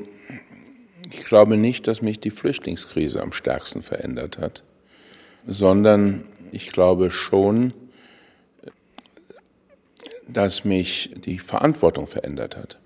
ich 1.10 1.26
glaube 1.26 1.58
nicht, 1.58 1.86
dass 1.86 2.00
mich 2.00 2.20
die 2.20 2.30
Flüchtlingskrise 2.30 3.20
am 3.20 3.32
stärksten 3.32 3.82
verändert 3.82 4.38
hat, 4.38 4.64
sondern 5.46 6.26
ich 6.52 6.72
glaube 6.72 7.10
schon, 7.10 7.74
dass 10.26 10.64
mich 10.64 11.14
die 11.26 11.38
Verantwortung 11.38 12.06
verändert 12.06 12.56
hat. 12.56 12.78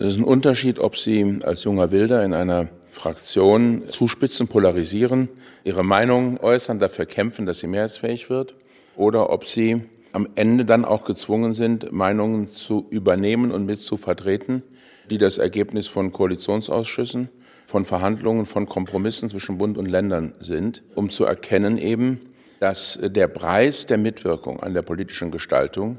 Es 0.00 0.14
ist 0.14 0.16
ein 0.16 0.24
Unterschied, 0.24 0.78
ob 0.78 0.96
Sie 0.96 1.40
als 1.42 1.64
junger 1.64 1.90
Wilder 1.90 2.24
in 2.24 2.32
einer 2.32 2.68
Fraktion 2.90 3.82
zuspitzen, 3.90 4.48
polarisieren, 4.48 5.28
Ihre 5.62 5.84
Meinung 5.84 6.40
äußern, 6.40 6.78
dafür 6.78 7.04
kämpfen, 7.04 7.44
dass 7.44 7.58
sie 7.58 7.66
mehrheitsfähig 7.66 8.30
wird, 8.30 8.54
oder 8.96 9.28
ob 9.28 9.44
Sie 9.44 9.84
am 10.12 10.26
Ende 10.36 10.64
dann 10.64 10.86
auch 10.86 11.04
gezwungen 11.04 11.52
sind, 11.52 11.92
Meinungen 11.92 12.48
zu 12.48 12.86
übernehmen 12.88 13.50
und 13.50 13.66
mit 13.66 13.80
zu 13.80 13.98
vertreten, 13.98 14.62
die 15.10 15.18
das 15.18 15.36
Ergebnis 15.36 15.86
von 15.86 16.12
Koalitionsausschüssen, 16.12 17.28
von 17.66 17.84
Verhandlungen, 17.84 18.46
von 18.46 18.64
Kompromissen 18.64 19.28
zwischen 19.28 19.58
Bund 19.58 19.76
und 19.76 19.84
Ländern 19.84 20.32
sind, 20.40 20.82
um 20.94 21.10
zu 21.10 21.26
erkennen 21.26 21.76
eben, 21.76 22.20
dass 22.58 22.98
der 23.02 23.28
Preis 23.28 23.84
der 23.84 23.98
Mitwirkung 23.98 24.60
an 24.60 24.72
der 24.72 24.80
politischen 24.80 25.30
Gestaltung 25.30 25.98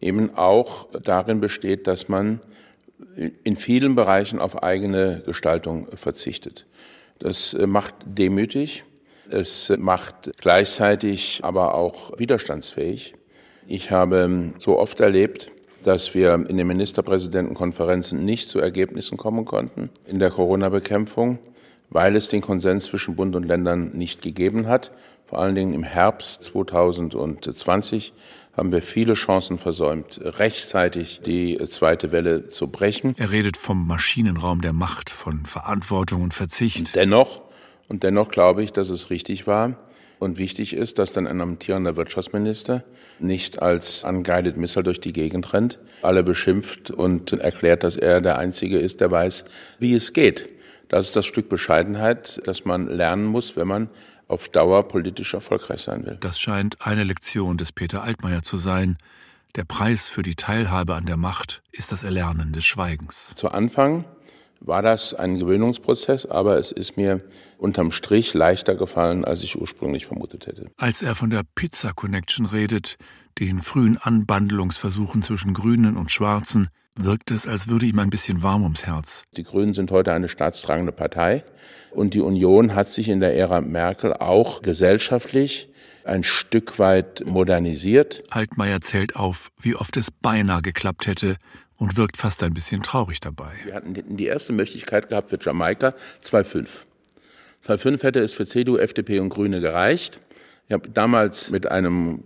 eben 0.00 0.34
auch 0.34 0.88
darin 0.90 1.40
besteht, 1.40 1.86
dass 1.86 2.08
man 2.08 2.40
in 3.44 3.56
vielen 3.56 3.94
Bereichen 3.94 4.38
auf 4.38 4.62
eigene 4.62 5.22
Gestaltung 5.24 5.88
verzichtet. 5.94 6.66
Das 7.18 7.56
macht 7.66 7.94
demütig, 8.04 8.84
es 9.30 9.72
macht 9.76 10.30
gleichzeitig 10.40 11.40
aber 11.42 11.74
auch 11.74 12.18
widerstandsfähig. 12.18 13.14
Ich 13.66 13.90
habe 13.90 14.52
so 14.58 14.78
oft 14.78 15.00
erlebt, 15.00 15.50
dass 15.84 16.14
wir 16.14 16.34
in 16.48 16.56
den 16.56 16.66
Ministerpräsidentenkonferenzen 16.66 18.24
nicht 18.24 18.48
zu 18.48 18.58
Ergebnissen 18.58 19.18
kommen 19.18 19.44
konnten 19.44 19.90
in 20.06 20.18
der 20.18 20.30
Corona-Bekämpfung, 20.30 21.38
weil 21.90 22.16
es 22.16 22.28
den 22.28 22.40
Konsens 22.40 22.84
zwischen 22.84 23.16
Bund 23.16 23.36
und 23.36 23.44
Ländern 23.44 23.92
nicht 23.92 24.22
gegeben 24.22 24.66
hat. 24.66 24.92
Vor 25.26 25.38
allen 25.38 25.54
Dingen 25.54 25.74
im 25.74 25.82
Herbst 25.82 26.42
2020 26.44 28.14
haben 28.58 28.72
wir 28.72 28.82
viele 28.82 29.14
Chancen 29.14 29.56
versäumt, 29.56 30.20
rechtzeitig 30.22 31.20
die 31.24 31.56
zweite 31.68 32.12
Welle 32.12 32.48
zu 32.48 32.68
brechen. 32.68 33.14
Er 33.16 33.30
redet 33.30 33.56
vom 33.56 33.86
Maschinenraum 33.86 34.60
der 34.60 34.72
Macht, 34.72 35.10
von 35.10 35.46
Verantwortung 35.46 36.22
und 36.22 36.34
Verzicht. 36.34 36.78
Und 36.78 36.96
dennoch, 36.96 37.42
und 37.88 38.02
dennoch 38.02 38.28
glaube 38.28 38.62
ich, 38.62 38.72
dass 38.72 38.90
es 38.90 39.10
richtig 39.10 39.46
war, 39.46 39.76
und 40.18 40.36
wichtig 40.36 40.74
ist, 40.74 40.98
dass 40.98 41.12
dann 41.12 41.28
ein 41.28 41.40
amtierender 41.40 41.96
Wirtschaftsminister 41.96 42.82
nicht 43.20 43.62
als 43.62 44.02
unguided 44.02 44.56
Missile 44.56 44.82
durch 44.82 45.00
die 45.00 45.12
Gegend 45.12 45.52
rennt, 45.52 45.78
alle 46.02 46.24
beschimpft 46.24 46.90
und 46.90 47.32
erklärt, 47.32 47.84
dass 47.84 47.94
er 47.94 48.20
der 48.20 48.36
Einzige 48.36 48.78
ist, 48.78 49.00
der 49.00 49.12
weiß, 49.12 49.44
wie 49.78 49.94
es 49.94 50.12
geht. 50.12 50.52
Das 50.88 51.06
ist 51.06 51.14
das 51.14 51.26
Stück 51.26 51.48
Bescheidenheit, 51.48 52.40
das 52.44 52.64
man 52.64 52.88
lernen 52.88 53.26
muss, 53.26 53.56
wenn 53.56 53.68
man 53.68 53.90
auf 54.28 54.48
Dauer 54.48 54.86
politisch 54.86 55.34
erfolgreich 55.34 55.80
sein 55.80 56.06
will. 56.06 56.18
Das 56.20 56.38
scheint 56.38 56.76
eine 56.86 57.04
Lektion 57.04 57.56
des 57.56 57.72
Peter 57.72 58.02
Altmaier 58.02 58.42
zu 58.42 58.56
sein. 58.56 58.98
Der 59.56 59.64
Preis 59.64 60.08
für 60.08 60.22
die 60.22 60.36
Teilhabe 60.36 60.94
an 60.94 61.06
der 61.06 61.16
Macht 61.16 61.62
ist 61.72 61.90
das 61.90 62.04
Erlernen 62.04 62.52
des 62.52 62.64
Schweigens. 62.64 63.34
Zu 63.34 63.48
Anfang 63.50 64.04
war 64.60 64.82
das 64.82 65.14
ein 65.14 65.38
Gewöhnungsprozess, 65.38 66.26
aber 66.26 66.58
es 66.58 66.72
ist 66.72 66.96
mir 66.96 67.22
unterm 67.58 67.90
Strich 67.90 68.34
leichter 68.34 68.74
gefallen, 68.74 69.24
als 69.24 69.42
ich 69.42 69.58
ursprünglich 69.58 70.06
vermutet 70.06 70.46
hätte. 70.46 70.70
Als 70.76 71.02
er 71.02 71.14
von 71.14 71.30
der 71.30 71.42
Pizza 71.54 71.92
Connection 71.92 72.46
redet, 72.46 72.96
den 73.38 73.60
frühen 73.60 73.98
Anbandlungsversuchen 73.98 75.22
zwischen 75.22 75.54
Grünen 75.54 75.96
und 75.96 76.10
Schwarzen, 76.10 76.68
wirkt 76.96 77.30
es, 77.30 77.46
als 77.46 77.68
würde 77.68 77.86
ihm 77.86 77.98
ein 77.98 78.10
bisschen 78.10 78.42
warm 78.42 78.62
ums 78.64 78.86
Herz. 78.86 79.22
Die 79.36 79.44
Grünen 79.44 79.72
sind 79.72 79.90
heute 79.90 80.12
eine 80.12 80.28
staatstragende 80.28 80.92
Partei 80.92 81.44
und 81.92 82.14
die 82.14 82.20
Union 82.20 82.74
hat 82.74 82.90
sich 82.90 83.08
in 83.08 83.20
der 83.20 83.36
Ära 83.36 83.60
Merkel 83.60 84.12
auch 84.12 84.62
gesellschaftlich 84.62 85.68
ein 86.04 86.24
Stück 86.24 86.78
weit 86.78 87.22
modernisiert. 87.26 88.24
Altmaier 88.30 88.80
zählt 88.80 89.14
auf, 89.14 89.50
wie 89.60 89.76
oft 89.76 89.96
es 89.96 90.10
beinahe 90.10 90.62
geklappt 90.62 91.06
hätte 91.06 91.36
und 91.76 91.96
wirkt 91.96 92.16
fast 92.16 92.42
ein 92.42 92.54
bisschen 92.54 92.82
traurig 92.82 93.20
dabei. 93.20 93.52
Wir 93.64 93.74
hatten 93.74 93.94
die 94.16 94.26
erste 94.26 94.52
Möglichkeit 94.52 95.08
gehabt 95.08 95.30
für 95.30 95.38
Jamaika 95.40 95.94
2,5. 96.24 96.66
2,5 97.66 98.02
hätte 98.02 98.20
es 98.20 98.32
für 98.32 98.46
CDU, 98.46 98.76
FDP 98.76 99.20
und 99.20 99.28
Grüne 99.28 99.60
gereicht. 99.60 100.20
Ich 100.68 100.74
habe 100.74 100.90
damals 100.90 101.50
mit 101.50 101.70
einem, 101.70 102.22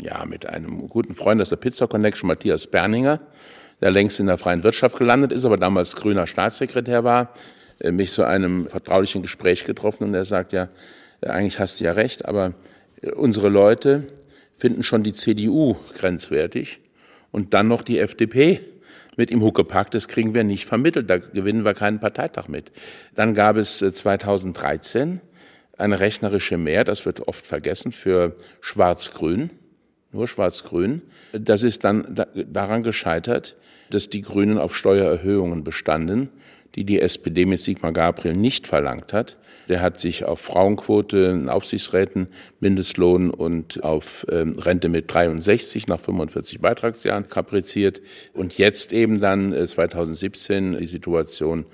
ja, 0.00 0.24
mit 0.24 0.46
einem 0.46 0.88
guten 0.88 1.14
Freund 1.14 1.38
aus 1.42 1.50
der 1.50 1.56
Pizza 1.56 1.86
Connection, 1.86 2.28
Matthias 2.28 2.66
Berninger, 2.66 3.18
der 3.82 3.90
längst 3.90 4.18
in 4.20 4.26
der 4.26 4.38
freien 4.38 4.64
Wirtschaft 4.64 4.96
gelandet 4.96 5.32
ist, 5.32 5.44
aber 5.44 5.58
damals 5.58 5.96
grüner 5.96 6.26
Staatssekretär 6.26 7.04
war, 7.04 7.34
äh, 7.78 7.90
mich 7.90 8.12
zu 8.12 8.24
einem 8.24 8.68
vertraulichen 8.68 9.20
Gespräch 9.20 9.64
getroffen 9.64 10.04
und 10.04 10.14
er 10.14 10.24
sagt, 10.24 10.54
ja, 10.54 10.70
äh, 11.20 11.28
eigentlich 11.28 11.58
hast 11.58 11.78
du 11.78 11.84
ja 11.84 11.92
recht, 11.92 12.24
aber 12.24 12.54
äh, 13.02 13.10
unsere 13.10 13.50
Leute 13.50 14.06
finden 14.56 14.82
schon 14.82 15.02
die 15.02 15.12
CDU 15.12 15.76
grenzwertig 15.92 16.80
und 17.32 17.52
dann 17.52 17.68
noch 17.68 17.82
die 17.82 17.98
FDP 17.98 18.60
mit 19.18 19.30
im 19.30 19.42
Huckepack, 19.42 19.90
das 19.90 20.08
kriegen 20.08 20.32
wir 20.32 20.42
nicht 20.42 20.64
vermittelt, 20.64 21.10
da 21.10 21.18
gewinnen 21.18 21.66
wir 21.66 21.74
keinen 21.74 22.00
Parteitag 22.00 22.48
mit. 22.48 22.72
Dann 23.14 23.34
gab 23.34 23.58
es 23.58 23.80
2013 23.80 25.16
äh, 25.16 25.35
eine 25.78 26.00
rechnerische 26.00 26.56
Mehr, 26.56 26.84
das 26.84 27.06
wird 27.06 27.28
oft 27.28 27.46
vergessen, 27.46 27.92
für 27.92 28.36
Schwarz-Grün, 28.60 29.50
nur 30.12 30.28
Schwarz-Grün. 30.28 31.02
Das 31.32 31.62
ist 31.62 31.84
dann 31.84 32.26
daran 32.34 32.82
gescheitert, 32.82 33.56
dass 33.90 34.08
die 34.08 34.22
Grünen 34.22 34.58
auf 34.58 34.76
Steuererhöhungen 34.76 35.64
bestanden 35.64 36.30
die 36.76 36.84
die 36.84 37.00
SPD 37.00 37.46
mit 37.46 37.60
Sigmar 37.60 37.92
Gabriel 37.92 38.34
nicht 38.34 38.66
verlangt 38.66 39.12
hat. 39.12 39.38
Der 39.68 39.80
hat 39.80 39.98
sich 39.98 40.24
auf 40.24 40.40
Frauenquote 40.40 41.46
Aufsichtsräten, 41.48 42.28
Mindestlohn 42.60 43.30
und 43.30 43.82
auf 43.82 44.26
ähm, 44.30 44.58
Rente 44.58 44.88
mit 44.88 45.12
63 45.12 45.88
nach 45.88 45.98
45 45.98 46.60
Beitragsjahren 46.60 47.28
kapriziert. 47.28 48.02
Und 48.34 48.58
jetzt 48.58 48.92
eben 48.92 49.20
dann 49.20 49.52
2017 49.66 50.74
äh, 50.74 50.78
die 50.78 50.86
Situation 50.86 51.64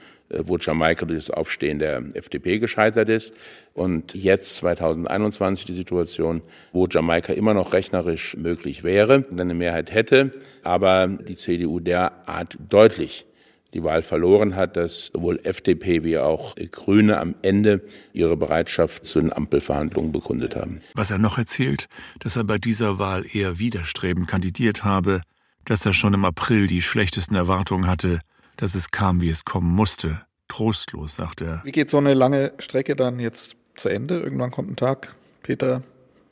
wo 0.45 0.57
Jamaika 0.59 1.07
durch 1.07 1.27
das 1.27 1.31
Aufstehen 1.31 1.79
der 1.79 2.03
FDP 2.15 2.59
gescheitert 2.59 3.09
ist. 3.09 3.33
Und 3.75 4.15
jetzt 4.15 4.57
2021 4.57 5.65
die 5.65 5.73
Situation, 5.73 6.43
wo 6.73 6.87
Jamaika 6.87 7.33
immer 7.33 7.55
noch 7.55 7.73
rechnerisch 7.73 8.37
möglich 8.37 8.85
wäre, 8.85 9.25
eine 9.31 9.55
Mehrheit 9.55 9.93
hätte, 9.93 10.31
aber 10.63 11.07
die 11.07 11.37
CDU 11.37 11.81
derart 11.81 12.57
deutlich 12.69 13.27
die 13.75 13.83
Wahl 13.83 14.03
verloren 14.03 14.55
hat, 14.55 14.77
dass 14.77 15.07
sowohl 15.07 15.41
FDP 15.45 16.05
wie 16.05 16.19
auch 16.19 16.55
Grüne 16.71 17.19
am 17.19 17.35
Ende 17.43 17.81
ihre 18.13 18.37
Bereitschaft 18.37 19.07
zu 19.07 19.21
den 19.21 19.33
Ampelverhandlungen 19.33 20.13
bekundet 20.13 20.57
haben. 20.57 20.83
Was 20.95 21.11
er 21.11 21.19
noch 21.19 21.39
erzählt, 21.39 21.87
dass 22.21 22.37
er 22.37 22.45
bei 22.45 22.59
dieser 22.59 22.99
Wahl 22.99 23.25
eher 23.33 23.59
widerstrebend 23.59 24.29
kandidiert 24.29 24.85
habe, 24.85 25.23
dass 25.65 25.87
er 25.87 25.93
schon 25.93 26.15
im 26.15 26.25
April 26.25 26.67
die 26.67 26.83
schlechtesten 26.83 27.35
Erwartungen 27.35 27.87
hatte, 27.87 28.19
dass 28.57 28.75
es 28.75 28.91
kam, 28.91 29.21
wie 29.21 29.31
es 29.31 29.45
kommen 29.45 29.75
musste. 29.75 30.23
Trostlos, 30.49 31.17
sagt 31.17 31.41
er. 31.41 31.63
Wie 31.65 31.73
geht 31.73 31.91
so 31.91 31.99
eine 31.99 32.15
lange 32.15 32.53
Strecke 32.59 32.95
dann 32.95 33.19
jetzt 33.19 33.57
zu 33.77 33.89
Ende? 33.89 34.21
Irgendwann 34.21 34.51
kommt 34.51 34.71
ein 34.71 34.77
Tag. 34.77 35.15
Peter, 35.43 35.83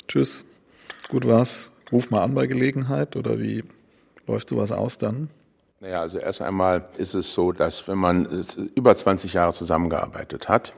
tschüss, 0.09 0.45
gut 1.09 1.27
war's. 1.27 1.71
Ruf 1.91 2.11
mal 2.11 2.23
an 2.23 2.35
bei 2.35 2.47
Gelegenheit 2.47 3.17
oder 3.17 3.41
wie 3.41 3.65
läuft 4.27 4.51
sowas 4.51 4.71
aus 4.71 4.99
dann? 4.99 5.31
Naja, 5.81 6.03
also 6.03 6.19
erst 6.19 6.43
einmal 6.43 6.89
ist 6.99 7.15
es 7.15 7.33
so, 7.33 7.53
dass 7.53 7.89
wenn 7.89 7.99
man 7.99 8.45
über 8.75 8.95
20 8.95 9.33
Jahre 9.33 9.55
zusammengearbeitet 9.55 10.49
hat, 10.49 10.75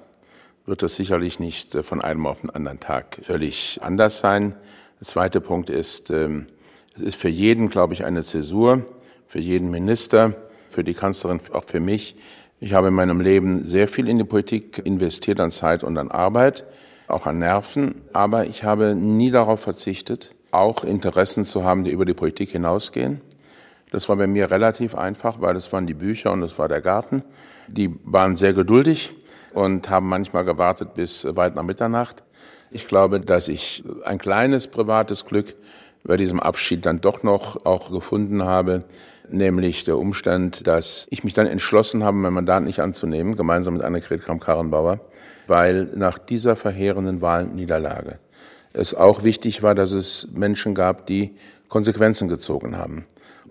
wird 0.64 0.82
das 0.82 0.94
sicherlich 0.94 1.40
nicht 1.40 1.74
äh, 1.74 1.82
von 1.82 2.00
einem 2.00 2.26
auf 2.26 2.42
den 2.42 2.50
anderen 2.50 2.80
Tag 2.80 3.18
völlig 3.22 3.80
anders 3.82 4.20
sein. 4.20 4.54
Der 5.00 5.06
zweite 5.06 5.40
Punkt 5.40 5.70
ist, 5.70 6.10
ähm, 6.10 6.46
es 6.96 7.02
ist 7.02 7.16
für 7.16 7.28
jeden, 7.28 7.68
glaube 7.68 7.94
ich, 7.94 8.04
eine 8.04 8.22
Zäsur, 8.22 8.86
für 9.26 9.40
jeden 9.40 9.70
Minister, 9.70 10.36
für 10.72 10.84
die 10.84 10.94
Kanzlerin, 10.94 11.40
auch 11.52 11.64
für 11.64 11.80
mich. 11.80 12.16
Ich 12.60 12.74
habe 12.74 12.88
in 12.88 12.94
meinem 12.94 13.20
Leben 13.20 13.66
sehr 13.66 13.88
viel 13.88 14.08
in 14.08 14.18
die 14.18 14.24
Politik 14.24 14.80
investiert, 14.84 15.40
an 15.40 15.50
Zeit 15.50 15.84
und 15.84 15.98
an 15.98 16.10
Arbeit, 16.10 16.64
auch 17.08 17.26
an 17.26 17.38
Nerven, 17.38 18.02
aber 18.12 18.46
ich 18.46 18.64
habe 18.64 18.94
nie 18.94 19.30
darauf 19.30 19.60
verzichtet, 19.60 20.34
auch 20.50 20.84
Interessen 20.84 21.44
zu 21.44 21.64
haben, 21.64 21.84
die 21.84 21.90
über 21.90 22.04
die 22.04 22.14
Politik 22.14 22.50
hinausgehen. 22.50 23.20
Das 23.90 24.08
war 24.08 24.16
bei 24.16 24.26
mir 24.26 24.50
relativ 24.50 24.94
einfach, 24.94 25.40
weil 25.40 25.56
es 25.56 25.72
waren 25.72 25.86
die 25.86 25.94
Bücher 25.94 26.32
und 26.32 26.42
es 26.42 26.58
war 26.58 26.68
der 26.68 26.80
Garten. 26.80 27.24
Die 27.68 27.94
waren 28.04 28.36
sehr 28.36 28.54
geduldig 28.54 29.12
und 29.52 29.90
haben 29.90 30.08
manchmal 30.08 30.44
gewartet 30.44 30.94
bis 30.94 31.26
weit 31.36 31.54
nach 31.54 31.62
Mitternacht. 31.62 32.22
Ich 32.70 32.88
glaube, 32.88 33.20
dass 33.20 33.48
ich 33.48 33.84
ein 34.04 34.16
kleines 34.16 34.66
privates 34.66 35.26
Glück 35.26 35.54
bei 36.04 36.16
diesem 36.16 36.40
Abschied 36.40 36.84
dann 36.86 37.00
doch 37.00 37.22
noch 37.22 37.64
auch 37.64 37.90
gefunden 37.90 38.42
habe, 38.42 38.84
nämlich 39.28 39.84
der 39.84 39.98
Umstand, 39.98 40.66
dass 40.66 41.06
ich 41.10 41.24
mich 41.24 41.34
dann 41.34 41.46
entschlossen 41.46 42.04
habe, 42.04 42.16
mein 42.16 42.32
Mandat 42.32 42.64
nicht 42.64 42.80
anzunehmen, 42.80 43.36
gemeinsam 43.36 43.74
mit 43.74 43.82
Annegret 43.82 44.22
Kramp-Karrenbauer, 44.22 45.00
weil 45.46 45.84
nach 45.94 46.18
dieser 46.18 46.56
verheerenden 46.56 47.20
Wahlniederlage 47.20 48.18
es 48.72 48.94
auch 48.94 49.22
wichtig 49.22 49.62
war, 49.62 49.74
dass 49.74 49.92
es 49.92 50.28
Menschen 50.32 50.74
gab, 50.74 51.06
die 51.06 51.34
Konsequenzen 51.68 52.28
gezogen 52.28 52.76
haben. 52.76 53.04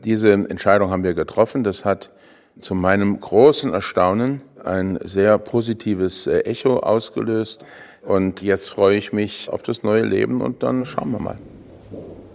Diese 0.03 0.31
Entscheidung 0.31 0.89
haben 0.89 1.03
wir 1.03 1.13
getroffen. 1.13 1.63
Das 1.63 1.85
hat 1.85 2.11
zu 2.59 2.75
meinem 2.75 3.19
großen 3.19 3.73
Erstaunen 3.73 4.41
ein 4.63 4.99
sehr 5.03 5.37
positives 5.37 6.27
äh, 6.27 6.39
Echo 6.39 6.77
ausgelöst. 6.79 7.63
Und 8.01 8.41
jetzt 8.41 8.69
freue 8.69 8.97
ich 8.97 9.13
mich 9.13 9.49
auf 9.49 9.61
das 9.61 9.83
neue 9.83 10.03
Leben 10.03 10.41
und 10.41 10.63
dann 10.63 10.85
schauen 10.85 11.11
wir 11.11 11.19
mal. 11.19 11.37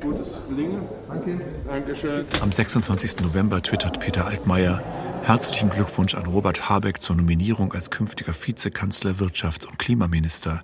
Gutes 0.06 0.42
Gelingen. 0.48 0.82
Danke. 1.08 1.40
Dankeschön. 1.66 2.24
Am 2.40 2.52
26. 2.52 3.20
November 3.22 3.60
twittert 3.60 3.98
Peter 3.98 4.26
Altmaier, 4.26 4.80
Herzlichen 5.26 5.70
Glückwunsch 5.70 6.14
an 6.14 6.26
Robert 6.26 6.68
Habeck 6.68 7.02
zur 7.02 7.16
Nominierung 7.16 7.72
als 7.72 7.90
künftiger 7.90 8.32
Vizekanzler, 8.32 9.14
Wirtschafts- 9.14 9.66
und 9.66 9.76
Klimaminister. 9.76 10.62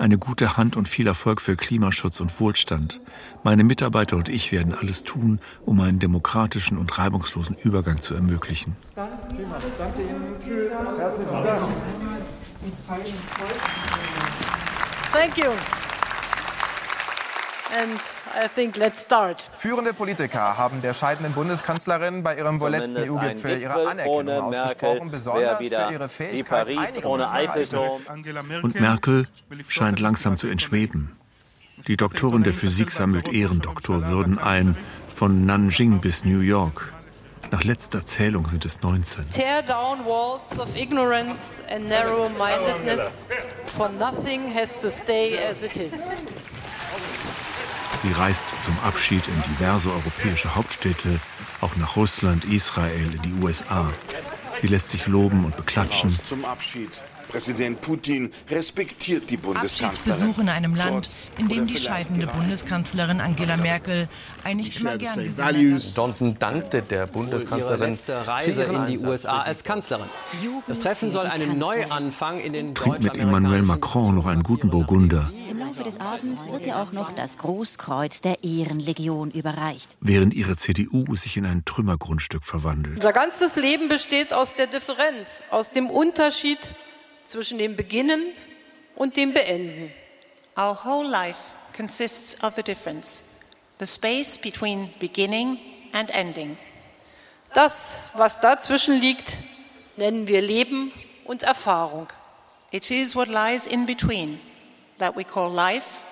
Eine 0.00 0.18
gute 0.18 0.56
Hand 0.56 0.76
und 0.76 0.88
viel 0.88 1.06
Erfolg 1.06 1.40
für 1.40 1.54
Klimaschutz 1.54 2.18
und 2.18 2.40
Wohlstand. 2.40 3.00
Meine 3.44 3.62
Mitarbeiter 3.62 4.16
und 4.16 4.28
ich 4.28 4.50
werden 4.50 4.74
alles 4.74 5.04
tun, 5.04 5.38
um 5.64 5.80
einen 5.80 6.00
demokratischen 6.00 6.76
und 6.76 6.98
reibungslosen 6.98 7.54
Übergang 7.62 8.02
zu 8.02 8.14
ermöglichen. 8.16 8.74
Danke 8.96 9.36
Ihnen. 9.38 10.34
Tschüss. 10.44 10.72
Herzlichen 10.98 11.44
Dank. 11.44 11.68
Thank 15.12 15.38
you. 15.38 15.52
And 17.72 18.00
I 18.32 18.48
think 18.48 18.76
let's 18.76 19.02
start. 19.02 19.50
Führende 19.58 19.92
Politiker 19.92 20.56
haben 20.56 20.82
der 20.82 20.94
scheidenden 20.94 21.32
Bundeskanzlerin 21.32 22.22
bei 22.22 22.36
ihrem 22.36 22.60
wohl 22.60 22.70
letzten 22.70 22.98
EU-Gipfel 22.98 23.60
ihre 23.60 23.88
Anerkennung 23.88 24.40
ausgesprochen, 24.40 25.10
besonders 25.10 25.58
für 25.58 25.92
ihre 25.92 26.08
Fähigkeit, 26.08 26.68
Einigung 26.68 27.22
zu 27.24 27.30
erreichen. 27.32 27.76
Und 28.62 28.80
Merkel 28.80 29.26
scheint 29.68 30.00
langsam 30.00 30.36
zu 30.36 30.46
entschweben. 30.46 31.16
Die 31.88 31.96
Doktorin 31.96 32.42
der 32.42 32.52
Physik 32.52 32.92
sammelt 32.92 33.28
Ehrendoktorwürden 33.28 34.38
ein, 34.38 34.76
von 35.14 35.44
Nanjing 35.46 36.00
bis 36.00 36.24
New 36.24 36.40
York. 36.40 36.92
Nach 37.50 37.64
letzter 37.64 38.06
Zählung 38.06 38.46
sind 38.46 38.64
es 38.64 38.80
19. 38.80 39.28
Tear 39.30 39.62
down 39.62 40.04
walls 40.04 40.58
of 40.60 40.76
ignorance 40.76 41.60
and 41.68 41.88
narrow-mindedness, 41.88 43.26
for 43.76 43.88
nothing 43.88 44.54
has 44.54 44.78
to 44.78 44.88
stay 44.88 45.36
as 45.36 45.64
it 45.64 45.76
is. 45.76 46.14
Sie 48.02 48.12
reist 48.12 48.46
zum 48.62 48.78
Abschied 48.80 49.22
in 49.28 49.42
diverse 49.54 49.90
europäische 49.90 50.54
Hauptstädte, 50.54 51.20
auch 51.60 51.76
nach 51.76 51.96
Russland, 51.96 52.46
Israel, 52.46 53.14
in 53.14 53.22
die 53.22 53.32
USA. 53.42 53.92
Sie 54.56 54.68
lässt 54.68 54.88
sich 54.90 55.06
loben 55.06 55.44
und 55.44 55.56
beklatschen. 55.56 56.16
Präsident 57.30 57.80
Putin 57.80 58.30
respektiert 58.48 59.30
die 59.30 59.36
Bundeskanzlerin. 59.36 59.90
Abschiedsbesuch 59.90 60.38
in 60.42 60.48
einem 60.48 60.74
Land, 60.74 61.08
in 61.38 61.48
dem 61.48 61.66
die 61.66 61.76
scheidende 61.76 62.26
Bundeskanzlerin 62.26 63.20
Angela 63.20 63.56
Merkel 63.56 64.08
ein 64.44 64.56
nicht 64.56 64.80
immer 64.80 64.98
gern 64.98 65.22
gesehener 65.22 65.78
Johnson 65.78 66.38
dankte 66.38 66.82
der 66.82 67.06
Bundeskanzlerin 67.06 67.90
letzte 67.90 68.26
Reise 68.26 68.64
in 68.64 68.86
die 68.86 68.98
USA 68.98 69.42
als 69.42 69.64
Kanzlerin. 69.64 70.08
Das 70.66 70.80
Treffen 70.80 71.10
soll 71.10 71.26
einen 71.26 71.58
Neuanfang 71.58 72.40
in 72.40 72.52
den 72.52 72.74
Trinkt 72.74 73.04
mit 73.04 73.16
Emmanuel 73.16 73.62
Macron 73.62 74.14
noch 74.14 74.26
einen 74.26 74.42
guten 74.42 74.70
Burgunder. 74.70 75.30
Im 75.50 75.58
Laufe 75.58 75.82
des 75.82 76.00
Abends 76.00 76.50
wird 76.50 76.66
ihr 76.66 76.78
auch 76.78 76.92
noch 76.92 77.12
das 77.12 77.38
Großkreuz 77.38 78.20
der 78.20 78.42
Ehrenlegion 78.42 79.30
überreicht. 79.30 79.96
Während 80.00 80.34
ihre 80.34 80.56
CDU 80.56 81.14
sich 81.14 81.36
in 81.36 81.46
ein 81.46 81.64
Trümmergrundstück 81.64 82.44
verwandelt. 82.44 82.96
Unser 82.96 83.12
ganzes 83.12 83.56
Leben 83.56 83.88
besteht 83.88 84.32
aus 84.32 84.54
der 84.54 84.66
Differenz, 84.66 85.46
aus 85.50 85.72
dem 85.72 85.90
Unterschied 85.90 86.58
zwischen 87.30 87.58
dem 87.58 87.76
Beginnen 87.76 88.32
und 88.96 89.16
dem 89.16 89.32
Beenden. 89.32 89.92
Our 90.56 90.76
whole 90.84 91.08
life 91.08 91.54
consists 91.72 92.42
of 92.42 92.54
the 92.56 92.62
difference, 92.62 93.22
the 93.78 93.86
space 93.86 94.36
between 94.36 94.90
beginning 94.98 95.58
and 95.92 96.10
ending. 96.10 96.58
Das, 97.54 97.98
was 98.14 98.40
dazwischen 98.40 99.00
liegt, 99.00 99.38
nennen 99.96 100.26
wir 100.26 100.42
Leben 100.42 100.92
und 101.24 101.42
Erfahrung. 101.42 102.08
It 102.72 102.90
is 102.90 103.16
what 103.16 103.28
lies 103.28 103.66
in 103.66 103.86
between 103.86 104.40
that 104.98 105.16
we 105.16 105.24
call 105.24 105.50
life 105.50 106.04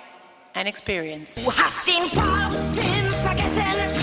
and 0.54 0.68
experience. 0.68 1.34
Du 1.34 1.52
hast 1.52 1.78
den 1.86 2.08
Farbfilm 2.10 3.12
vergessen, 3.22 3.97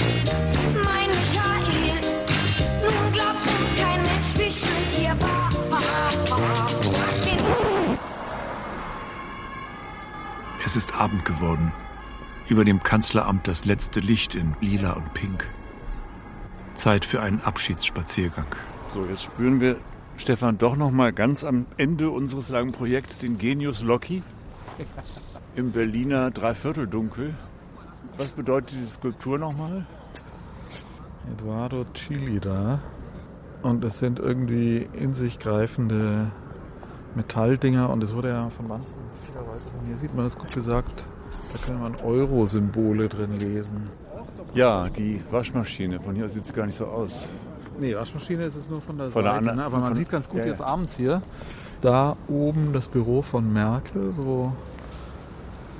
Es 10.65 10.75
ist 10.75 10.99
Abend 10.99 11.25
geworden. 11.25 11.71
Über 12.49 12.65
dem 12.65 12.81
Kanzleramt 12.81 13.47
das 13.47 13.65
letzte 13.65 13.99
Licht 13.99 14.33
in 14.33 14.55
lila 14.61 14.93
und 14.93 15.13
pink. 15.13 15.47
Zeit 16.73 17.05
für 17.05 17.21
einen 17.21 17.39
Abschiedsspaziergang. 17.39 18.47
So, 18.87 19.05
jetzt 19.05 19.21
spüren 19.21 19.61
wir, 19.61 19.75
Stefan, 20.17 20.57
doch 20.57 20.75
noch 20.75 20.89
mal 20.89 21.13
ganz 21.13 21.43
am 21.43 21.67
Ende 21.77 22.09
unseres 22.09 22.49
langen 22.49 22.71
Projekts 22.71 23.19
den 23.19 23.37
Genius 23.37 23.83
Loki 23.83 24.23
im 25.55 25.71
Berliner 25.71 26.31
Dreivierteldunkel. 26.31 27.35
Was 28.17 28.31
bedeutet 28.31 28.71
diese 28.71 28.87
Skulptur 28.87 29.37
nochmal? 29.37 29.85
Eduardo 31.31 31.85
Chili 31.93 32.39
da. 32.39 32.81
Und 33.61 33.83
es 33.83 33.99
sind 33.99 34.17
irgendwie 34.17 34.89
in 34.93 35.13
sich 35.13 35.37
greifende 35.37 36.31
Metalldinger 37.13 37.91
und 37.91 38.03
es 38.03 38.15
wurde 38.15 38.29
ja 38.29 38.49
von 38.49 38.67
manchen, 39.41 39.87
hier 39.87 39.97
sieht 39.97 40.13
man 40.15 40.25
das 40.25 40.37
gut 40.37 40.53
gesagt, 40.53 41.05
da 41.53 41.59
kann 41.65 41.79
man 41.81 41.95
Euro-Symbole 41.97 43.07
drin 43.09 43.37
lesen. 43.39 43.89
Ja, 44.53 44.89
die 44.89 45.21
Waschmaschine. 45.31 45.99
Von 45.99 46.15
hier 46.15 46.29
sieht 46.29 46.45
es 46.45 46.53
gar 46.53 46.65
nicht 46.65 46.77
so 46.77 46.85
aus. 46.85 47.27
Nee, 47.79 47.95
Waschmaschine 47.95 48.43
ist 48.43 48.55
es 48.55 48.69
nur 48.69 48.81
von 48.81 48.97
der 48.97 49.09
Von 49.09 49.23
der 49.23 49.31
Seite. 49.33 49.39
anderen- 49.39 49.57
ne? 49.57 49.65
Aber 49.65 49.79
man 49.79 49.95
sieht 49.95 50.09
ganz 50.09 50.29
gut 50.29 50.39
ja, 50.39 50.45
ja. 50.45 50.51
jetzt 50.51 50.61
abends 50.61 50.95
hier, 50.95 51.21
da 51.81 52.15
oben 52.29 52.71
das 52.73 52.87
Büro 52.87 53.21
von 53.21 53.51
Merkel, 53.51 54.13
so, 54.13 54.53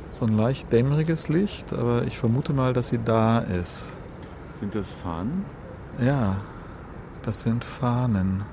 so 0.09 0.25
ein 0.25 0.35
leicht 0.35 0.71
dämmeriges 0.73 1.29
Licht, 1.29 1.71
aber 1.73 2.03
ich 2.03 2.17
vermute 2.17 2.51
mal, 2.53 2.73
dass 2.73 2.89
sie 2.89 2.99
da 3.03 3.39
ist. 3.39 3.91
Sind 4.59 4.75
das 4.75 4.91
Fahnen? 4.91 5.45
Ja, 6.03 6.37
das 7.23 7.41
sind 7.43 7.63
Fahnen. 7.63 8.43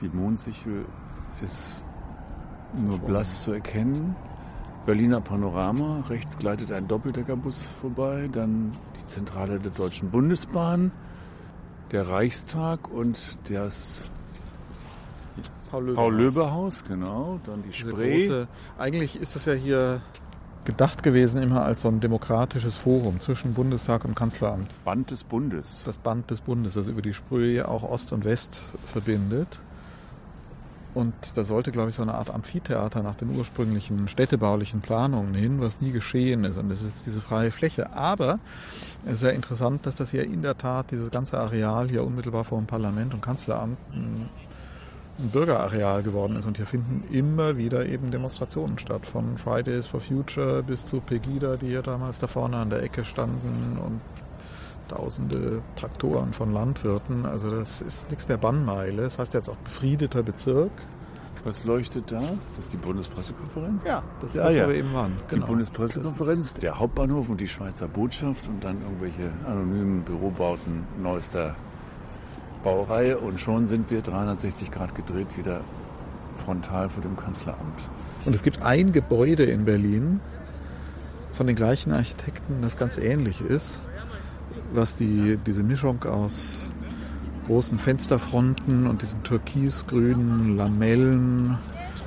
Die 0.00 0.08
Mondsichel 0.08 0.84
ist 1.42 1.84
nur 2.74 2.98
blass 2.98 3.42
zu 3.42 3.52
erkennen. 3.52 4.14
Berliner 4.86 5.20
Panorama, 5.20 6.04
rechts 6.08 6.38
gleitet 6.38 6.72
ein 6.72 6.88
Doppeldeckerbus 6.88 7.62
vorbei, 7.62 8.28
dann 8.32 8.72
die 8.96 9.04
Zentrale 9.04 9.58
der 9.58 9.70
Deutschen 9.70 10.10
Bundesbahn, 10.10 10.90
der 11.92 12.08
Reichstag 12.08 12.90
und 12.90 13.38
das 13.50 14.10
Paul-Löbe-Haus, 15.70 16.82
genau, 16.84 17.38
dann 17.46 17.62
die 17.62 17.72
Spree. 17.72 18.26
Große, 18.26 18.48
eigentlich 18.78 19.20
ist 19.20 19.36
das 19.36 19.44
ja 19.44 19.52
hier 19.52 20.00
gedacht 20.64 21.02
gewesen 21.02 21.42
immer 21.42 21.64
als 21.64 21.82
so 21.82 21.88
ein 21.88 22.00
demokratisches 22.00 22.76
Forum 22.76 23.20
zwischen 23.20 23.54
Bundestag 23.54 24.04
und 24.04 24.14
Kanzleramt. 24.14 24.74
Band 24.84 25.10
des 25.10 25.24
Bundes. 25.24 25.82
Das 25.84 25.98
Band 25.98 26.30
des 26.30 26.40
Bundes, 26.40 26.74
das 26.74 26.86
über 26.86 27.02
die 27.02 27.14
Spree 27.14 27.62
auch 27.62 27.82
Ost 27.82 28.12
und 28.12 28.24
West 28.24 28.62
verbindet. 28.86 29.60
Und 30.92 31.14
da 31.34 31.44
sollte, 31.44 31.70
glaube 31.70 31.90
ich, 31.90 31.94
so 31.94 32.02
eine 32.02 32.14
Art 32.14 32.30
Amphitheater 32.30 33.02
nach 33.02 33.14
den 33.14 33.36
ursprünglichen 33.36 34.08
städtebaulichen 34.08 34.80
Planungen 34.80 35.34
hin, 35.34 35.60
was 35.60 35.80
nie 35.80 35.92
geschehen 35.92 36.44
ist. 36.44 36.56
Und 36.56 36.68
das 36.68 36.80
ist 36.80 36.88
jetzt 36.88 37.06
diese 37.06 37.20
freie 37.20 37.50
Fläche. 37.52 37.92
Aber 37.92 38.40
es 39.04 39.12
ist 39.12 39.20
sehr 39.20 39.34
interessant, 39.34 39.86
dass 39.86 39.94
das 39.94 40.10
hier 40.10 40.24
in 40.24 40.42
der 40.42 40.58
Tat, 40.58 40.90
dieses 40.90 41.10
ganze 41.10 41.38
Areal 41.38 41.88
hier 41.88 42.04
unmittelbar 42.04 42.44
vor 42.44 42.58
dem 42.58 42.66
Parlament 42.66 43.14
und 43.14 43.22
Kanzleramt 43.22 43.78
ein, 43.92 44.28
Bürgerareal 45.32 46.02
geworden 46.02 46.36
ist. 46.36 46.46
Und 46.46 46.56
hier 46.56 46.66
finden 46.66 47.04
immer 47.12 47.56
wieder 47.56 47.86
eben 47.86 48.10
Demonstrationen 48.10 48.78
statt. 48.78 49.06
Von 49.06 49.36
Fridays 49.38 49.86
for 49.86 50.00
Future 50.00 50.62
bis 50.62 50.84
zu 50.84 51.00
Pegida, 51.00 51.56
die 51.56 51.66
hier 51.66 51.82
damals 51.82 52.18
da 52.18 52.26
vorne 52.26 52.56
an 52.56 52.70
der 52.70 52.82
Ecke 52.82 53.04
standen 53.04 53.78
und 53.84 54.00
tausende 54.90 55.62
Traktoren 55.76 56.32
von 56.32 56.52
Landwirten. 56.52 57.24
Also 57.24 57.50
das 57.50 57.80
ist 57.80 58.10
nichts 58.10 58.28
mehr 58.28 58.38
Bannmeile. 58.38 59.02
Das 59.02 59.18
heißt 59.18 59.34
jetzt 59.34 59.48
auch 59.48 59.56
befriedeter 59.56 60.22
Bezirk. 60.22 60.72
Was 61.44 61.64
leuchtet 61.64 62.12
da? 62.12 62.20
Ist 62.44 62.58
das 62.58 62.68
die 62.68 62.76
Bundespressekonferenz? 62.76 63.82
Ja, 63.84 64.02
das 64.20 64.30
ist 64.30 64.36
ja, 64.36 64.44
das, 64.44 64.54
ja. 64.54 64.64
wo 64.64 64.68
wir 64.68 64.76
eben 64.76 64.92
waren. 64.92 65.12
Genau. 65.28 65.46
Die 65.46 65.50
Bundespressekonferenz, 65.50 66.54
der 66.54 66.78
Hauptbahnhof 66.78 67.30
und 67.30 67.40
die 67.40 67.48
Schweizer 67.48 67.88
Botschaft 67.88 68.46
und 68.48 68.62
dann 68.62 68.82
irgendwelche 68.82 69.30
anonymen 69.46 70.02
Bürobauten 70.02 70.84
neuester 71.00 71.54
Baureihe. 72.62 73.16
Und 73.16 73.40
schon 73.40 73.68
sind 73.68 73.90
wir 73.90 74.02
360 74.02 74.70
Grad 74.70 74.94
gedreht 74.94 75.38
wieder 75.38 75.62
frontal 76.36 76.90
vor 76.90 77.02
dem 77.02 77.16
Kanzleramt. 77.16 77.88
Und 78.26 78.34
es 78.34 78.42
gibt 78.42 78.62
ein 78.62 78.92
Gebäude 78.92 79.44
in 79.44 79.64
Berlin 79.64 80.20
von 81.32 81.46
den 81.46 81.56
gleichen 81.56 81.92
Architekten, 81.92 82.60
das 82.60 82.76
ganz 82.76 82.98
ähnlich 82.98 83.40
ist 83.40 83.80
was 84.72 84.96
die, 84.96 85.38
diese 85.46 85.62
Mischung 85.62 86.02
aus 86.04 86.70
großen 87.46 87.78
Fensterfronten 87.78 88.86
und 88.86 89.02
diesen 89.02 89.22
türkisgrünen 89.22 90.56
Lamellen 90.56 91.58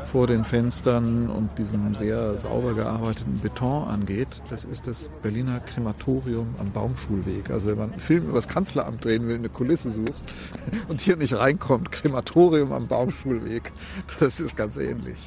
vor 0.06 0.28
den 0.28 0.44
Fenstern 0.44 1.28
und 1.30 1.58
diesem 1.58 1.96
sehr 1.96 2.38
sauber 2.38 2.76
gearbeiteten 2.76 3.40
Beton 3.40 3.88
angeht, 3.88 4.28
das 4.50 4.64
ist 4.64 4.86
das 4.86 5.10
Berliner 5.24 5.60
Krematorium 5.60 6.54
am 6.60 6.72
Baumschulweg. 6.72 7.50
Also 7.50 7.70
wenn 7.70 7.80
man 7.80 7.92
einen 7.92 8.00
Film 8.00 8.26
über 8.26 8.36
das 8.36 8.48
Kanzleramt 8.48 9.04
drehen 9.04 9.28
will, 9.28 9.38
eine 9.38 9.50
Kulisse 9.50 9.90
sucht 9.90 10.22
und 10.88 11.02
hier 11.02 11.18
nicht 11.18 11.36
reinkommt, 11.36 11.92
Krematorium 11.92 12.72
am 12.72 12.88
Baumschulweg, 12.88 13.72
das 14.20 14.40
ist 14.40 14.56
ganz 14.56 14.78
ähnlich. 14.78 15.18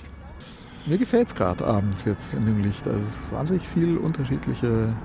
Mir 0.87 0.99
gefällt 0.99 1.29
es 1.29 1.35
gerade 1.35 1.67
abends 1.67 2.05
jetzt 2.05 2.33
in 2.33 2.47
dem 2.47 2.63
Licht. 2.63 2.87
Also 2.87 3.01
es 3.01 3.17
ist 3.23 3.33
wahnsinnig 3.33 3.67
viel 3.67 3.97
unterschiedliche 3.97 4.97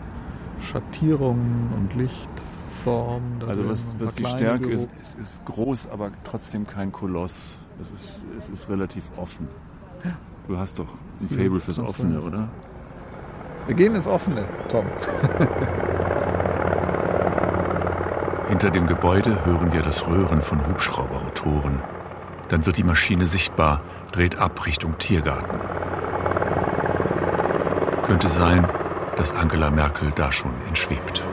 Schattierungen 0.61 1.69
und 1.77 1.95
Lichtform. 1.95 3.21
Also 3.47 3.69
was, 3.69 3.87
was 3.99 4.13
die 4.13 4.25
Stärke 4.25 4.69
ist, 4.69 4.89
es 5.01 5.15
ist 5.15 5.45
groß, 5.45 5.87
aber 5.87 6.11
trotzdem 6.23 6.67
kein 6.67 6.91
Koloss. 6.91 7.61
Es 7.79 7.91
ist, 7.91 8.25
es 8.39 8.49
ist 8.49 8.69
relativ 8.69 9.03
offen. 9.17 9.47
Ja. 10.03 10.11
Du 10.47 10.57
hast 10.57 10.79
doch 10.79 10.87
ein 11.19 11.29
Fable 11.29 11.59
fürs 11.59 11.79
Offene, 11.79 12.17
weiß. 12.17 12.25
oder? 12.25 12.49
Wir 13.67 13.75
gehen 13.75 13.95
ins 13.95 14.07
Offene, 14.07 14.43
Tom. 14.69 14.85
Hinter 18.49 18.69
dem 18.69 18.85
Gebäude 18.85 19.45
hören 19.45 19.71
wir 19.71 19.81
das 19.81 20.05
Röhren 20.07 20.41
von 20.41 20.67
Hubschrauberrotoren. 20.67 21.79
Dann 22.49 22.65
wird 22.65 22.77
die 22.77 22.83
Maschine 22.83 23.25
sichtbar, 23.25 23.81
dreht 24.11 24.39
ab 24.39 24.65
Richtung 24.65 24.97
Tiergarten. 24.97 25.57
Könnte 28.03 28.27
sein, 28.27 28.67
dass 29.21 29.35
Angela 29.35 29.69
Merkel 29.69 30.09
da 30.15 30.31
schon 30.31 30.59
entschwebt. 30.63 31.23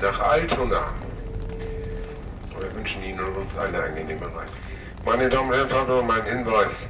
Nach 0.00 0.20
Altona. 0.20 0.90
Wir 2.60 2.72
wünschen 2.72 3.02
Ihnen 3.02 3.18
und 3.18 3.36
uns 3.36 3.58
eine 3.58 3.82
angenehme 3.82 4.26
Reise. 4.26 4.52
Meine 5.04 5.28
Damen 5.28 5.50
und 5.50 5.56
Herren, 5.56 5.88
nur 5.88 6.04
mein 6.04 6.22
Hinweis. 6.22 6.86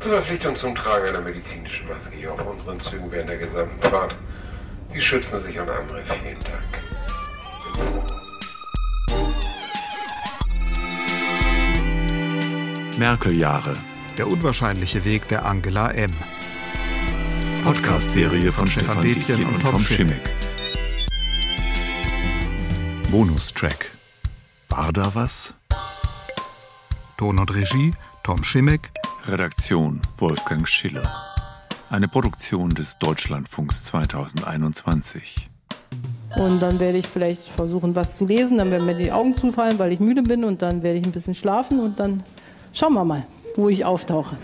Zur 0.00 0.12
Verpflichtung 0.12 0.54
zum 0.54 0.74
Tragen 0.74 1.06
einer 1.06 1.22
medizinischen 1.22 1.88
Maske 1.88 2.14
hier 2.14 2.30
auf 2.30 2.46
unseren 2.46 2.78
Zügen 2.78 3.10
während 3.10 3.30
der 3.30 3.38
gesamten 3.38 3.80
Fahrt. 3.88 4.14
Sie 4.94 5.00
schützen 5.00 5.40
sich 5.40 5.58
und 5.58 5.68
andere. 5.68 6.04
Vielen 6.04 6.38
Dank. 6.44 6.80
Merkel-Jahre. 12.96 13.76
Der 14.16 14.28
unwahrscheinliche 14.28 15.04
Weg 15.04 15.26
der 15.26 15.44
Angela 15.46 15.90
M. 15.90 16.12
Podcast-Serie 17.64 18.52
von, 18.52 18.52
von 18.52 18.66
Stefan 18.68 19.02
Detjen 19.02 19.44
und, 19.44 19.54
und 19.54 19.62
Tom 19.62 19.80
Schimmick. 19.80 20.32
Bonustrack. 23.10 23.90
War 24.68 24.92
da 24.92 25.12
was? 25.16 25.54
Ton 27.16 27.40
und 27.40 27.52
Regie 27.52 27.94
Tom 28.22 28.44
Schimmick. 28.44 28.92
Redaktion 29.26 30.00
Wolfgang 30.18 30.68
Schiller. 30.68 31.23
Eine 31.94 32.08
Produktion 32.08 32.70
des 32.70 32.98
Deutschlandfunks 32.98 33.84
2021. 33.84 35.48
Und 36.36 36.58
dann 36.58 36.80
werde 36.80 36.98
ich 36.98 37.06
vielleicht 37.06 37.46
versuchen, 37.46 37.94
was 37.94 38.16
zu 38.16 38.26
lesen. 38.26 38.58
Dann 38.58 38.72
werden 38.72 38.84
mir 38.84 38.96
die 38.96 39.12
Augen 39.12 39.36
zufallen, 39.36 39.78
weil 39.78 39.92
ich 39.92 40.00
müde 40.00 40.24
bin. 40.24 40.42
Und 40.42 40.60
dann 40.60 40.82
werde 40.82 40.98
ich 40.98 41.06
ein 41.06 41.12
bisschen 41.12 41.36
schlafen. 41.36 41.78
Und 41.78 42.00
dann 42.00 42.24
schauen 42.72 42.94
wir 42.94 43.04
mal, 43.04 43.24
wo 43.54 43.68
ich 43.68 43.84
auftauche. 43.84 44.36